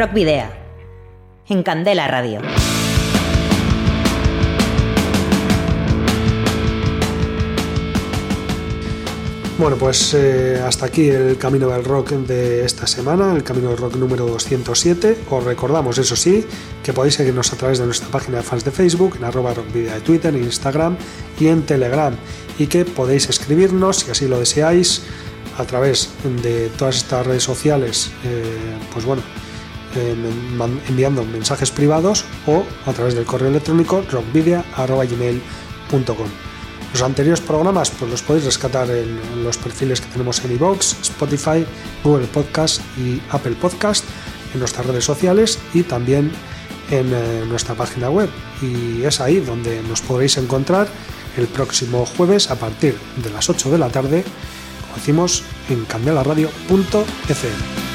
Rock 0.00 0.14
Video. 0.14 0.46
En 1.46 1.62
Candela 1.62 2.08
Radio. 2.08 2.40
Bueno, 9.58 9.76
pues 9.76 10.14
eh, 10.14 10.58
hasta 10.66 10.86
aquí 10.86 11.10
el 11.10 11.36
Camino 11.36 11.68
del 11.68 11.84
Rock 11.84 12.12
de 12.12 12.64
esta 12.64 12.86
semana, 12.86 13.34
el 13.34 13.44
Camino 13.44 13.68
del 13.68 13.76
Rock 13.76 13.96
número 13.96 14.24
207. 14.24 15.18
Os 15.28 15.44
recordamos, 15.44 15.98
eso 15.98 16.16
sí, 16.16 16.46
que 16.82 16.94
podéis 16.94 17.16
seguirnos 17.16 17.52
a 17.52 17.56
través 17.56 17.78
de 17.78 17.84
nuestra 17.84 18.08
página 18.08 18.38
de 18.38 18.42
fans 18.42 18.64
de 18.64 18.70
Facebook, 18.70 19.16
en 19.18 19.24
arroba 19.24 19.52
rockvidia 19.52 19.96
de 19.96 20.00
Twitter, 20.00 20.34
en 20.34 20.44
Instagram 20.44 20.96
y 21.38 21.48
en 21.48 21.66
Telegram. 21.66 22.16
Y 22.58 22.68
que 22.68 22.86
podéis 22.86 23.28
escribirnos, 23.28 23.98
si 23.98 24.10
así 24.10 24.28
lo 24.28 24.38
deseáis, 24.38 25.02
a 25.58 25.64
través 25.64 26.08
de 26.42 26.70
todas 26.78 26.96
estas 26.96 27.26
redes 27.26 27.42
sociales, 27.42 28.10
eh, 28.24 28.78
pues 28.94 29.04
bueno, 29.04 29.20
enviando 30.88 31.24
mensajes 31.24 31.70
privados 31.70 32.24
o 32.46 32.64
a 32.86 32.92
través 32.92 33.14
del 33.14 33.24
correo 33.24 33.48
electrónico 33.48 34.04
rockvidia.gmail.com. 34.10 36.28
Los 36.92 37.02
anteriores 37.02 37.40
programas 37.40 37.90
pues 37.90 38.10
los 38.10 38.22
podéis 38.22 38.46
rescatar 38.46 38.90
en, 38.90 39.20
en 39.32 39.44
los 39.44 39.58
perfiles 39.58 40.00
que 40.00 40.08
tenemos 40.08 40.44
en 40.44 40.52
iVoox, 40.52 41.00
Spotify, 41.02 41.64
Google 42.02 42.26
Podcast 42.26 42.80
y 42.98 43.22
Apple 43.30 43.54
Podcast, 43.60 44.04
en 44.52 44.60
nuestras 44.60 44.86
redes 44.86 45.04
sociales 45.04 45.58
y 45.72 45.84
también 45.84 46.32
en 46.90 47.14
eh, 47.14 47.44
nuestra 47.46 47.74
página 47.74 48.10
web. 48.10 48.28
Y 48.60 49.04
es 49.04 49.20
ahí 49.20 49.40
donde 49.40 49.82
nos 49.82 50.00
podréis 50.00 50.36
encontrar 50.36 50.88
el 51.36 51.46
próximo 51.46 52.04
jueves 52.04 52.50
a 52.50 52.56
partir 52.56 52.96
de 53.22 53.30
las 53.30 53.48
8 53.48 53.70
de 53.70 53.78
la 53.78 53.88
tarde, 53.88 54.24
como 54.82 54.96
decimos, 54.96 55.44
en 55.68 55.84
candelaradio.fm. 55.84 57.89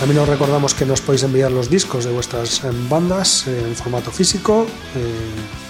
También 0.00 0.20
os 0.22 0.28
recordamos 0.30 0.72
que 0.72 0.86
nos 0.86 1.02
podéis 1.02 1.24
enviar 1.24 1.52
los 1.52 1.68
discos 1.68 2.06
de 2.06 2.10
vuestras 2.10 2.64
eh, 2.64 2.70
bandas 2.88 3.46
eh, 3.46 3.66
en 3.68 3.76
formato 3.76 4.10
físico 4.10 4.66
eh, 4.96 5.14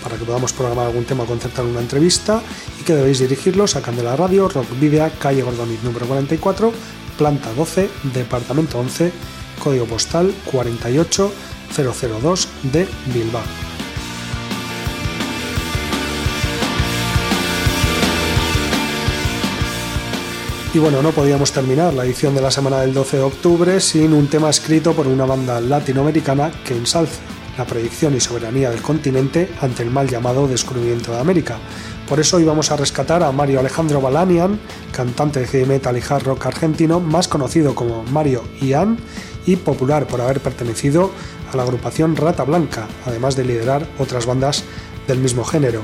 para 0.05 0.16
que 0.16 0.24
podamos 0.24 0.52
programar 0.52 0.86
algún 0.86 1.02
tema 1.02 1.24
o 1.24 1.27
concertar 1.27 1.66
una 1.66 1.81
entrevista 1.81 2.40
y 2.78 2.85
que 2.85 2.94
debéis 2.94 3.19
dirigirlos 3.19 3.74
a 3.74 3.82
Candela 3.82 4.15
Radio, 4.15 4.48
Rock 4.48 4.69
Video, 4.78 5.11
calle 5.19 5.43
Gordoniz 5.43 5.82
número 5.82 6.07
44, 6.07 6.73
planta 7.19 7.52
12, 7.55 7.90
departamento 8.15 8.78
11, 8.78 9.11
código 9.59 9.86
postal 9.86 10.32
48002 10.47 12.48
de 12.70 12.86
Bilbao. 13.12 13.70
Y 20.73 20.79
bueno, 20.79 21.03
no 21.03 21.11
podíamos 21.11 21.51
terminar 21.51 21.93
la 21.95 22.05
edición 22.05 22.33
de 22.33 22.43
la 22.43 22.53
semana 22.53 22.81
del 22.81 22.95
12 22.95 23.17
de 23.17 23.23
octubre 23.25 23.81
sin 23.81 24.13
un 24.13 24.29
tema 24.29 24.51
escrito 24.51 24.93
por 24.93 25.09
una 25.09 25.25
banda 25.25 25.61
latinoamericana 25.61 26.53
que 26.65 26.77
ensalza 26.77 27.19
la 27.59 27.65
predicción 27.65 28.15
y 28.15 28.21
soberanía 28.21 28.71
del 28.71 28.81
continente 28.81 29.51
ante 29.61 29.83
el 29.83 29.91
mal 29.91 30.09
llamado 30.09 30.47
descubrimiento 30.47 31.11
de 31.11 31.19
América. 31.19 31.59
Por 32.09 32.21
eso 32.21 32.37
hoy 32.37 32.45
vamos 32.45 32.71
a 32.71 32.77
rescatar 32.77 33.25
a 33.25 33.33
Mario 33.33 33.59
Alejandro 33.59 34.01
Balanian, 34.01 34.61
cantante 34.93 35.41
de 35.41 35.49
heavy 35.49 35.67
metal 35.67 35.99
y 35.99 36.03
hard 36.09 36.23
rock 36.23 36.47
argentino, 36.47 37.01
más 37.01 37.27
conocido 37.27 37.75
como 37.75 38.05
Mario 38.05 38.45
Ian 38.61 38.97
y 39.47 39.57
popular 39.57 40.07
por 40.07 40.21
haber 40.21 40.39
pertenecido 40.39 41.11
a 41.53 41.57
la 41.57 41.65
agrupación 41.65 42.15
Rata 42.15 42.45
Blanca, 42.45 42.87
además 43.07 43.35
de 43.35 43.45
liderar 43.45 43.89
otras 43.99 44.25
bandas 44.25 44.63
del 45.09 45.19
mismo 45.19 45.43
género. 45.43 45.83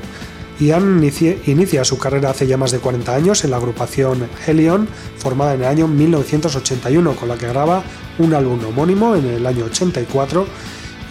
Ian 0.58 1.02
inicia 1.46 1.84
su 1.84 1.98
carrera 1.98 2.30
hace 2.30 2.46
ya 2.46 2.56
más 2.56 2.70
de 2.70 2.78
40 2.78 3.14
años 3.14 3.44
en 3.44 3.50
la 3.50 3.58
agrupación 3.58 4.28
Helion, 4.46 4.88
formada 5.18 5.54
en 5.54 5.60
el 5.60 5.66
año 5.66 5.86
1981, 5.86 7.14
con 7.14 7.28
la 7.28 7.36
que 7.36 7.46
graba 7.46 7.82
un 8.18 8.32
álbum 8.32 8.64
homónimo 8.64 9.14
en 9.16 9.26
el 9.26 9.46
año 9.46 9.66
84 9.66 10.46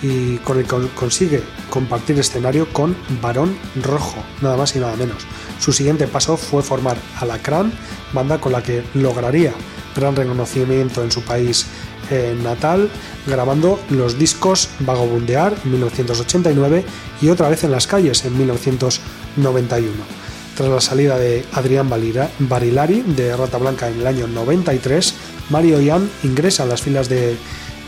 y 0.02 0.38
con 0.38 0.58
el 0.58 0.66
que 0.66 0.88
consigue 0.96 1.44
compartir 1.70 2.20
escenario 2.20 2.68
con 2.74 2.96
Barón 3.22 3.56
Rojo, 3.84 4.24
nada 4.42 4.58
más 4.58 4.76
y 4.76 4.80
nada 4.80 4.96
menos. 4.96 5.26
Su 5.60 5.72
siguiente 5.72 6.08
paso 6.08 6.38
fue 6.38 6.64
formar 6.64 6.98
Alacrán, 7.20 7.72
banda 8.14 8.40
con 8.40 8.52
la 8.52 8.64
que 8.64 8.84
lograría 8.96 9.54
gran 9.96 10.16
reconocimiento 10.16 11.04
en 11.04 11.12
su 11.12 11.22
país 11.22 11.68
natal, 12.44 12.90
grabando 13.28 13.80
los 13.90 14.18
discos 14.20 14.70
Vagabundear 14.80 15.56
en 15.64 15.72
1989 15.72 16.86
y 17.22 17.30
otra 17.30 17.50
vez 17.50 17.64
en 17.64 17.72
las 17.72 17.88
calles 17.88 18.24
en 18.26 18.38
1991. 18.38 19.92
Tras 20.56 20.70
la 20.70 20.80
salida 20.82 21.18
de 21.18 21.44
Adrián 21.54 21.90
Barilari 22.40 23.02
de 23.02 23.36
Rata 23.36 23.58
Blanca 23.58 23.90
en 23.90 24.00
el 24.00 24.08
año 24.08 24.28
93, 24.28 25.14
Mario 25.50 25.82
Ian 25.82 26.10
ingresa 26.24 26.64
en 26.64 26.70
las 26.70 26.82
filas 26.82 27.10
de- 27.10 27.36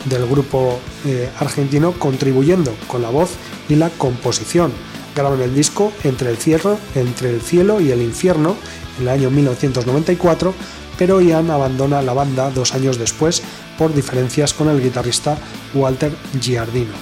del 0.04 0.26
grupo 0.26 0.78
eh, 1.06 1.28
argentino 1.40 1.92
contribuyendo 1.92 2.74
con 2.86 3.02
la 3.02 3.08
voz 3.10 3.30
y 3.68 3.74
la 3.76 3.88
composición. 3.90 4.70
Graban 5.16 5.40
el 5.40 5.54
disco 5.54 5.92
Entre 6.04 6.30
el, 6.30 6.36
cielo, 6.36 6.78
Entre 6.94 7.30
el 7.30 7.40
cielo 7.40 7.80
y 7.80 7.90
el 7.90 8.02
infierno 8.02 8.54
en 8.98 9.02
el 9.04 9.08
año 9.08 9.30
1994, 9.30 10.54
pero 10.98 11.20
Ian 11.20 11.50
abandona 11.50 12.02
la 12.02 12.12
banda 12.12 12.50
dos 12.50 12.74
años 12.74 12.98
después 12.98 13.42
por 13.78 13.94
diferencias 13.94 14.52
con 14.52 14.68
el 14.68 14.82
guitarrista 14.82 15.38
Walter 15.72 16.12
Giardino. 16.40 16.92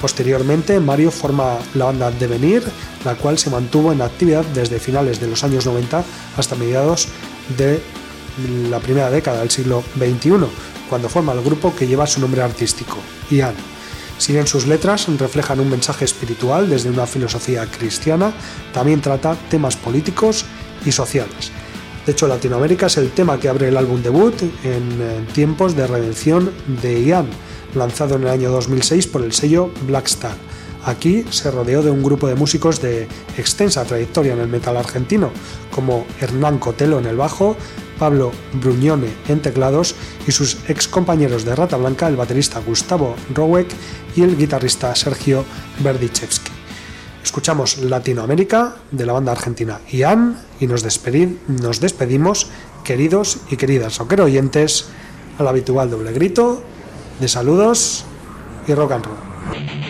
Posteriormente, 0.00 0.80
Mario 0.80 1.10
forma 1.10 1.58
la 1.74 1.86
banda 1.86 2.10
Devenir, 2.10 2.62
la 3.04 3.16
cual 3.16 3.36
se 3.36 3.50
mantuvo 3.50 3.92
en 3.92 4.00
actividad 4.00 4.44
desde 4.54 4.80
finales 4.80 5.20
de 5.20 5.26
los 5.26 5.44
años 5.44 5.66
90 5.66 6.02
hasta 6.38 6.56
mediados 6.56 7.08
de 7.58 7.82
la 8.70 8.78
primera 8.78 9.10
década 9.10 9.40
del 9.40 9.50
siglo 9.50 9.82
XXI, 9.98 10.46
cuando 10.88 11.10
forma 11.10 11.32
el 11.32 11.42
grupo 11.42 11.74
que 11.76 11.86
lleva 11.86 12.06
su 12.06 12.20
nombre 12.20 12.40
artístico, 12.40 12.96
Ian. 13.30 13.54
Si 14.16 14.32
bien 14.32 14.46
sus 14.46 14.66
letras 14.66 15.06
reflejan 15.18 15.60
un 15.60 15.70
mensaje 15.70 16.04
espiritual 16.04 16.68
desde 16.68 16.90
una 16.90 17.06
filosofía 17.06 17.66
cristiana, 17.66 18.32
también 18.72 19.00
trata 19.00 19.36
temas 19.50 19.76
políticos 19.76 20.44
y 20.84 20.92
sociales. 20.92 21.52
De 22.10 22.14
hecho, 22.14 22.26
Latinoamérica 22.26 22.86
es 22.86 22.96
el 22.96 23.12
tema 23.12 23.38
que 23.38 23.48
abre 23.48 23.68
el 23.68 23.76
álbum 23.76 24.02
debut 24.02 24.34
en 24.64 25.26
tiempos 25.32 25.76
de 25.76 25.86
redención 25.86 26.50
de 26.82 27.04
Ian, 27.04 27.28
lanzado 27.76 28.16
en 28.16 28.22
el 28.22 28.30
año 28.30 28.50
2006 28.50 29.06
por 29.06 29.22
el 29.22 29.32
sello 29.32 29.70
Black 29.86 30.06
Star. 30.06 30.34
Aquí 30.84 31.24
se 31.30 31.52
rodeó 31.52 31.84
de 31.84 31.92
un 31.92 32.02
grupo 32.02 32.26
de 32.26 32.34
músicos 32.34 32.82
de 32.82 33.06
extensa 33.38 33.84
trayectoria 33.84 34.32
en 34.32 34.40
el 34.40 34.48
metal 34.48 34.76
argentino, 34.76 35.30
como 35.72 36.04
Hernán 36.20 36.58
Cotelo 36.58 36.98
en 36.98 37.06
el 37.06 37.16
bajo, 37.16 37.56
Pablo 37.96 38.32
Bruñone 38.54 39.12
en 39.28 39.40
teclados 39.40 39.94
y 40.26 40.32
sus 40.32 40.58
ex 40.66 40.88
compañeros 40.88 41.44
de 41.44 41.54
Rata 41.54 41.76
Blanca, 41.76 42.08
el 42.08 42.16
baterista 42.16 42.58
Gustavo 42.58 43.14
Rowek 43.32 43.68
y 44.16 44.22
el 44.22 44.36
guitarrista 44.36 44.96
Sergio 44.96 45.44
Berdichevsky. 45.78 46.59
Escuchamos 47.30 47.78
Latinoamérica 47.78 48.74
de 48.90 49.06
la 49.06 49.12
banda 49.12 49.30
argentina 49.30 49.78
Ian 49.92 50.36
y 50.58 50.66
nos, 50.66 50.82
nos 51.46 51.80
despedimos, 51.80 52.48
queridos 52.82 53.38
y 53.48 53.56
queridas 53.56 53.98
rocker 53.98 54.22
oyentes, 54.22 54.88
al 55.38 55.46
habitual 55.46 55.92
doble 55.92 56.10
grito 56.10 56.60
de 57.20 57.28
saludos 57.28 58.04
y 58.66 58.74
rock 58.74 58.90
and 58.90 59.06
roll. 59.06 59.89